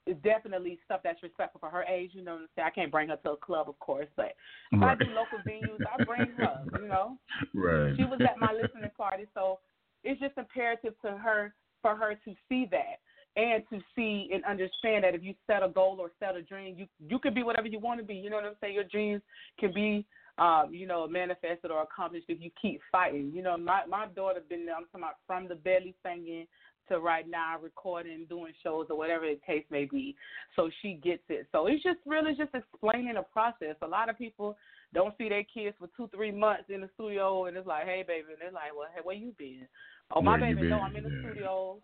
it's 0.06 0.22
definitely 0.22 0.80
stuff 0.86 1.02
that's 1.04 1.24
respectful 1.24 1.60
for 1.60 1.70
her 1.70 1.84
age. 1.84 2.12
You 2.14 2.24
know, 2.24 2.34
what 2.34 2.42
I'm 2.42 2.48
saying? 2.56 2.68
I 2.68 2.76
can't 2.76 2.92
bring 2.92 3.10
her 3.10 3.18
to 3.18 3.32
a 3.32 3.38
club, 3.38 3.70
of 3.70 3.80
course, 3.80 4.08
but 4.16 4.34
if 4.72 4.82
right. 4.82 4.98
I 5.00 5.04
do 5.04 5.10
local 5.12 5.40
venues, 5.48 5.80
I 5.92 6.04
bring 6.04 6.32
her. 6.38 6.82
You 6.82 6.88
know, 6.88 7.18
right? 7.54 7.96
She 7.96 8.04
was 8.04 8.20
at 8.22 8.40
my 8.40 8.54
listening 8.54 8.92
party, 8.98 9.26
so 9.34 9.60
it's 10.04 10.20
just 10.20 10.38
imperative 10.38 10.94
to 11.04 11.12
her 11.12 11.54
for 11.82 11.96
her 11.96 12.16
to 12.26 12.36
see 12.50 12.68
that 12.72 13.00
and 13.36 13.64
to 13.70 13.80
see 13.96 14.30
and 14.34 14.44
understand 14.46 15.04
that 15.04 15.16
if 15.16 15.24
you 15.24 15.34
set 15.48 15.64
a 15.64 15.70
goal 15.70 15.98
or 16.00 16.12
set 16.20 16.36
a 16.36 16.42
dream, 16.42 16.76
you 16.78 16.86
you 17.08 17.20
can 17.20 17.34
be 17.34 17.44
whatever 17.44 17.68
you 17.68 17.80
want 17.80 18.00
to 18.00 18.06
be. 18.06 18.16
You 18.16 18.30
know 18.30 18.38
what 18.38 18.46
I'm 18.46 18.56
saying? 18.62 18.76
Your 18.76 18.84
dreams 18.84 19.22
can 19.60 19.74
be 19.74 20.06
um, 20.38 20.70
you 20.74 20.88
know, 20.88 21.08
manifested 21.08 21.70
or 21.70 21.84
accomplished 21.84 22.26
if 22.28 22.42
you 22.42 22.50
keep 22.60 22.82
fighting. 22.92 23.32
You 23.34 23.44
know, 23.44 23.58
my 23.58 23.86
my 23.88 24.08
daughter 24.08 24.42
been 24.48 24.68
I'm 24.76 24.86
talking 24.86 25.02
about 25.02 25.18
from 25.28 25.48
the 25.48 25.56
belly 25.56 25.94
singing 26.04 26.48
to 26.90 27.00
right 27.00 27.30
now 27.30 27.58
recording, 27.62 28.26
doing 28.30 28.54
shows 28.64 28.88
or 28.90 28.98
whatever 28.98 29.26
the 29.26 29.40
case 29.46 29.66
may 29.70 29.86
be. 29.86 30.16
So 30.56 30.70
she 30.82 31.00
gets 31.04 31.24
it. 31.30 31.48
So 31.52 31.68
it's 31.68 31.84
just 31.84 32.00
really 32.06 32.36
just 32.36 32.54
explaining 32.54 33.16
the 33.16 33.24
process. 33.24 33.76
A 33.82 33.88
lot 33.88 34.10
of 34.10 34.18
people 34.18 34.58
don't 34.94 35.18
see 35.18 35.30
their 35.30 35.44
kids 35.44 35.76
for 35.80 35.90
two, 35.96 36.10
three 36.16 36.32
months 36.32 36.66
in 36.70 36.82
the 36.82 36.90
studio 36.96 37.46
and 37.46 37.58
it's 37.58 37.68
like, 37.68 37.86
Hey 37.86 38.04
baby 38.08 38.28
and 38.32 38.38
they're 38.42 38.52
like, 38.52 38.76
Well, 38.78 38.90
hey, 38.94 39.02
where 39.04 39.16
you 39.16 39.34
been? 39.38 39.68
Oh 40.16 40.22
my 40.22 40.40
where 40.40 40.56
baby, 40.56 40.70
no, 40.70 40.82
I'm 40.82 40.96
in 40.96 41.04
the 41.04 41.10
yeah. 41.10 41.30
studio. 41.30 41.78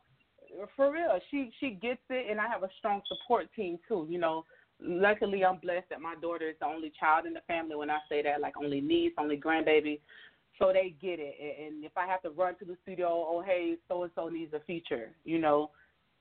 For 0.75 0.91
real. 0.91 1.19
She 1.29 1.51
she 1.59 1.71
gets 1.71 2.01
it 2.09 2.29
and 2.29 2.39
I 2.39 2.47
have 2.47 2.63
a 2.63 2.69
strong 2.79 3.01
support 3.07 3.47
team 3.55 3.79
too, 3.87 4.07
you 4.09 4.19
know 4.19 4.45
luckily 4.81 5.43
I'm 5.43 5.59
blessed 5.59 5.89
that 5.89 6.01
my 6.01 6.15
daughter 6.21 6.49
is 6.49 6.55
the 6.59 6.65
only 6.65 6.91
child 6.99 7.25
in 7.25 7.33
the 7.33 7.41
family. 7.47 7.75
When 7.75 7.89
I 7.89 7.99
say 8.07 8.21
that, 8.23 8.41
like 8.41 8.55
only 8.57 8.81
niece, 8.81 9.13
only 9.17 9.37
grandbaby, 9.37 9.99
so 10.59 10.71
they 10.73 10.93
get 11.01 11.19
it. 11.19 11.35
And 11.65 11.83
if 11.83 11.93
I 11.97 12.05
have 12.05 12.21
to 12.23 12.29
run 12.29 12.55
to 12.59 12.65
the 12.65 12.77
studio, 12.83 13.07
oh 13.09 13.41
hey, 13.45 13.75
so 13.87 14.03
and 14.03 14.11
so 14.15 14.27
needs 14.27 14.53
a 14.53 14.59
feature, 14.61 15.11
you 15.23 15.39
know, 15.39 15.71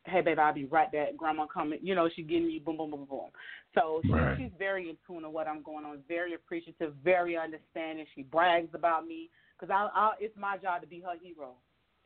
hey 0.05 0.21
baby, 0.21 0.41
I'll 0.41 0.55
be 0.55 0.65
right 0.65 0.91
back. 0.91 1.17
Grandma 1.17 1.47
coming, 1.47 1.81
you 1.83 1.95
know, 1.95 2.09
she 2.15 2.23
getting 2.23 2.47
me 2.47 2.63
boom, 2.65 2.77
boom, 2.77 2.91
boom, 2.91 3.07
boom. 3.09 3.31
So 3.75 4.01
she, 4.05 4.13
right. 4.13 4.39
she's 4.39 4.53
very 4.59 4.89
in 4.89 4.97
tune 5.07 5.25
of 5.25 5.33
what 5.33 5.47
I'm 5.47 5.63
going 5.63 5.85
on, 5.85 5.99
very 6.09 6.35
appreciative, 6.35 6.95
very 7.05 7.37
understanding. 7.37 8.07
She 8.15 8.23
brags 8.23 8.71
about 8.75 9.07
me 9.07 9.31
because 9.59 9.73
I, 9.73 9.89
I, 9.95 10.13
it's 10.21 10.37
my 10.37 10.57
job 10.57 10.81
to 10.83 10.87
be 10.87 11.01
her 11.01 11.15
hero 11.21 11.55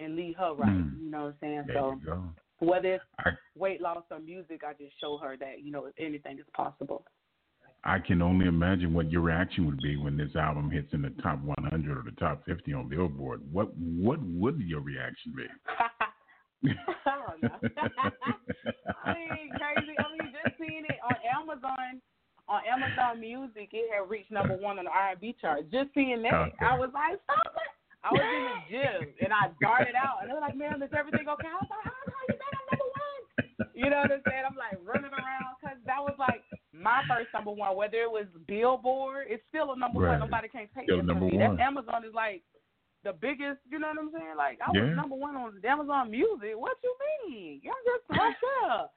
and 0.00 0.16
lead 0.16 0.34
her 0.38 0.54
right. 0.54 0.70
Mm. 0.70 1.04
You 1.04 1.10
know 1.10 1.24
what 1.24 1.26
I'm 1.26 1.34
saying? 1.40 1.64
There 1.68 1.76
so 1.76 2.00
whether 2.58 2.94
it's 2.94 3.04
I, 3.18 3.30
weight 3.56 3.80
loss 3.80 4.04
or 4.10 4.20
music, 4.20 4.62
I 4.66 4.72
just 4.72 4.98
show 5.00 5.18
her 5.18 5.36
that 5.38 5.62
you 5.62 5.72
know 5.72 5.88
anything 5.98 6.38
is 6.38 6.44
possible. 6.54 7.04
I 7.84 7.98
can 7.98 8.22
only 8.22 8.46
imagine 8.46 8.94
what 8.94 9.10
your 9.10 9.22
reaction 9.22 9.66
would 9.66 9.80
be 9.82 9.96
when 9.96 10.16
this 10.16 10.36
album 10.36 10.70
hits 10.70 10.92
in 10.92 11.02
the 11.02 11.10
top 11.22 11.40
100 11.42 11.98
or 11.98 12.02
the 12.02 12.16
top 12.16 12.44
50 12.46 12.72
on 12.74 12.88
Billboard. 12.88 13.40
What 13.50 13.76
what 13.76 14.22
would 14.22 14.60
your 14.60 14.80
reaction 14.80 15.34
be? 15.36 15.46
I 15.74 16.74
don't 17.04 17.42
know. 17.42 17.70
I 19.04 19.14
mean, 19.14 19.50
crazy. 19.58 19.94
I 19.98 20.06
mean, 20.14 20.30
just 20.30 20.54
seeing 20.58 20.84
it 20.88 20.98
on 21.02 21.16
Amazon, 21.26 22.00
on 22.46 22.60
Amazon 22.70 23.20
Music, 23.20 23.70
it 23.72 23.90
had 23.92 24.08
reached 24.08 24.30
number 24.30 24.56
one 24.56 24.78
on 24.78 24.84
the 24.84 24.90
R&B 24.90 25.34
chart. 25.40 25.68
Just 25.72 25.90
seeing 25.92 26.22
that, 26.22 26.34
okay. 26.34 26.54
I 26.62 26.78
was 26.78 26.90
like, 26.94 27.18
stop 27.26 27.50
it. 27.50 27.70
I 28.04 28.10
was 28.10 28.22
in 28.22 28.44
the 28.46 28.58
gym 28.70 29.14
and 29.22 29.32
I 29.34 29.50
darted 29.62 29.94
out, 29.94 30.22
and 30.22 30.30
they 30.30 30.34
were 30.34 30.42
like, 30.42 30.58
"Man, 30.58 30.82
is 30.82 30.90
everything 30.90 31.22
okay?" 31.22 31.46
I 31.46 31.58
was 31.62 31.70
like, 31.70 31.86
"How 31.86 32.22
you 32.26 32.34
got 32.34 32.50
number 32.66 32.86
one?" 32.98 33.22
You 33.78 33.86
know 33.90 34.02
what 34.02 34.10
I'm 34.10 34.22
saying? 34.26 34.42
I'm 34.42 34.58
like 34.58 34.78
running 34.82 35.14
around 35.14 35.54
because 35.58 35.78
that 35.86 36.02
was 36.02 36.18
like 36.18 36.42
my 36.82 37.02
first 37.08 37.28
number 37.32 37.50
one. 37.50 37.76
Whether 37.76 38.02
it 38.02 38.10
was 38.10 38.26
Billboard, 38.46 39.26
it's 39.28 39.42
still 39.48 39.72
a 39.72 39.78
number 39.78 40.00
right. 40.00 40.18
one. 40.18 40.30
Nobody 40.30 40.48
can 40.48 40.68
take 40.74 40.84
still 40.84 41.00
it 41.00 41.06
from 41.06 41.20
me. 41.20 41.38
One. 41.38 41.56
That 41.56 41.62
Amazon 41.62 42.04
is 42.04 42.14
like 42.14 42.42
the 43.04 43.12
biggest. 43.12 43.60
You 43.70 43.78
know 43.78 43.88
what 43.88 43.98
I'm 43.98 44.10
saying? 44.12 44.36
Like 44.36 44.58
I 44.60 44.70
was 44.70 44.96
number 44.96 45.16
one 45.16 45.36
on 45.36 45.54
Amazon 45.64 46.10
Music. 46.10 46.54
What 46.54 46.76
you 46.82 46.94
mean? 47.28 47.60
You're 47.62 47.74
just 47.86 48.04
Russia. 48.10 48.90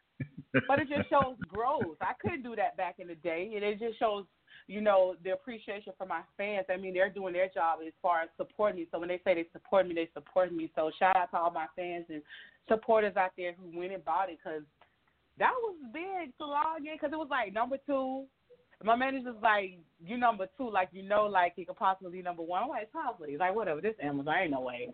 but 0.68 0.80
it 0.80 0.88
just 0.88 1.10
shows 1.10 1.36
growth. 1.48 2.00
I 2.02 2.14
couldn't 2.22 2.44
do 2.44 2.56
that 2.56 2.78
back 2.78 2.96
in 3.00 3.08
the 3.08 3.16
day, 3.16 3.52
and 3.54 3.64
it 3.64 3.80
just 3.80 4.00
shows 4.00 4.26
you 4.68 4.82
know, 4.82 5.16
the 5.24 5.32
appreciation 5.32 5.94
for 5.98 6.08
my 6.08 6.22
fans. 6.38 6.66
I 6.70 6.78
mean, 6.78 6.94
they're 6.94 7.10
doing 7.10 7.34
their 7.34 7.50
job 7.50 7.80
as 7.86 7.94
far 8.02 8.22
as 8.22 8.30
supporting 8.38 8.80
me. 8.80 8.88
So 8.92 9.00
when 9.00 9.10
they 9.10 9.22
say 9.24 9.36
they 9.36 9.46
support 9.54 9.88
me, 9.88 9.94
they 9.94 10.10
support 10.14 10.52
me. 10.52 10.72
So 10.76 10.92
shout 10.98 11.16
out 11.16 11.32
to 11.32 11.38
all 11.38 11.52
my 11.52 11.68
fans 11.76 12.06
and 12.10 12.22
supporters 12.68 13.16
out 13.16 13.32
there 13.38 13.54
who 13.54 13.78
went 13.78 13.94
and 13.94 14.04
bought 14.04 14.30
it 14.30 14.40
because 14.44 14.64
that 15.40 15.52
was 15.52 15.76
big 15.94 16.36
to 16.38 16.46
log 16.46 16.80
in 16.80 16.96
because 16.96 17.12
it 17.12 17.18
was 17.18 17.30
like 17.30 17.54
number 17.54 17.78
two. 17.86 18.26
My 18.84 18.96
manager's 18.96 19.40
like, 19.42 19.80
you 20.04 20.18
number 20.18 20.48
two, 20.58 20.70
like 20.70 20.90
you 20.92 21.04
know, 21.04 21.26
like 21.26 21.54
he 21.56 21.66
could 21.66 21.78
possibly 21.78 22.12
be 22.12 22.22
number 22.22 22.44
one. 22.44 22.64
I'm 22.64 22.70
like, 22.70 22.92
probably. 22.92 23.32
He's 23.32 23.40
like, 23.40 23.56
whatever, 23.56 23.82
this 23.82 23.96
Amazon, 24.02 24.36
ain't 24.36 24.52
no 24.52 24.62
way. 24.62 24.90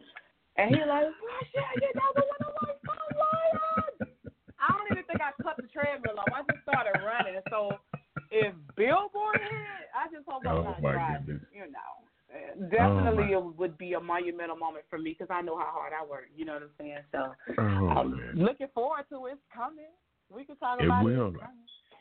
And 0.58 0.70
he's 0.70 0.86
like, 0.88 1.06
oh, 1.08 1.44
shit, 1.52 1.64
you're 1.82 1.96
number 1.96 2.22
one. 2.22 2.42
I'm 2.46 2.54
like, 2.68 2.82
lying. 3.18 4.14
I 4.62 4.78
don't 4.78 4.92
even 4.92 5.04
think 5.06 5.22
I 5.22 5.32
cut 5.42 5.58
the 5.58 5.68
treadmill 5.68 6.20
off. 6.20 6.30
I 6.30 6.46
just 6.46 6.62
started 6.62 7.02
running. 7.02 7.42
So 7.50 7.82
if 8.30 8.54
Billboard 8.78 9.42
hit, 9.42 9.90
I 9.98 10.06
just 10.14 10.28
hope 10.28 10.44
I'm 10.46 10.58
oh, 10.58 10.64
not 10.64 10.82
driving. 10.82 11.42
You 11.50 11.66
know, 11.74 12.70
definitely 12.70 13.34
oh, 13.36 13.50
it 13.50 13.58
would 13.58 13.78
be 13.78 13.94
a 13.94 14.00
monumental 14.00 14.56
moment 14.56 14.86
for 14.90 14.98
me 14.98 15.16
because 15.18 15.34
I 15.34 15.42
know 15.42 15.58
how 15.58 15.72
hard 15.74 15.94
I 15.94 16.06
work. 16.06 16.30
You 16.36 16.46
know 16.46 16.54
what 16.54 16.64
I'm 16.64 16.78
saying? 16.78 17.04
So 17.12 17.34
oh, 17.58 17.88
I'm 17.90 18.12
man. 18.12 18.34
looking 18.36 18.70
forward 18.74 19.06
to 19.10 19.26
it. 19.28 19.34
It's 19.34 19.42
coming. 19.54 19.92
We 20.34 20.46
can 20.46 20.56
talk 20.58 20.80
it 20.80 20.86
about 20.86 21.04
will. 21.04 21.30
it. 21.30 21.42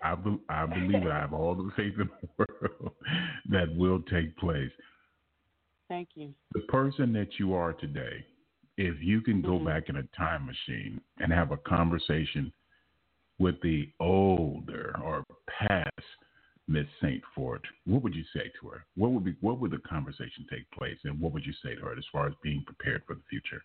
I, 0.02 0.14
be, 0.14 0.38
I 0.48 0.66
believe 0.66 1.06
I 1.06 1.20
have 1.20 1.34
all 1.34 1.54
the 1.54 1.70
faith 1.76 1.94
in 1.98 2.08
the 2.08 2.28
world 2.60 2.92
that 3.50 3.76
will 3.76 4.00
take 4.02 4.36
place. 4.38 4.70
Thank 5.88 6.10
you. 6.14 6.32
The 6.52 6.60
person 6.60 7.12
that 7.14 7.38
you 7.38 7.54
are 7.54 7.72
today, 7.72 8.24
if 8.76 8.96
you 9.02 9.20
can 9.20 9.42
go 9.42 9.52
mm-hmm. 9.52 9.66
back 9.66 9.88
in 9.88 9.96
a 9.96 10.04
time 10.16 10.46
machine 10.46 11.00
and 11.18 11.32
have 11.32 11.50
a 11.50 11.56
conversation 11.58 12.52
with 13.38 13.56
the 13.62 13.88
older 13.98 14.94
or 15.02 15.24
past 15.48 15.90
Miss 16.68 16.86
Saint 17.02 17.22
Fort, 17.34 17.62
what 17.86 18.02
would 18.02 18.14
you 18.14 18.22
say 18.32 18.50
to 18.60 18.68
her? 18.68 18.84
What 18.94 19.10
would 19.10 19.24
be 19.24 19.34
what 19.40 19.58
would 19.58 19.72
the 19.72 19.78
conversation 19.78 20.46
take 20.48 20.70
place, 20.70 20.98
and 21.02 21.20
what 21.20 21.32
would 21.32 21.44
you 21.44 21.52
say 21.64 21.74
to 21.74 21.80
her 21.80 21.98
as 21.98 22.04
far 22.12 22.28
as 22.28 22.34
being 22.44 22.62
prepared 22.64 23.02
for 23.06 23.14
the 23.14 23.22
future? 23.28 23.62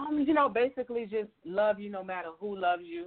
Um, 0.00 0.24
you 0.26 0.34
know, 0.34 0.48
basically 0.48 1.04
just 1.04 1.30
love 1.44 1.78
you 1.80 1.90
no 1.90 2.02
matter 2.02 2.28
who 2.38 2.58
loves 2.58 2.82
you. 2.84 3.06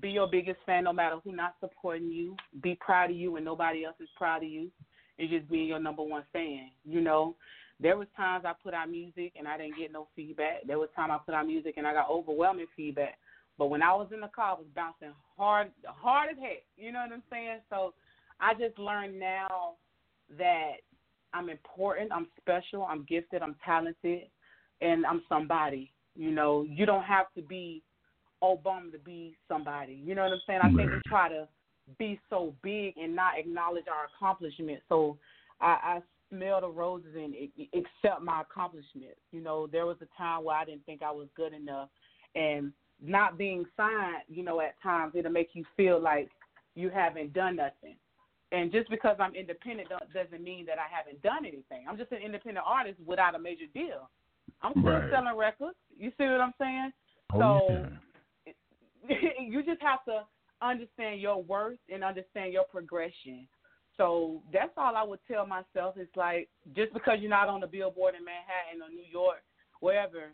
Be 0.00 0.10
your 0.10 0.26
biggest 0.26 0.58
fan 0.64 0.84
no 0.84 0.92
matter 0.92 1.16
who 1.22 1.34
not 1.34 1.54
supporting 1.60 2.10
you. 2.10 2.36
Be 2.62 2.78
proud 2.80 3.10
of 3.10 3.16
you 3.16 3.32
when 3.32 3.44
nobody 3.44 3.84
else 3.84 3.96
is 4.00 4.08
proud 4.16 4.42
of 4.42 4.48
you. 4.48 4.70
And 5.18 5.28
just 5.28 5.50
being 5.50 5.68
your 5.68 5.78
number 5.78 6.02
one 6.02 6.24
fan. 6.32 6.70
You 6.84 7.00
know, 7.00 7.36
there 7.78 7.96
was 7.96 8.08
times 8.16 8.44
I 8.46 8.52
put 8.62 8.74
out 8.74 8.90
music 8.90 9.32
and 9.36 9.46
I 9.46 9.58
didn't 9.58 9.78
get 9.78 9.92
no 9.92 10.08
feedback. 10.16 10.66
There 10.66 10.78
was 10.78 10.88
time 10.96 11.10
I 11.10 11.18
put 11.18 11.34
out 11.34 11.46
music 11.46 11.74
and 11.76 11.86
I 11.86 11.92
got 11.92 12.08
overwhelming 12.08 12.66
feedback. 12.76 13.18
But 13.58 13.66
when 13.66 13.82
I 13.82 13.92
was 13.92 14.08
in 14.14 14.20
the 14.20 14.28
car, 14.28 14.56
I 14.56 14.60
was 14.60 14.66
bouncing 14.74 15.12
hard, 15.36 15.70
hard 15.84 16.30
as 16.30 16.38
heck. 16.38 16.64
You 16.76 16.92
know 16.92 17.00
what 17.00 17.12
I'm 17.12 17.22
saying? 17.30 17.58
So 17.68 17.92
I 18.40 18.54
just 18.54 18.78
learned 18.78 19.18
now 19.20 19.74
that 20.38 20.76
I'm 21.34 21.48
important, 21.50 22.12
I'm 22.12 22.28
special, 22.40 22.84
I'm 22.88 23.04
gifted, 23.04 23.42
I'm 23.42 23.56
talented, 23.64 24.22
and 24.82 25.06
I'm 25.06 25.22
somebody. 25.28 25.90
You 26.14 26.30
know, 26.30 26.66
you 26.68 26.84
don't 26.84 27.04
have 27.04 27.26
to 27.36 27.42
be 27.42 27.82
Obama 28.42 28.92
to 28.92 28.98
be 28.98 29.36
somebody. 29.48 30.02
You 30.04 30.14
know 30.14 30.22
what 30.22 30.32
I'm 30.32 30.40
saying? 30.46 30.60
I 30.62 30.68
think 30.74 30.90
we 30.90 31.00
try 31.06 31.28
to 31.28 31.48
be 31.98 32.20
so 32.28 32.54
big 32.62 32.94
and 32.96 33.14
not 33.14 33.38
acknowledge 33.38 33.84
our 33.88 34.06
accomplishments. 34.14 34.82
So 34.88 35.16
I, 35.60 35.66
I 35.66 36.00
smell 36.28 36.60
the 36.60 36.68
roses 36.68 37.14
and 37.14 37.34
accept 37.72 38.22
my 38.22 38.42
accomplishments. 38.42 39.20
You 39.30 39.40
know, 39.40 39.66
there 39.66 39.86
was 39.86 39.96
a 40.02 40.18
time 40.18 40.44
where 40.44 40.56
I 40.56 40.64
didn't 40.64 40.84
think 40.84 41.02
I 41.02 41.10
was 41.10 41.28
good 41.36 41.52
enough, 41.52 41.88
and 42.34 42.72
not 43.04 43.38
being 43.38 43.64
signed, 43.76 44.22
you 44.28 44.42
know, 44.44 44.60
at 44.60 44.80
times 44.82 45.12
it'll 45.14 45.32
make 45.32 45.50
you 45.54 45.64
feel 45.76 46.00
like 46.00 46.28
you 46.74 46.88
haven't 46.88 47.32
done 47.32 47.56
nothing. 47.56 47.96
And 48.52 48.70
just 48.70 48.88
because 48.90 49.16
I'm 49.18 49.34
independent 49.34 49.88
doesn't 50.12 50.44
mean 50.44 50.66
that 50.66 50.78
I 50.78 50.86
haven't 50.94 51.22
done 51.22 51.44
anything. 51.46 51.86
I'm 51.88 51.96
just 51.96 52.12
an 52.12 52.18
independent 52.24 52.64
artist 52.68 52.98
without 53.04 53.34
a 53.34 53.38
major 53.38 53.64
deal. 53.72 54.08
I'm 54.62 54.72
still 54.72 54.84
Right. 54.84 55.10
selling 55.10 55.36
records. 55.36 55.76
You 55.96 56.10
see 56.18 56.24
what 56.24 56.40
I'm 56.40 56.54
saying? 56.58 56.92
Oh, 57.32 57.38
so 57.38 57.86
yeah. 58.46 58.52
you 59.40 59.62
just 59.62 59.82
have 59.82 60.04
to 60.04 60.24
understand 60.60 61.20
your 61.20 61.42
worth 61.42 61.78
and 61.92 62.04
understand 62.04 62.52
your 62.52 62.64
progression. 62.64 63.48
So 63.96 64.42
that's 64.52 64.72
all 64.76 64.96
I 64.96 65.02
would 65.02 65.18
tell 65.28 65.46
myself. 65.46 65.96
It's 65.96 66.14
like 66.16 66.48
just 66.74 66.92
because 66.92 67.18
you're 67.20 67.30
not 67.30 67.48
on 67.48 67.60
the 67.60 67.66
billboard 67.66 68.14
in 68.14 68.24
Manhattan 68.24 68.82
or 68.82 68.88
New 68.88 69.04
York, 69.10 69.42
wherever, 69.80 70.32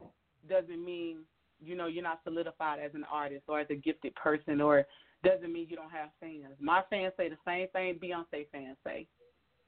doesn't 0.49 0.85
mean 0.85 1.25
you 1.61 1.75
know 1.75 1.87
you're 1.87 2.05
not 2.05 2.21
solidified 2.23 2.79
as 2.79 2.95
an 2.95 3.05
artist 3.11 3.45
or 3.49 3.59
as 3.61 3.67
a 3.71 3.75
gifted 3.75 4.15
person, 4.15 4.61
or 4.61 4.87
doesn't 5.25 5.53
mean 5.53 5.67
you 5.69 5.77
don't 5.77 5.91
have 5.91 6.11
fans. 6.21 6.55
My 6.61 6.83
fans 6.89 7.13
say 7.17 7.29
the 7.29 7.37
same 7.45 7.69
thing 7.69 7.99
Beyonce 7.99 8.47
fans 8.53 8.77
say. 8.87 9.07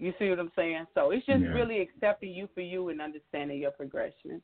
You 0.01 0.15
see 0.19 0.31
what 0.31 0.39
I'm 0.41 0.51
saying? 0.57 0.87
So 0.95 1.11
it's 1.11 1.27
just 1.27 1.43
Yeah. 1.43 1.53
really 1.53 1.81
accepting 1.81 2.33
you 2.33 2.49
for 2.55 2.63
you 2.63 2.89
and 2.89 3.01
understanding 3.01 3.59
your 3.59 3.71
progression. 3.71 4.43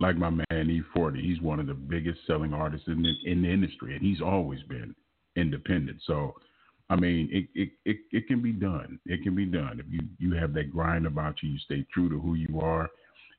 like 0.00 0.16
my 0.16 0.30
man 0.30 0.70
E-40, 0.70 1.20
he's 1.20 1.40
one 1.40 1.60
of 1.60 1.66
the 1.66 1.74
biggest 1.74 2.18
selling 2.26 2.52
artists 2.52 2.88
in 2.88 3.02
the, 3.02 3.14
in 3.24 3.42
the 3.42 3.48
industry, 3.48 3.94
and 3.94 4.02
he's 4.04 4.20
always 4.20 4.62
been 4.64 4.94
independent. 5.36 6.00
So, 6.04 6.34
I 6.90 6.96
mean, 6.96 7.28
it, 7.30 7.48
it 7.54 7.70
it 7.84 7.98
it 8.12 8.26
can 8.26 8.40
be 8.42 8.52
done. 8.52 8.98
It 9.06 9.22
can 9.22 9.34
be 9.34 9.44
done 9.44 9.78
if 9.78 9.86
you 9.92 10.00
you 10.18 10.34
have 10.36 10.52
that 10.54 10.72
grind 10.72 11.06
about 11.06 11.42
you, 11.42 11.50
you 11.50 11.58
stay 11.58 11.84
true 11.92 12.08
to 12.08 12.18
who 12.18 12.34
you 12.34 12.60
are, 12.60 12.88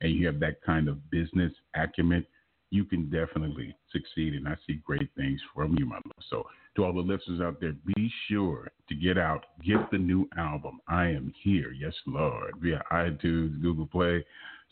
and 0.02 0.14
you 0.14 0.26
have 0.28 0.40
that 0.40 0.62
kind 0.62 0.88
of 0.88 1.10
business 1.10 1.52
acumen. 1.76 2.26
You 2.72 2.86
can 2.86 3.10
definitely 3.10 3.76
succeed, 3.92 4.36
and 4.36 4.48
I 4.48 4.56
see 4.68 4.76
great 4.86 5.10
things 5.18 5.40
from 5.56 5.76
you, 5.80 5.86
my 5.86 5.96
love. 5.96 6.24
So, 6.30 6.46
to 6.76 6.86
all 6.86 6.94
the 6.94 7.00
listeners 7.00 7.42
out 7.42 7.60
there, 7.60 7.74
be 7.96 8.12
sure 8.28 8.70
to 8.88 8.96
get 8.96 9.18
out, 9.18 9.46
get 9.66 9.90
the 9.92 9.98
new 9.98 10.30
album. 10.38 10.80
I 10.88 11.08
am 11.08 11.34
here, 11.44 11.72
yes, 11.72 11.94
Lord, 12.06 12.54
via 12.62 12.82
iTunes, 12.92 13.60
Google 13.62 13.88
Play, 13.88 14.24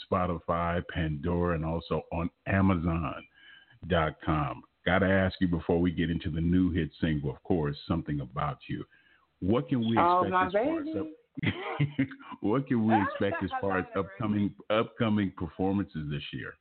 Spotify, 0.10 0.84
Pandora, 0.93 1.56
and 1.56 1.66
also 1.66 2.04
on 2.12 2.30
Amazon.com. 2.45 4.64
Got 4.86 5.00
to 5.00 5.08
ask 5.08 5.36
you 5.41 5.48
before 5.48 5.80
we 5.82 5.91
get 5.91 6.10
into 6.10 6.30
the 6.30 6.39
new 6.39 6.72
hit 6.72 6.91
single, 7.02 7.32
of 7.32 7.41
course, 7.43 7.76
something 7.88 8.22
about 8.22 8.60
you. 8.68 8.86
What 9.41 9.68
can 9.68 9.80
we 9.80 9.98
Oh, 9.98 10.24
expect 10.24 10.32
my 10.32 10.45
as 10.45 10.54
far 10.54 10.82
as 10.82 10.88
up, 10.95 11.08
what 12.41 12.68
can 12.68 12.88
we 12.88 12.93
expect 13.04 13.43
as 13.43 13.50
far 13.60 13.80
as 13.80 13.86
upcoming 13.95 14.54
upcoming 14.70 15.32
performances 15.36 16.10
this 16.10 16.24
year? 16.32 16.54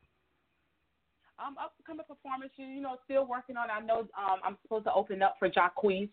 Um, 1.38 1.56
upcoming 1.62 2.06
performances, 2.06 2.58
you 2.58 2.80
know, 2.80 2.96
still 3.04 3.26
working 3.26 3.56
on. 3.56 3.68
it. 3.70 3.72
I 3.72 3.80
know 3.80 4.00
um, 4.16 4.40
I'm 4.44 4.56
supposed 4.62 4.84
to 4.84 4.92
open 4.92 5.22
up 5.22 5.36
for 5.38 5.48
Jacquees. 5.48 6.08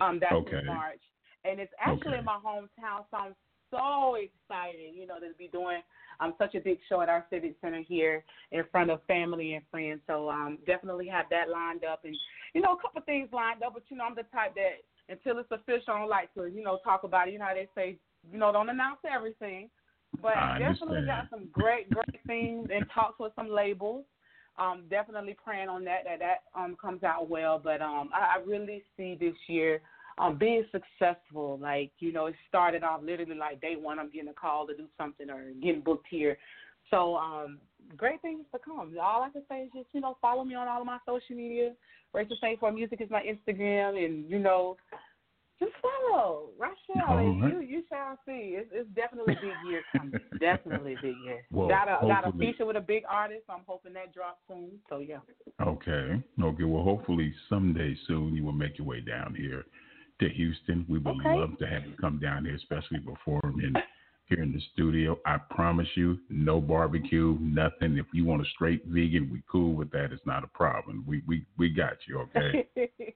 Um, 0.00 0.18
that's 0.20 0.34
Okay. 0.34 0.60
in 0.60 0.66
March, 0.66 1.00
and 1.44 1.60
it's 1.60 1.72
actually 1.80 2.12
Okay. 2.12 2.18
in 2.18 2.24
my 2.24 2.38
hometown. 2.44 3.04
So 3.10 3.16
I'm 3.16 3.34
so 3.70 4.16
excited, 4.16 4.94
you 4.94 5.06
know, 5.06 5.18
to 5.18 5.32
be 5.38 5.48
doing 5.48 5.80
um 6.20 6.34
such 6.38 6.54
a 6.54 6.60
big 6.60 6.78
show 6.88 7.00
at 7.00 7.08
our 7.08 7.26
civic 7.30 7.56
center 7.60 7.82
here 7.82 8.24
in 8.52 8.64
front 8.70 8.90
of 8.90 9.02
family 9.04 9.54
and 9.54 9.64
friends. 9.70 10.00
So 10.06 10.28
um, 10.30 10.58
definitely 10.66 11.08
have 11.08 11.26
that 11.30 11.48
lined 11.48 11.84
up, 11.84 12.04
and 12.04 12.16
you 12.54 12.60
know, 12.60 12.74
a 12.74 12.80
couple 12.80 13.02
things 13.02 13.28
lined 13.32 13.62
up. 13.62 13.74
But 13.74 13.84
you 13.88 13.96
know, 13.96 14.04
I'm 14.04 14.14
the 14.14 14.24
type 14.24 14.54
that 14.54 14.84
until 15.08 15.38
it's 15.38 15.50
official, 15.50 15.94
I 15.94 15.98
don't 16.00 16.08
like 16.08 16.34
to, 16.34 16.46
you 16.46 16.62
know, 16.62 16.78
talk 16.84 17.04
about 17.04 17.28
it. 17.28 17.32
You 17.32 17.38
know 17.38 17.46
how 17.46 17.54
they 17.54 17.68
say, 17.74 17.98
you 18.30 18.38
know, 18.38 18.52
don't 18.52 18.68
announce 18.68 18.98
everything. 19.10 19.70
But 20.22 20.34
definitely 20.58 21.02
got 21.06 21.28
some 21.30 21.48
great, 21.52 21.90
great 21.90 22.24
things 22.26 22.68
and 22.74 22.86
talks 22.94 23.18
with 23.20 23.32
some 23.36 23.50
labels 23.50 24.04
um, 24.58 24.84
definitely 24.90 25.36
praying 25.42 25.68
on 25.68 25.84
that 25.84 26.04
that 26.04 26.18
that 26.20 26.60
um 26.60 26.76
comes 26.80 27.02
out 27.02 27.28
well. 27.28 27.60
But 27.62 27.80
um, 27.82 28.10
I, 28.14 28.38
I 28.38 28.44
really 28.46 28.82
see 28.96 29.16
this 29.18 29.34
year 29.48 29.80
um 30.18 30.38
being 30.38 30.64
successful. 30.72 31.58
Like 31.60 31.90
you 31.98 32.12
know, 32.12 32.26
it 32.26 32.34
started 32.48 32.82
off 32.82 33.02
literally 33.02 33.36
like 33.36 33.60
day 33.60 33.76
one. 33.76 33.98
I'm 33.98 34.10
getting 34.10 34.28
a 34.28 34.34
call 34.34 34.66
to 34.66 34.76
do 34.76 34.86
something 34.98 35.30
or 35.30 35.44
getting 35.62 35.82
booked 35.82 36.06
here. 36.08 36.38
So 36.90 37.16
um, 37.16 37.58
great 37.96 38.22
things 38.22 38.44
to 38.52 38.58
come. 38.64 38.94
All 39.02 39.22
I 39.22 39.30
can 39.30 39.42
say 39.48 39.62
is 39.62 39.70
just 39.74 39.88
you 39.92 40.00
know 40.00 40.16
follow 40.20 40.44
me 40.44 40.54
on 40.54 40.68
all 40.68 40.80
of 40.80 40.86
my 40.86 40.98
social 41.06 41.36
media. 41.36 41.72
Ra'chel 42.14 42.32
Saintfort 42.42 42.74
Music 42.74 43.00
is 43.00 43.10
my 43.10 43.22
Instagram, 43.22 44.02
and 44.04 44.28
you 44.30 44.38
know. 44.38 44.76
Just 45.58 45.72
follow 45.80 46.50
Ra'chel 46.60 47.18
and 47.18 47.42
right. 47.42 47.52
you 47.52 47.60
you 47.60 47.82
shall 47.88 48.18
see. 48.26 48.56
It's, 48.58 48.68
it's 48.72 48.88
definitely 48.94 49.34
a 49.34 49.40
big 49.40 49.70
year 49.70 49.82
coming. 49.96 50.20
definitely 50.40 50.94
a 50.94 51.02
big 51.02 51.16
year. 51.24 51.44
Well, 51.50 51.68
got 51.68 51.88
a 51.88 52.06
got 52.06 52.28
a 52.28 52.32
feature 52.32 52.66
with 52.66 52.76
a 52.76 52.80
big 52.80 53.04
artist. 53.08 53.44
I'm 53.48 53.62
hoping 53.66 53.94
that 53.94 54.12
drops 54.12 54.40
soon. 54.48 54.72
So 54.88 54.98
yeah. 54.98 55.18
Okay. 55.62 56.22
Okay. 56.42 56.64
Well, 56.64 56.82
hopefully 56.82 57.32
someday 57.48 57.96
soon 58.06 58.34
you 58.34 58.44
will 58.44 58.52
make 58.52 58.78
your 58.78 58.86
way 58.86 59.00
down 59.00 59.34
here 59.34 59.64
to 60.20 60.28
Houston. 60.28 60.84
We 60.88 60.98
would 60.98 61.16
Okay. 61.16 61.34
love 61.34 61.58
to 61.58 61.66
have 61.66 61.86
you 61.86 61.94
come 62.00 62.18
down 62.18 62.44
here, 62.44 62.54
especially 62.54 63.00
perform 63.00 63.60
in 63.60 63.74
here 64.26 64.42
in 64.42 64.52
the 64.52 64.60
studio. 64.74 65.18
I 65.24 65.38
promise 65.38 65.88
you, 65.94 66.18
no 66.28 66.60
barbecue, 66.60 67.38
nothing. 67.40 67.96
If 67.96 68.06
you 68.12 68.24
want 68.24 68.42
a 68.42 68.46
straight 68.46 68.84
vegan, 68.86 69.30
we 69.32 69.42
cool 69.50 69.74
with 69.74 69.90
that. 69.92 70.12
It's 70.12 70.26
not 70.26 70.44
a 70.44 70.48
problem. 70.48 71.04
We 71.06 71.22
we 71.26 71.46
we 71.56 71.70
got 71.70 71.96
you. 72.06 72.18
Okay. 72.20 72.66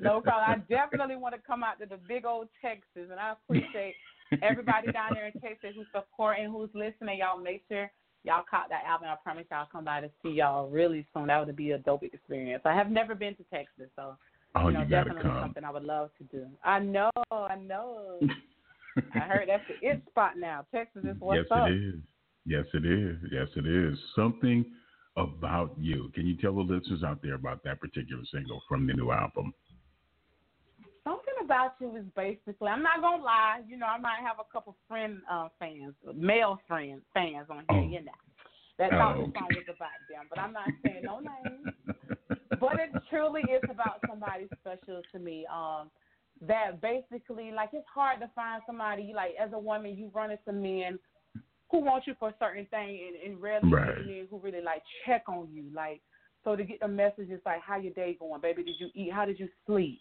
no 0.00 0.20
problem. 0.22 0.44
I 0.46 0.56
definitely 0.68 1.16
want 1.16 1.34
to 1.34 1.40
come 1.46 1.62
out 1.62 1.78
to 1.80 1.86
the 1.86 1.98
big 2.08 2.24
old 2.24 2.48
Texas, 2.62 3.08
and 3.10 3.18
I 3.20 3.32
appreciate 3.32 3.94
everybody 4.42 4.92
down 4.92 5.10
there 5.14 5.26
in 5.26 5.40
Texas 5.40 5.70
who's 5.76 5.86
supporting, 5.92 6.50
who's 6.50 6.70
listening. 6.74 7.18
Y'all 7.18 7.40
make 7.40 7.62
sure 7.68 7.90
y'all 8.24 8.44
caught 8.48 8.68
that 8.68 8.84
album. 8.86 9.08
I 9.10 9.16
promise 9.22 9.46
y'all 9.50 9.66
come 9.70 9.84
by 9.84 10.00
to 10.00 10.10
see 10.22 10.30
y'all 10.30 10.68
really 10.68 11.06
soon. 11.14 11.28
That 11.28 11.46
would 11.46 11.56
be 11.56 11.72
a 11.72 11.78
dope 11.78 12.02
experience. 12.02 12.62
I 12.64 12.74
have 12.74 12.90
never 12.90 13.14
been 13.14 13.34
to 13.36 13.44
Texas, 13.52 13.88
so 13.96 14.16
Oh, 14.54 14.68
you 14.68 14.74
know, 14.74 14.82
you 14.82 14.88
definitely 14.88 15.22
come. 15.22 15.42
something 15.42 15.64
I 15.64 15.70
would 15.70 15.84
love 15.84 16.10
to 16.18 16.24
do. 16.24 16.46
I 16.64 16.78
know, 16.78 17.10
I 17.30 17.56
know. 17.56 18.18
I 19.14 19.18
heard 19.20 19.48
that's 19.48 19.62
the 19.68 19.88
it 19.88 20.02
spot 20.08 20.32
now. 20.36 20.64
Texas 20.74 21.04
is 21.04 21.16
what's 21.18 21.46
yes, 21.50 21.58
up. 21.58 21.68
Yes, 21.68 21.74
it 21.74 21.94
is. 21.94 22.00
Yes, 22.46 22.64
it 22.74 22.86
is. 22.86 23.16
Yes, 23.30 23.48
it 23.56 23.66
is. 23.66 23.98
Something 24.16 24.64
about 25.16 25.72
you. 25.78 26.10
Can 26.14 26.26
you 26.26 26.36
tell 26.36 26.54
the 26.54 26.60
listeners 26.62 27.02
out 27.02 27.22
there 27.22 27.34
about 27.34 27.62
that 27.64 27.80
particular 27.80 28.22
single 28.32 28.62
from 28.68 28.86
the 28.86 28.92
new 28.92 29.10
album? 29.10 29.52
Something 31.04 31.34
about 31.42 31.74
you 31.80 31.96
is 31.96 32.04
basically. 32.14 32.68
I'm 32.68 32.82
not 32.82 33.00
gonna 33.00 33.22
lie. 33.22 33.62
You 33.66 33.78
know, 33.78 33.86
I 33.86 33.98
might 33.98 34.20
have 34.22 34.36
a 34.38 34.52
couple 34.52 34.76
friend 34.86 35.20
uh, 35.30 35.48
fans, 35.58 35.94
male 36.14 36.58
friend 36.68 37.00
fans 37.14 37.46
on 37.50 37.64
here. 37.70 37.80
Oh. 37.80 37.88
You 37.88 38.04
know, 38.04 38.12
that 38.78 38.92
Oh, 38.92 38.98
thought 38.98 39.16
the 39.16 39.22
okay. 39.22 39.38
song 39.38 39.48
was 39.50 39.76
about 39.76 39.98
them, 40.08 40.26
but 40.30 40.38
I'm 40.38 40.52
not 40.52 40.68
saying 40.84 41.02
no 41.04 41.20
names. 41.20 41.74
But 42.60 42.78
it 42.78 43.02
truly 43.10 43.42
is 43.42 43.62
about 43.70 44.00
somebody 44.08 44.48
special 44.60 45.02
to 45.12 45.18
me. 45.18 45.46
Um, 45.52 45.90
that 46.46 46.80
basically, 46.80 47.50
like, 47.50 47.70
it's 47.72 47.86
hard 47.92 48.20
to 48.20 48.30
find 48.34 48.62
somebody 48.66 49.12
like 49.14 49.32
as 49.42 49.50
a 49.52 49.58
woman, 49.58 49.96
you 49.96 50.10
run 50.14 50.30
into 50.30 50.52
men 50.52 50.98
who 51.70 51.80
want 51.80 52.06
you 52.06 52.14
for 52.18 52.30
a 52.30 52.34
certain 52.38 52.66
thing, 52.66 53.00
and, 53.06 53.32
and 53.32 53.42
rarely 53.42 53.70
Right. 53.70 54.06
men 54.06 54.26
who 54.30 54.38
really 54.38 54.62
like 54.62 54.82
check 55.06 55.24
on 55.28 55.48
you, 55.52 55.64
like. 55.74 56.00
So 56.44 56.54
to 56.54 56.64
get 56.64 56.80
the 56.80 56.88
message 56.88 57.30
is 57.30 57.40
like, 57.44 57.60
how 57.60 57.78
your 57.78 57.92
day 57.92 58.16
going, 58.18 58.40
baby? 58.40 58.62
Did 58.62 58.76
you 58.78 58.88
eat? 58.94 59.12
How 59.12 59.24
did 59.24 59.40
you 59.40 59.48
sleep? 59.66 60.00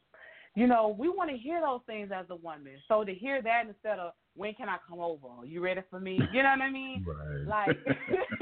You 0.55 0.67
know, 0.67 0.95
we 0.97 1.09
want 1.09 1.29
to 1.29 1.37
hear 1.37 1.59
those 1.61 1.81
things 1.85 2.09
as 2.15 2.25
a 2.29 2.35
woman. 2.35 2.73
So 2.87 3.03
to 3.03 3.13
hear 3.13 3.41
that 3.41 3.63
instead 3.67 3.99
of 3.99 4.13
when 4.35 4.53
can 4.53 4.69
I 4.69 4.77
come 4.87 4.99
over? 4.99 5.45
You 5.45 5.61
ready 5.61 5.81
for 5.89 5.99
me? 5.99 6.19
You 6.31 6.43
know 6.43 6.49
what 6.49 6.61
I 6.61 6.69
mean? 6.71 7.05
Right. 7.05 7.47
Like 7.47 7.77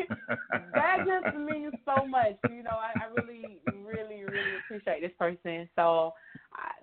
that 0.75 0.97
just 1.05 1.35
means 1.35 1.73
so 1.83 2.05
much. 2.05 2.35
You 2.47 2.63
know, 2.63 2.77
I, 2.77 3.05
I 3.05 3.13
really, 3.13 3.59
really, 3.73 4.23
really 4.23 4.57
appreciate 4.57 5.01
this 5.01 5.11
person. 5.17 5.67
So 5.75 6.13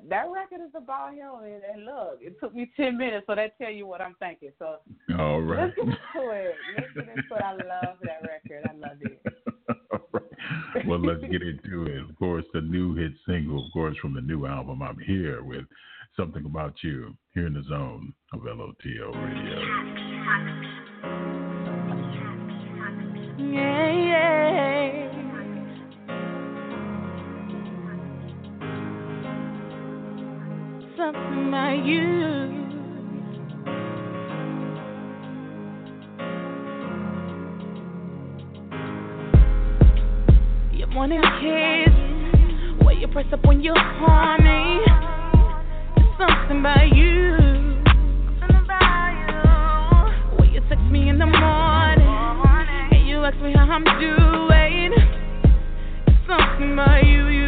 that 0.08 0.26
record 0.32 0.60
is 0.64 0.74
about 0.74 1.14
him. 1.14 1.30
And, 1.44 1.62
and 1.62 1.84
look, 1.84 2.18
it 2.20 2.36
took 2.40 2.54
me 2.54 2.70
ten 2.76 2.96
minutes, 2.96 3.26
so 3.26 3.34
that 3.34 3.56
tell 3.58 3.70
you 3.70 3.86
what 3.86 4.00
I'm 4.00 4.14
thinking. 4.18 4.52
So 4.58 4.76
All 5.18 5.40
right. 5.40 5.64
let's 5.64 5.76
get 5.76 5.84
into 5.84 6.30
it. 6.30 6.54
Let's 6.76 6.88
get 6.94 7.08
into 7.08 7.34
it. 7.34 7.42
I 7.42 7.52
love 7.52 7.96
that 8.02 8.22
record. 8.22 8.68
I 8.68 8.74
love 8.74 8.98
it. 9.00 9.22
Right. 10.74 10.86
Well, 10.86 11.00
let's 11.00 11.20
get 11.20 11.42
into 11.42 11.84
it. 11.84 12.10
Of 12.10 12.16
course, 12.18 12.44
the 12.52 12.60
new 12.60 12.94
hit 12.94 13.12
single, 13.26 13.64
of 13.64 13.72
course, 13.72 13.96
from 13.98 14.14
the 14.14 14.20
new 14.20 14.46
album. 14.46 14.82
I'm 14.82 14.98
here 14.98 15.42
with 15.42 15.64
something 16.16 16.44
about 16.44 16.74
you 16.82 17.14
here 17.34 17.46
in 17.46 17.54
the 17.54 17.62
zone 17.68 18.12
of 18.32 18.40
LOTL 18.40 19.12
Radio. 19.14 19.60
Yeah, 23.38 23.91
yeah. 23.91 23.91
Something 31.12 31.48
about 31.48 31.84
you. 31.84 32.50
Kiss, 41.40 41.94
you 43.00 43.08
press 43.08 43.26
up 43.32 43.44
when 43.44 43.60
you 43.60 43.72
harm 43.74 44.44
me. 44.44 44.84
There's 45.96 46.16
something 46.18 46.60
about 46.60 46.88
you. 46.94 47.36
You 50.52 50.60
text 50.68 50.84
me 50.90 51.08
in 51.08 51.18
the 51.18 51.26
morning, 51.26 52.06
and 52.92 53.08
you 53.08 53.24
ask 53.24 53.36
me 53.38 53.52
how 53.52 53.66
I'm 53.68 53.84
doing. 53.98 54.92
You, 57.02 57.41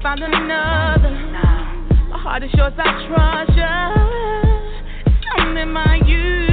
I 0.00 0.02
found 0.02 0.22
another. 0.22 1.10
My 2.08 2.18
heart 2.18 2.42
is 2.42 2.50
yours, 2.54 2.72
I 2.78 3.06
trust 3.06 3.52
you. 3.52 5.12
Something 5.36 5.70
about 5.70 6.08
you, 6.08 6.49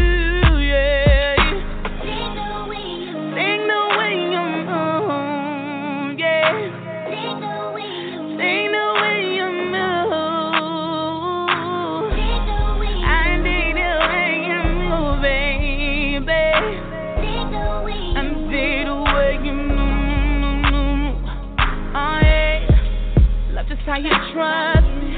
trust 24.37 24.85
me. 25.01 25.17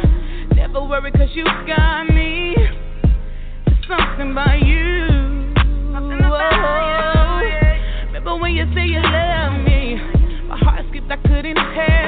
Never 0.56 0.82
worry 0.82 1.12
cause 1.12 1.30
you 1.34 1.44
got 1.68 2.06
me. 2.06 2.56
There's 3.66 3.86
something 3.88 4.32
about 4.32 4.62
you. 4.62 5.54
Whoa. 6.30 7.42
Remember 8.08 8.38
when 8.38 8.54
you 8.56 8.66
say 8.74 8.86
you 8.86 9.02
love 9.02 9.60
me? 9.66 9.96
My 10.48 10.58
heart 10.58 10.86
skipped, 10.90 11.12
I 11.12 11.18
couldn't 11.18 11.58
help 11.58 11.99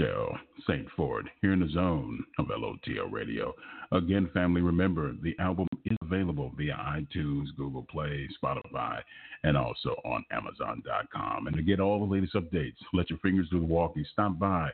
Rachelle 0.00 0.38
St. 0.66 0.86
Ford 0.96 1.28
here 1.40 1.52
in 1.52 1.60
the 1.60 1.68
zone 1.68 2.24
of 2.38 2.46
LOTL 2.46 3.10
Radio. 3.10 3.54
Again, 3.92 4.28
family, 4.32 4.60
remember 4.60 5.14
the 5.22 5.36
album 5.38 5.68
is 5.84 5.96
available 6.02 6.52
via 6.56 6.74
iTunes, 6.74 7.46
Google 7.56 7.86
Play, 7.90 8.28
Spotify, 8.42 9.00
and 9.42 9.56
also 9.56 9.96
on 10.04 10.24
Amazon.com. 10.30 11.46
And 11.46 11.56
to 11.56 11.62
get 11.62 11.80
all 11.80 12.06
the 12.06 12.12
latest 12.12 12.34
updates, 12.34 12.76
let 12.92 13.08
your 13.10 13.18
fingers 13.20 13.48
do 13.50 13.60
the 13.60 13.66
walking. 13.66 14.04
Stop 14.12 14.38
by 14.38 14.70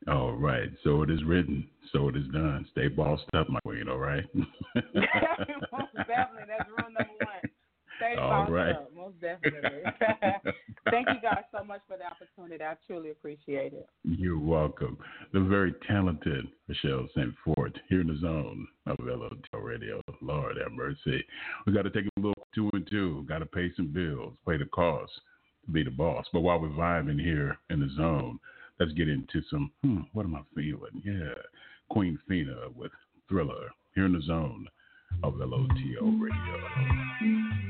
All 0.09 0.33
right. 0.33 0.69
So 0.83 1.03
it 1.03 1.11
is 1.11 1.23
written. 1.25 1.67
So 1.93 2.09
it 2.09 2.17
is 2.17 2.27
done. 2.33 2.67
Stay 2.73 2.89
bossed 2.89 3.25
up, 3.35 3.49
my 3.49 3.61
queen, 3.61 3.89
all 3.89 3.99
right? 3.99 4.25
Most 4.35 5.95
definitely, 5.97 6.45
that's 6.49 6.69
rule 6.69 6.91
number 6.91 7.15
one. 7.21 7.51
Stay 7.99 8.17
All 8.21 8.29
bossed 8.29 8.51
right. 8.51 8.75
up, 8.75 8.91
most 8.95 9.21
definitely. 9.21 9.83
Thank 10.91 11.07
you 11.09 11.21
guys 11.23 11.45
so 11.57 11.65
much 11.65 11.81
for 11.87 11.97
the 11.97 12.05
opportunity. 12.05 12.65
I 12.65 12.75
truly 12.87 13.11
appreciate 13.11 13.73
it. 13.73 13.87
You're 14.03 14.39
welcome. 14.39 14.99
The 15.33 15.41
very 15.41 15.73
talented 15.87 16.47
Michelle 16.69 17.09
St. 17.15 17.33
Fort 17.45 17.79
here 17.89 18.01
in 18.01 18.09
the 18.09 18.19
zone 18.21 18.67
of 18.87 18.97
LOTL 18.99 19.63
Radio. 19.63 20.01
Lord 20.21 20.57
have 20.63 20.73
mercy. 20.73 21.25
We 21.67 21.73
got 21.73 21.83
to 21.83 21.91
take 21.91 22.07
a 22.07 22.21
little 22.21 22.47
two 22.55 22.69
and 22.73 22.87
two. 22.91 23.25
Got 23.29 23.39
to 23.39 23.47
pay 23.47 23.71
some 23.77 23.93
bills, 23.93 24.35
pay 24.47 24.57
the 24.57 24.67
cost 24.67 25.13
to 25.67 25.71
be 25.71 25.85
the 25.85 25.91
boss. 25.91 26.27
But 26.33 26.41
while 26.41 26.59
we're 26.59 26.69
vibing 26.71 27.21
here 27.21 27.59
in 27.71 27.81
the 27.81 27.89
zone, 27.97 28.39
let's 28.81 28.93
get 28.93 29.09
into 29.09 29.43
some, 29.51 29.71
hmm, 29.83 30.01
what 30.13 30.25
am 30.25 30.35
I 30.35 30.43
feeling? 30.55 31.03
Yeah. 31.05 31.35
Queen 31.91 32.19
Fina 32.29 32.69
with 32.75 32.93
Thriller 33.29 33.71
here 33.95 34.07
in 34.07 34.13
the 34.13 34.23
zone 34.23 34.67
of 35.23 35.35
LOTL 35.35 36.21
Radio. 36.21 37.65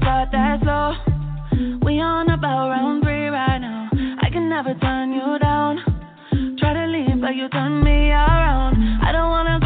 start 0.00 0.28
that 0.32 0.60
slow. 0.62 0.94
We 1.84 2.00
on 2.00 2.30
about 2.30 2.68
round 2.68 3.02
three 3.02 3.28
right 3.28 3.58
now. 3.58 3.88
I 4.22 4.30
can 4.30 4.48
never 4.48 4.74
turn 4.74 5.12
you 5.12 5.38
down. 5.38 6.56
Try 6.58 6.74
to 6.74 6.86
leave, 6.86 7.20
but 7.20 7.34
you 7.34 7.48
turn 7.48 7.82
me 7.82 8.10
around. 8.10 8.76
I 9.02 9.12
don't 9.12 9.30
wanna 9.30 9.58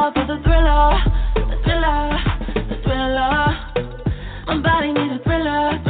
thriller, 0.00 0.12
for 0.14 0.26
the 0.26 0.42
thriller, 0.42 0.96
the 1.34 1.56
thriller, 1.62 2.16
the 2.68 2.76
thriller. 2.82 3.40
My 4.46 4.60
body 4.62 4.92
needs 4.92 5.20
a 5.20 5.24
thriller. 5.24 5.89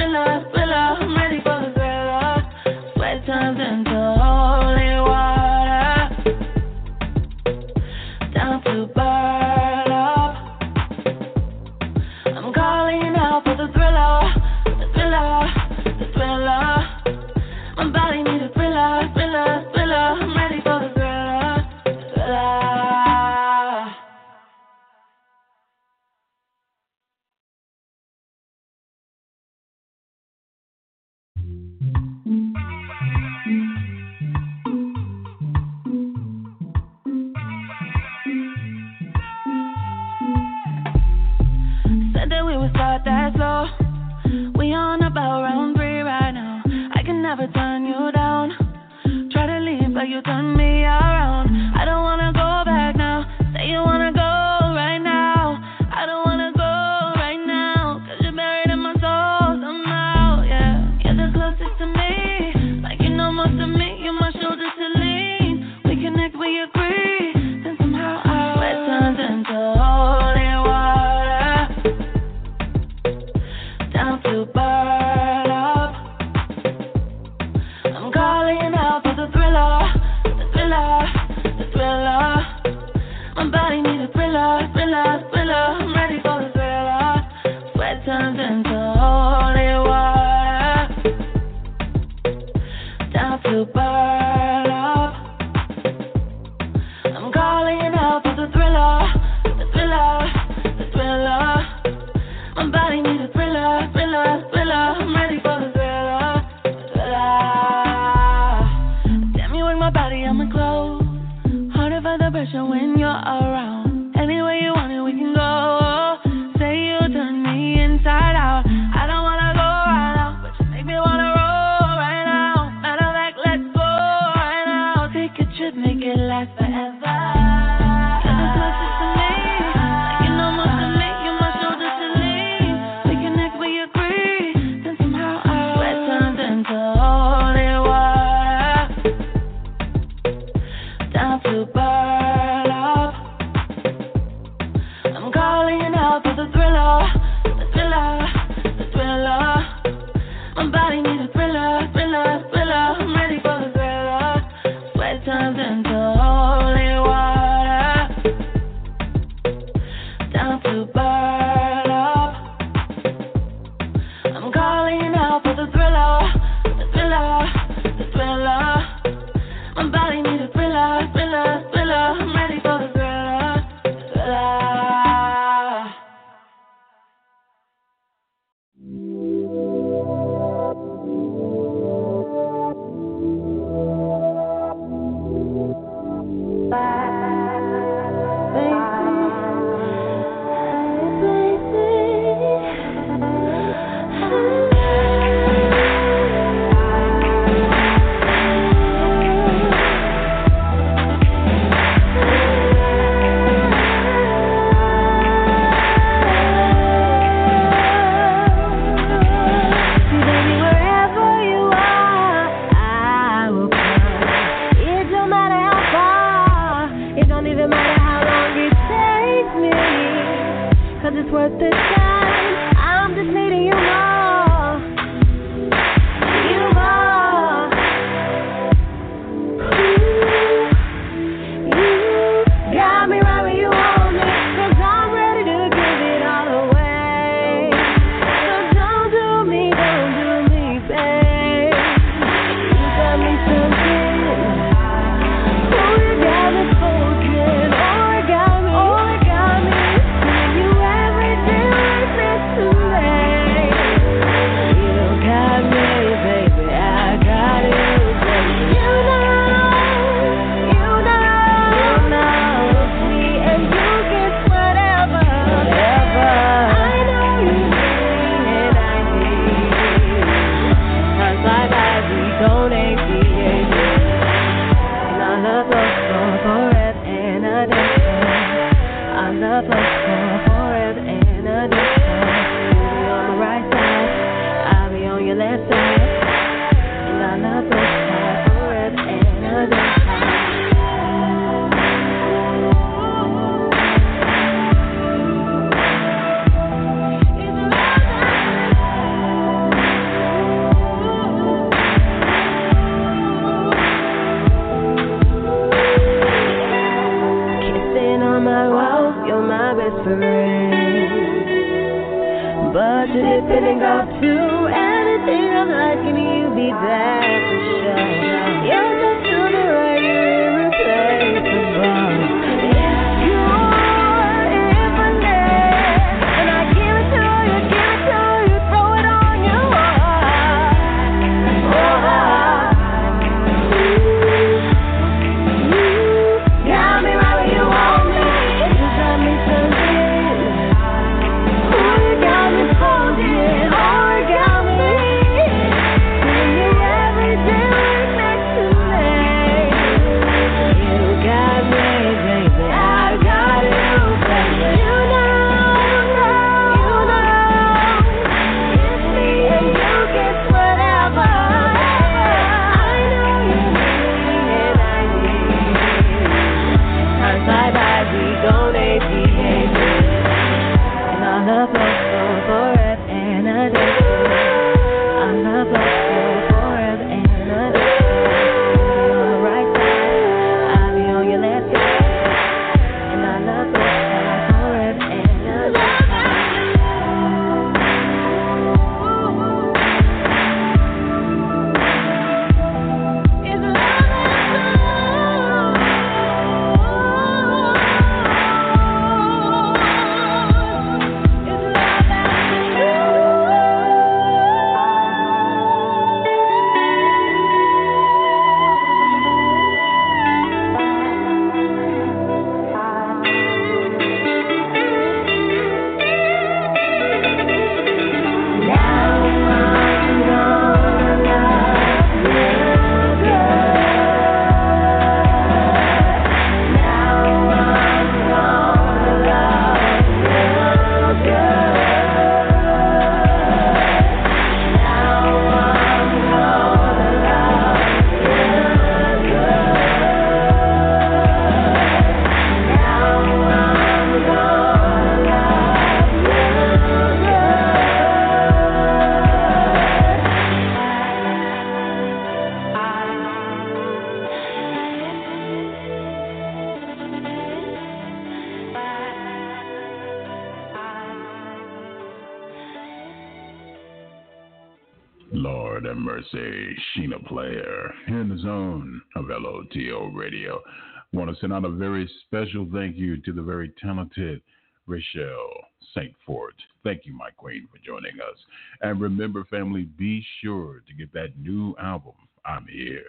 Send 471.41 471.53
out 471.53 471.64
a 471.64 471.70
very 471.70 472.09
special 472.26 472.68
thank 472.72 472.97
you 472.97 473.16
to 473.22 473.32
the 473.32 473.43
very 473.43 473.72
talented 473.82 474.43
Rachelle 474.88 475.64
St. 475.95 476.12
Fort. 476.26 476.55
Thank 476.84 477.07
you, 477.07 477.14
my 477.14 477.30
queen, 477.36 477.68
for 477.70 477.78
joining 477.84 478.20
us. 478.20 478.36
And 478.82 479.01
remember, 479.01 479.45
family, 479.45 479.82
be 479.82 480.24
sure 480.43 480.82
to 480.86 480.95
get 480.95 481.12
that 481.14 481.38
new 481.38 481.74
album, 481.80 482.14
I'm 482.45 482.66
Here, 482.70 483.05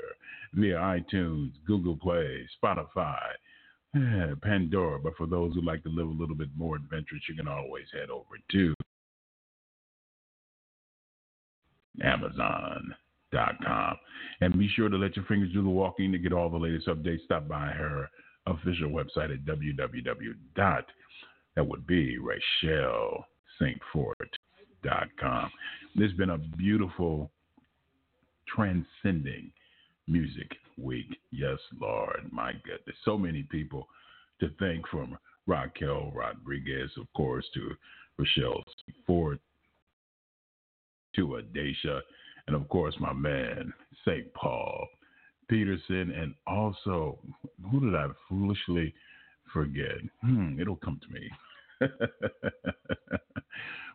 via 0.54 0.76
iTunes, 0.76 1.52
Google 1.66 1.98
Play, 1.98 2.48
Spotify, 2.62 3.20
eh, 3.96 4.34
Pandora. 4.42 5.00
But 5.00 5.16
for 5.18 5.28
those 5.28 5.54
who 5.54 5.62
like 5.62 5.84
to 5.84 5.90
live 5.90 6.08
a 6.08 6.12
little 6.12 6.36
bit 6.36 6.50
more 6.56 6.76
adventurous, 6.76 7.24
you 7.28 7.36
can 7.36 7.48
always 7.48 7.86
head 7.92 8.10
over 8.10 8.38
to 8.52 8.74
Amazon.com. 12.04 13.98
And 14.42 14.58
be 14.58 14.70
sure 14.76 14.90
to 14.90 14.98
let 14.98 15.16
your 15.16 15.26
fingers 15.26 15.54
do 15.54 15.64
the 15.64 15.70
walking 15.70 16.12
to 16.12 16.18
get 16.18 16.34
all 16.34 16.50
the 16.50 16.58
latest 16.58 16.88
updates. 16.88 17.24
Stop 17.26 17.48
by 17.48 17.68
her 17.68 18.10
official 18.48 18.90
website 18.90 19.34
at 19.34 19.46
www. 19.46 20.34
dot 20.56 20.86
That 21.56 21.68
would 21.68 21.86
be 21.86 22.18
Rachelle 22.18 23.24
stfort.com. 23.62 25.52
This 25.96 26.10
has 26.10 26.18
been 26.18 26.32
a 26.32 26.38
beautiful, 26.38 27.30
transcending 28.48 29.52
music 30.08 30.52
week. 30.78 31.18
Yes, 31.32 31.60
Lord. 31.80 32.22
My 32.32 32.54
goodness. 32.54 32.96
So 33.06 33.18
many 33.18 33.44
people 33.44 33.88
to 34.40 34.50
thank 34.60 34.88
from 34.88 35.18
Raquel 35.48 36.12
Rodriguez, 36.16 36.92
of 36.98 37.12
course, 37.14 37.46
to 37.54 37.72
Rachelle 38.20 38.64
St. 38.86 38.98
Fort, 39.06 39.40
to 41.16 41.42
Adesha, 41.42 42.02
and 42.48 42.56
of 42.56 42.68
course, 42.70 42.96
my 43.00 43.14
man, 43.14 43.74
St. 44.06 44.34
Paul 44.34 44.88
Peterson, 45.52 46.12
and 46.12 46.34
also, 46.48 47.20
who 47.70 47.82
did 47.82 47.94
I 47.94 48.08
foolishly 48.30 48.94
forget? 49.52 49.98
Hmm, 50.22 50.58
it'll 50.58 50.78
come 50.78 50.98
to 51.06 51.14
me. 51.14 51.30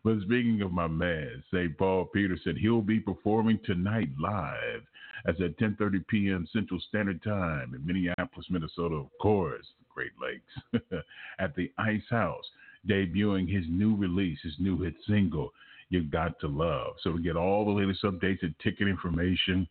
but 0.04 0.20
speaking 0.20 0.60
of 0.60 0.70
my 0.70 0.86
man, 0.86 1.42
St. 1.50 1.78
Paul 1.78 2.10
Peterson, 2.12 2.56
he'll 2.56 2.82
be 2.82 3.00
performing 3.00 3.58
tonight 3.64 4.10
live 4.20 4.82
as 5.26 5.36
at 5.40 5.58
10:30 5.58 6.06
p.m. 6.08 6.46
Central 6.52 6.78
Standard 6.90 7.22
Time 7.22 7.72
in 7.74 7.86
Minneapolis, 7.86 8.46
Minnesota, 8.50 8.96
of 8.96 9.08
course, 9.18 9.64
Great 9.94 10.12
Lakes, 10.20 10.84
at 11.38 11.56
the 11.56 11.72
Ice 11.78 12.04
House, 12.10 12.44
debuting 12.86 13.50
his 13.50 13.64
new 13.66 13.96
release, 13.96 14.38
his 14.42 14.56
new 14.58 14.82
hit 14.82 14.94
single, 15.08 15.54
"You 15.88 16.02
Got 16.02 16.38
to 16.40 16.48
Love." 16.48 16.96
So 17.02 17.12
to 17.12 17.18
get 17.18 17.34
all 17.34 17.64
the 17.64 17.70
latest 17.70 18.02
updates 18.02 18.42
and 18.42 18.54
ticket 18.62 18.88
information, 18.88 19.66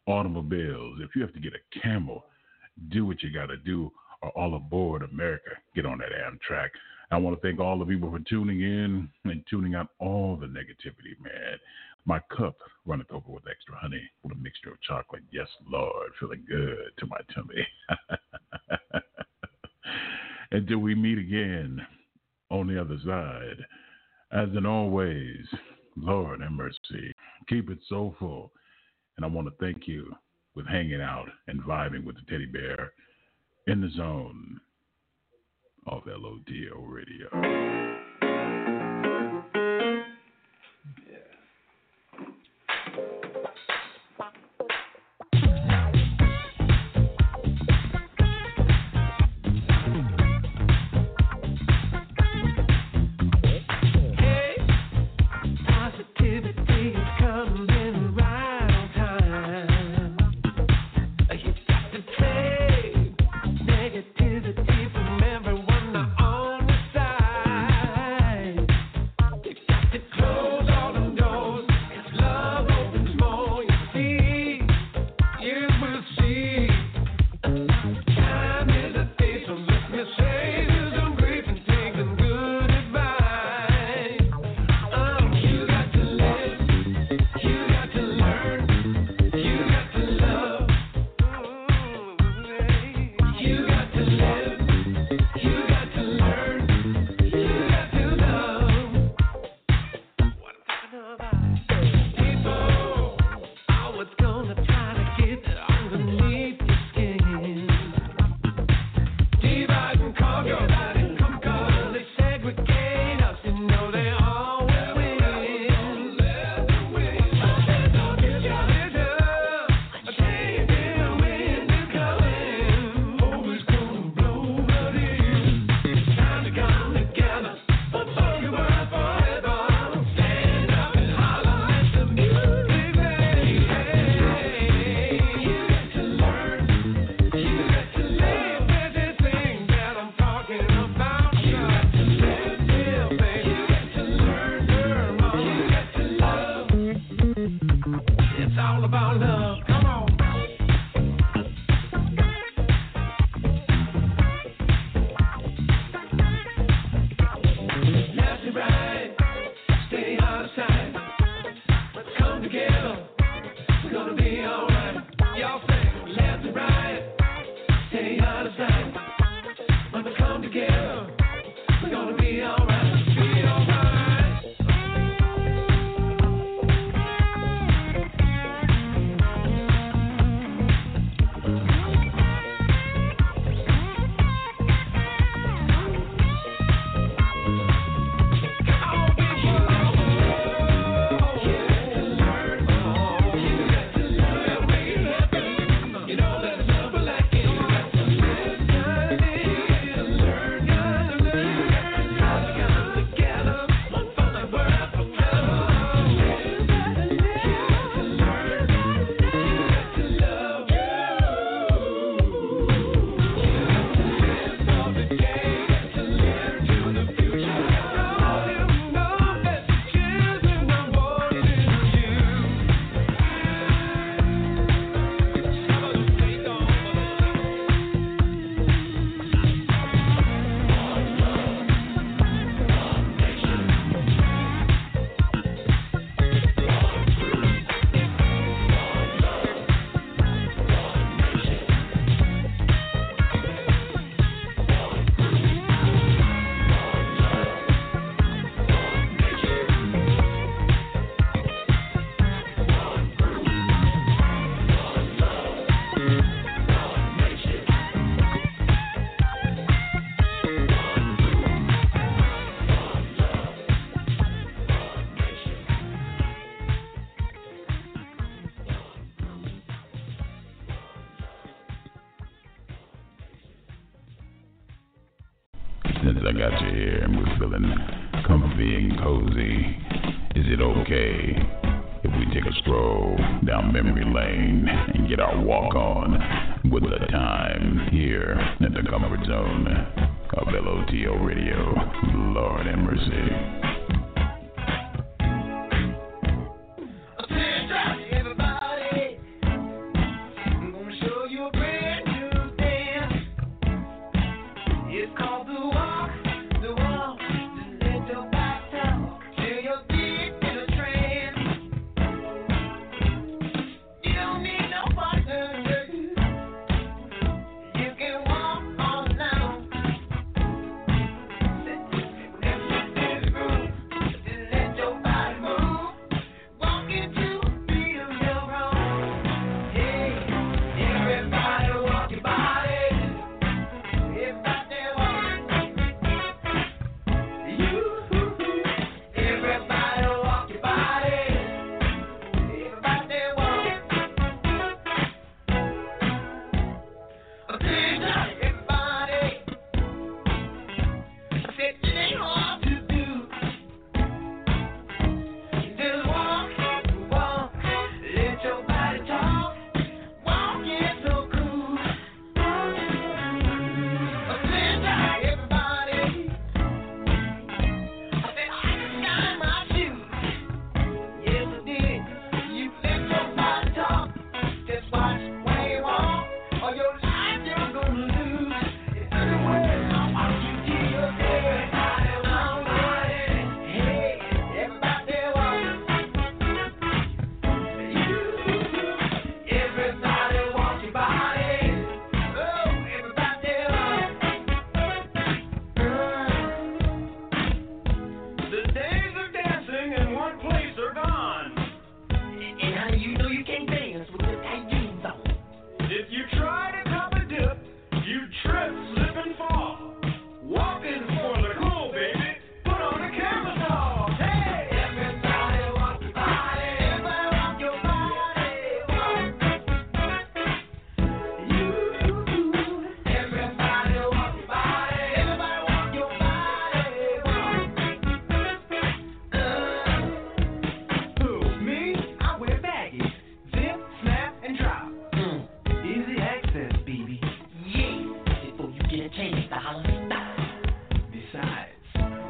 automobiles. 0.07 0.99
If 1.01 1.15
you 1.15 1.21
have 1.21 1.33
to 1.33 1.39
get 1.39 1.53
a 1.53 1.79
camel, 1.79 2.25
do 2.89 3.05
what 3.05 3.23
you 3.23 3.31
got 3.31 3.45
to 3.47 3.57
do 3.57 3.91
or 4.21 4.29
all 4.31 4.55
aboard 4.55 5.03
America. 5.03 5.51
Get 5.75 5.85
on 5.85 5.99
that 5.99 6.11
Amtrak. 6.11 6.69
I 7.11 7.17
want 7.17 7.35
to 7.35 7.41
thank 7.45 7.59
all 7.59 7.77
the 7.77 7.85
people 7.85 8.09
for 8.09 8.19
tuning 8.19 8.61
in 8.61 9.09
and 9.25 9.43
tuning 9.49 9.75
out 9.75 9.89
all 9.99 10.37
the 10.37 10.47
negativity, 10.47 11.19
man. 11.21 11.59
My 12.05 12.19
cup 12.35 12.55
runneth 12.85 13.11
over 13.11 13.31
with 13.31 13.43
extra 13.49 13.75
honey 13.75 14.01
with 14.23 14.33
a 14.33 14.41
mixture 14.41 14.71
of 14.71 14.81
chocolate. 14.81 15.23
Yes, 15.31 15.47
Lord, 15.67 16.11
feeling 16.19 16.43
good 16.49 16.91
to 16.97 17.05
my 17.05 17.17
tummy. 17.33 17.67
Until 20.51 20.79
we 20.79 20.95
meet 20.95 21.17
again 21.17 21.85
on 22.49 22.67
the 22.67 22.79
other 22.79 22.97
side. 23.05 23.65
As 24.31 24.49
in 24.55 24.65
always, 24.65 25.45
Lord 25.95 26.41
have 26.41 26.51
mercy. 26.51 27.13
Keep 27.47 27.69
it 27.69 27.79
soulful. 27.87 28.51
And 29.17 29.25
I 29.25 29.29
want 29.29 29.47
to 29.47 29.53
thank 29.59 29.87
you 29.87 30.13
with 30.55 30.67
hanging 30.67 31.01
out 31.01 31.27
and 31.47 31.61
vibing 31.61 32.05
with 32.05 32.15
the 32.15 32.29
teddy 32.29 32.45
bear 32.45 32.93
in 33.67 33.81
the 33.81 33.89
zone 33.95 34.59
of 35.87 36.03
LOTL 36.05 36.87
Radio. 36.87 38.10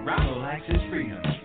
Rallo 0.05 0.41
likes 0.41 0.65
his 0.67 0.81
freedom. 0.89 1.40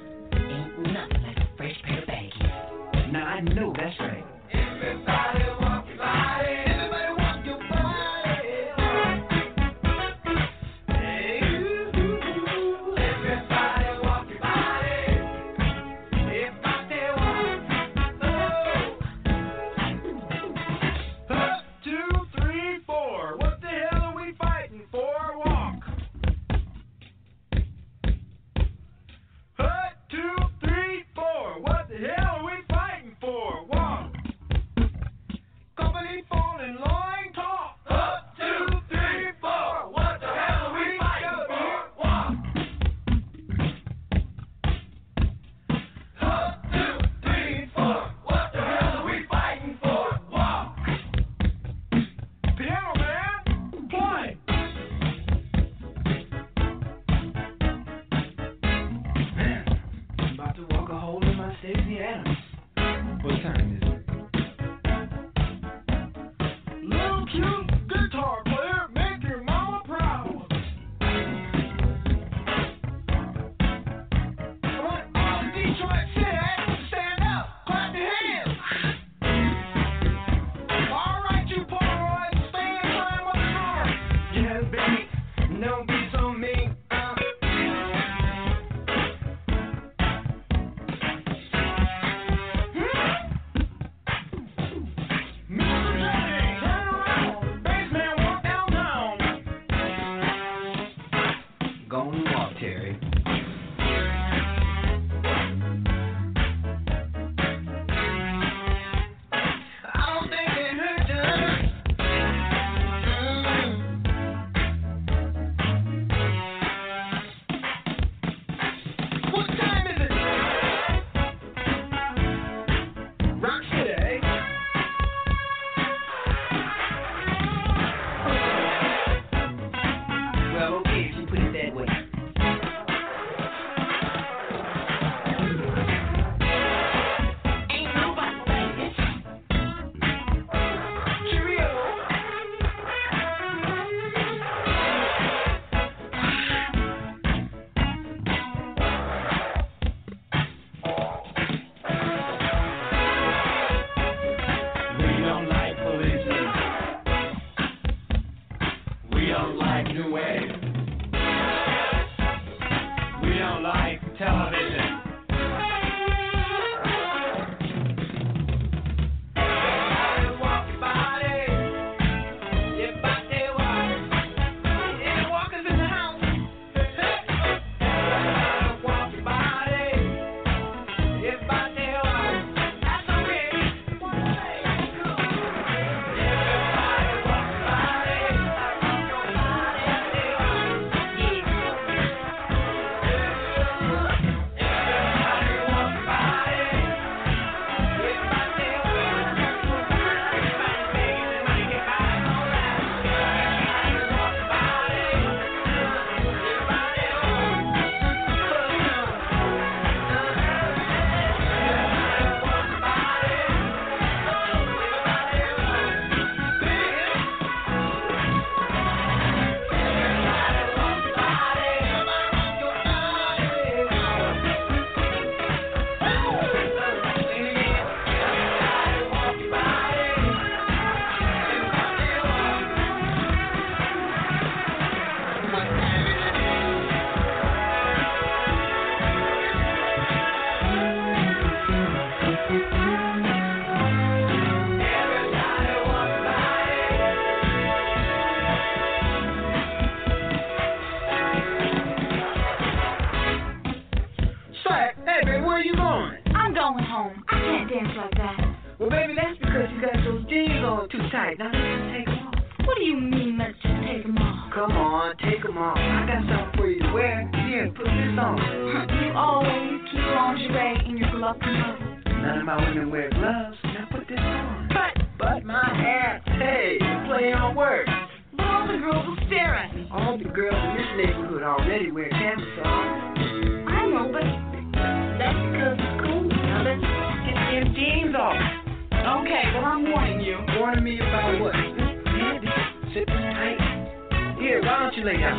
Warning 290.66 290.82
me 290.82 290.98
about 290.98 291.40
what? 291.40 291.54
Yeah, 291.54 292.38
this 292.42 293.06
tight. 293.06 294.36
Here, 294.40 294.60
why 294.62 294.82
don't 294.82 294.96
you 294.96 295.04
lay 295.04 295.16
down? 295.16 295.38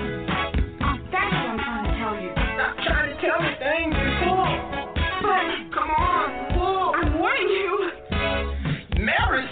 Oh, 0.80 0.96
that's 1.12 1.34
what 1.36 1.52
I'm 1.52 1.60
trying 1.60 1.84
to 1.84 1.92
tell 2.00 2.16
you. 2.16 2.32
Stop 2.32 2.76
trying 2.88 3.12
to 3.12 3.16
tell 3.20 3.40
me 3.44 3.52
things 3.60 3.92
before. 3.92 4.56
But 5.28 5.76
Come 5.76 5.90
on, 5.92 6.28
pull. 6.56 6.96
I'm 6.96 7.20
warning 7.20 7.50
you. 7.50 7.92
Maris, 9.04 9.52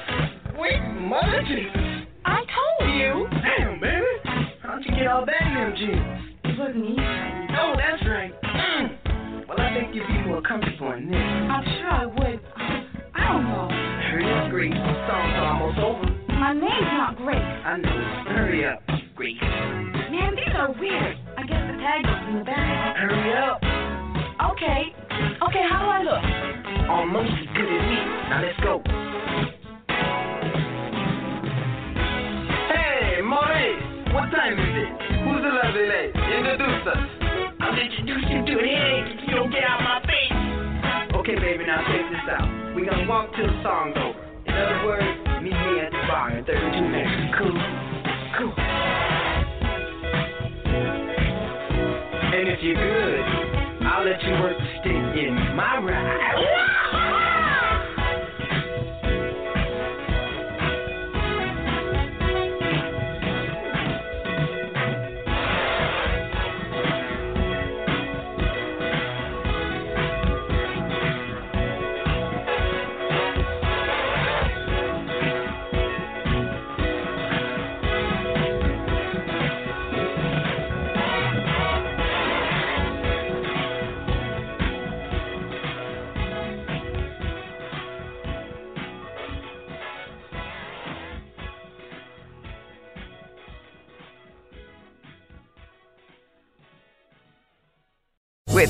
wait, 0.57 0.79
mother 0.95 1.43
Jesus. 1.43 2.07
I 2.23 2.39
told 2.55 2.95
you. 2.95 3.27
Damn, 3.43 3.79
baby. 3.81 4.47
How'd 4.61 4.85
you 4.85 4.95
get 4.95 5.07
all 5.07 5.25
that 5.25 5.41
in 5.43 5.53
them 5.55 5.73
jeans? 5.75 6.37
It 6.45 6.57
wasn't 6.57 6.85
easy. 6.85 7.03
Oh, 7.59 7.75
that's 7.75 8.01
right. 8.07 8.31
Mm. 8.31 9.47
Well, 9.49 9.59
I 9.59 9.73
think 9.75 9.93
you'd 9.93 10.07
be 10.07 10.23
more 10.25 10.41
comfortable 10.41 10.93
in 10.93 11.11
this. 11.11 11.19
I'm 11.19 11.63
sure 11.65 11.91
I 11.91 12.05
would. 12.05 12.24
I 17.65 17.77
know. 17.77 17.89
Hurry 18.29 18.63
up, 18.63 18.79
Grace. 19.15 19.41
Man, 19.41 20.35
these 20.37 20.53
are 20.53 20.69
weird. 20.77 21.17
I 21.35 21.41
guess 21.49 21.65
the 21.65 21.81
tag 21.81 22.05
is 22.05 22.29
in 22.29 22.37
the 22.37 22.45
back. 22.45 22.95
Hurry 22.95 23.33
up. 23.41 23.57
Okay. 24.53 24.93
Okay, 25.41 25.65
how 25.65 25.81
do 25.81 25.89
I 25.89 26.05
look? 26.05 26.21
Almost 26.93 27.33
as 27.41 27.49
good 27.57 27.65
as 27.65 27.81
me. 27.89 27.99
Now 28.29 28.45
let's 28.45 28.59
go. 28.61 28.85
Hey, 32.69 33.25
Maurice. 33.25 34.13
What 34.13 34.29
time 34.29 34.61
is 34.61 34.85
it? 34.85 34.89
Who's 35.25 35.41
the 35.41 35.49
lovely 35.49 35.89
lady? 35.89 36.13
Introduce 36.21 36.85
us. 36.85 37.01
I'll 37.65 37.73
introduce 37.73 38.29
you 38.29 38.45
to 38.45 38.53
a 38.61 38.67
headache 38.77 39.09
if 39.09 39.25
you 39.25 39.33
don't 39.41 39.49
get 39.49 39.65
out 39.65 39.81
my 39.81 40.05
face. 40.05 41.17
Okay, 41.17 41.33
baby, 41.33 41.65
now 41.65 41.81
check 41.89 42.13
this 42.13 42.29
out. 42.29 42.45
We're 42.77 42.85
gonna 42.85 43.09
walk 43.09 43.33
till 43.33 43.49
the 43.49 43.57
song's 43.65 43.97
over. 43.97 44.21
In 44.45 44.53
other 44.53 44.85
words, 44.85 45.34
me 45.45 45.79
at 45.79 45.91
the 45.91 45.97
bar 46.07 46.37
in 46.37 46.43
32 46.45 46.81
minutes. 46.81 47.35
Cool? 47.37 47.53
Cool. 48.37 48.53
And 52.33 52.49
if 52.49 52.63
you're 52.63 52.75
good, 52.75 53.21
I'll 53.85 54.05
let 54.05 54.21
you 54.23 54.31
work 54.41 54.57
the 54.57 54.65
stick 54.81 55.23
in 55.23 55.35
my 55.55 55.77
ride. 55.77 56.74